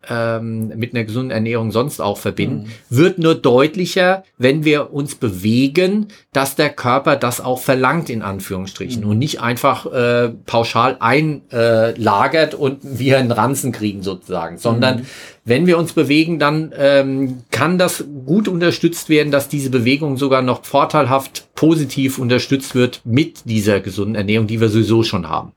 ähm, 0.08 0.68
mit 0.76 0.94
einer 0.94 1.04
gesunden 1.04 1.30
Ernährung 1.30 1.70
sonst 1.70 2.00
auch 2.00 2.18
verbinden, 2.18 2.64
mhm. 2.64 2.96
wird 2.96 3.18
nur 3.18 3.34
deutlicher, 3.34 4.24
wenn 4.38 4.64
wir 4.64 4.92
uns 4.92 5.14
bewegen, 5.14 6.08
dass 6.32 6.56
der 6.56 6.70
Körper 6.70 7.16
das 7.16 7.40
auch 7.40 7.60
verlangt, 7.60 8.10
in 8.10 8.22
Anführungsstrichen, 8.22 9.04
mhm. 9.04 9.10
und 9.10 9.18
nicht 9.18 9.40
einfach 9.40 9.86
äh, 9.86 10.30
pauschal 10.46 10.96
einlagert 11.00 12.54
äh, 12.54 12.56
und 12.56 12.78
wir 12.82 13.18
einen 13.18 13.32
Ranzen 13.32 13.72
kriegen 13.72 14.02
sozusagen, 14.02 14.58
sondern 14.58 14.98
mhm. 14.98 15.06
wenn 15.44 15.66
wir 15.66 15.78
uns 15.78 15.92
bewegen, 15.92 16.38
dann 16.38 16.72
ähm, 16.76 17.42
kann 17.50 17.78
das 17.78 18.04
gut 18.26 18.48
unterstützt 18.48 19.08
werden, 19.08 19.30
dass 19.30 19.48
diese 19.48 19.70
Bewegung 19.70 20.16
sogar 20.16 20.42
noch 20.42 20.64
vorteilhaft 20.64 21.48
positiv 21.54 22.18
unterstützt 22.18 22.74
wird 22.74 23.00
mit 23.04 23.42
dieser 23.44 23.80
gesunden 23.80 24.14
Ernährung, 24.14 24.46
die 24.46 24.60
wir 24.60 24.68
sowieso 24.68 25.02
schon 25.02 25.28
haben. 25.28 25.52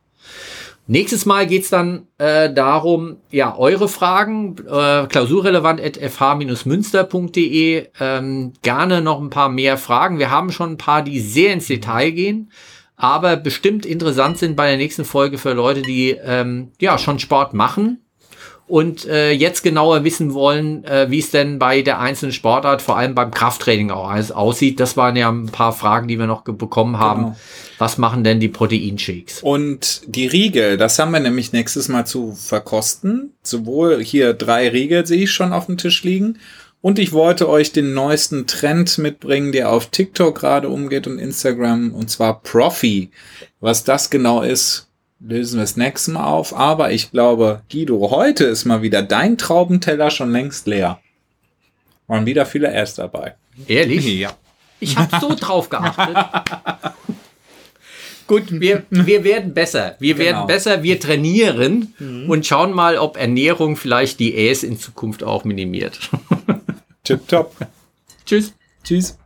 Nächstes 0.91 1.25
Mal 1.25 1.47
geht's 1.47 1.69
dann 1.69 2.07
äh, 2.17 2.53
darum, 2.53 3.15
ja, 3.29 3.57
eure 3.57 3.87
Fragen, 3.87 4.57
äh, 4.67 5.07
klausurrelevant.fh-münster.de, 5.07 7.87
ähm, 8.01 8.51
gerne 8.61 9.01
noch 9.01 9.21
ein 9.21 9.29
paar 9.29 9.47
mehr 9.47 9.77
Fragen. 9.77 10.19
Wir 10.19 10.31
haben 10.31 10.51
schon 10.51 10.71
ein 10.71 10.77
paar, 10.77 11.01
die 11.01 11.21
sehr 11.21 11.53
ins 11.53 11.67
Detail 11.67 12.11
gehen, 12.11 12.51
aber 12.97 13.37
bestimmt 13.37 13.85
interessant 13.85 14.37
sind 14.37 14.57
bei 14.57 14.67
der 14.67 14.75
nächsten 14.75 15.05
Folge 15.05 15.37
für 15.37 15.53
Leute, 15.53 15.81
die 15.81 16.09
ähm, 16.09 16.73
ja 16.81 16.97
schon 16.97 17.19
Sport 17.19 17.53
machen 17.53 18.00
und 18.71 19.05
äh, 19.05 19.31
jetzt 19.33 19.63
genauer 19.63 20.05
wissen 20.05 20.33
wollen, 20.33 20.85
äh, 20.85 21.11
wie 21.11 21.19
es 21.19 21.29
denn 21.29 21.59
bei 21.59 21.81
der 21.81 21.99
einzelnen 21.99 22.31
Sportart, 22.31 22.81
vor 22.81 22.97
allem 22.97 23.13
beim 23.13 23.29
Krafttraining 23.29 23.91
auch 23.91 24.09
alles 24.09 24.31
aussieht. 24.31 24.79
Das 24.79 24.95
waren 24.95 25.17
ja 25.17 25.29
ein 25.29 25.47
paar 25.47 25.73
Fragen, 25.73 26.07
die 26.07 26.17
wir 26.17 26.25
noch 26.25 26.43
bekommen 26.43 26.97
haben. 26.97 27.23
Genau. 27.23 27.35
Was 27.79 27.97
machen 27.97 28.23
denn 28.23 28.39
die 28.39 28.47
Proteinshakes? 28.47 29.43
Und 29.43 30.03
die 30.07 30.25
Riegel, 30.25 30.77
das 30.77 30.97
haben 30.97 31.11
wir 31.11 31.19
nämlich 31.19 31.51
nächstes 31.51 31.89
Mal 31.89 32.05
zu 32.05 32.31
verkosten. 32.31 33.33
Sowohl 33.43 34.01
hier 34.01 34.33
drei 34.33 34.69
Riegel 34.69 35.05
sehe 35.05 35.23
ich 35.23 35.31
schon 35.33 35.51
auf 35.51 35.65
dem 35.65 35.77
Tisch 35.77 36.03
liegen. 36.03 36.39
Und 36.79 36.97
ich 36.97 37.11
wollte 37.11 37.49
euch 37.49 37.73
den 37.73 37.93
neuesten 37.93 38.47
Trend 38.47 38.97
mitbringen, 38.97 39.51
der 39.51 39.69
auf 39.69 39.87
TikTok 39.87 40.39
gerade 40.39 40.69
umgeht 40.69 41.07
und 41.07 41.19
Instagram, 41.19 41.93
und 41.93 42.09
zwar 42.09 42.41
Profi. 42.41 43.11
Was 43.59 43.83
das 43.83 44.09
genau 44.09 44.41
ist, 44.41 44.87
lösen 45.23 45.57
wir 45.57 45.63
das 45.63 45.77
nächste 45.77 46.11
Mal 46.11 46.25
auf. 46.25 46.55
Aber 46.55 46.91
ich 46.91 47.11
glaube, 47.11 47.61
Guido, 47.71 48.11
heute 48.11 48.45
ist 48.45 48.65
mal 48.65 48.81
wieder 48.81 49.01
dein 49.01 49.37
Traubenteller 49.37 50.11
schon 50.11 50.31
längst 50.31 50.67
leer. 50.67 50.99
Waren 52.07 52.25
wieder 52.25 52.45
viele 52.45 52.73
erst 52.73 52.97
dabei. 52.97 53.35
Ehrlich? 53.67 54.05
Ja. 54.05 54.33
Ich 54.79 54.97
habe 54.97 55.17
so 55.19 55.35
drauf 55.35 55.69
geachtet. 55.69 56.17
Gut, 58.27 58.43
wir, 58.49 58.83
wir 58.89 59.23
werden 59.23 59.53
besser. 59.53 59.95
Wir 59.99 60.15
genau. 60.15 60.25
werden 60.25 60.47
besser, 60.47 60.83
wir 60.83 60.99
trainieren 60.99 61.93
mhm. 61.99 62.29
und 62.29 62.45
schauen 62.45 62.73
mal, 62.73 62.97
ob 62.97 63.17
Ernährung 63.17 63.75
vielleicht 63.75 64.19
die 64.19 64.35
Äs 64.35 64.63
in 64.63 64.79
Zukunft 64.79 65.23
auch 65.23 65.43
minimiert. 65.43 65.99
Tipptopp. 67.03 67.55
Tschüss. 68.25 68.53
Tschüss. 68.83 69.17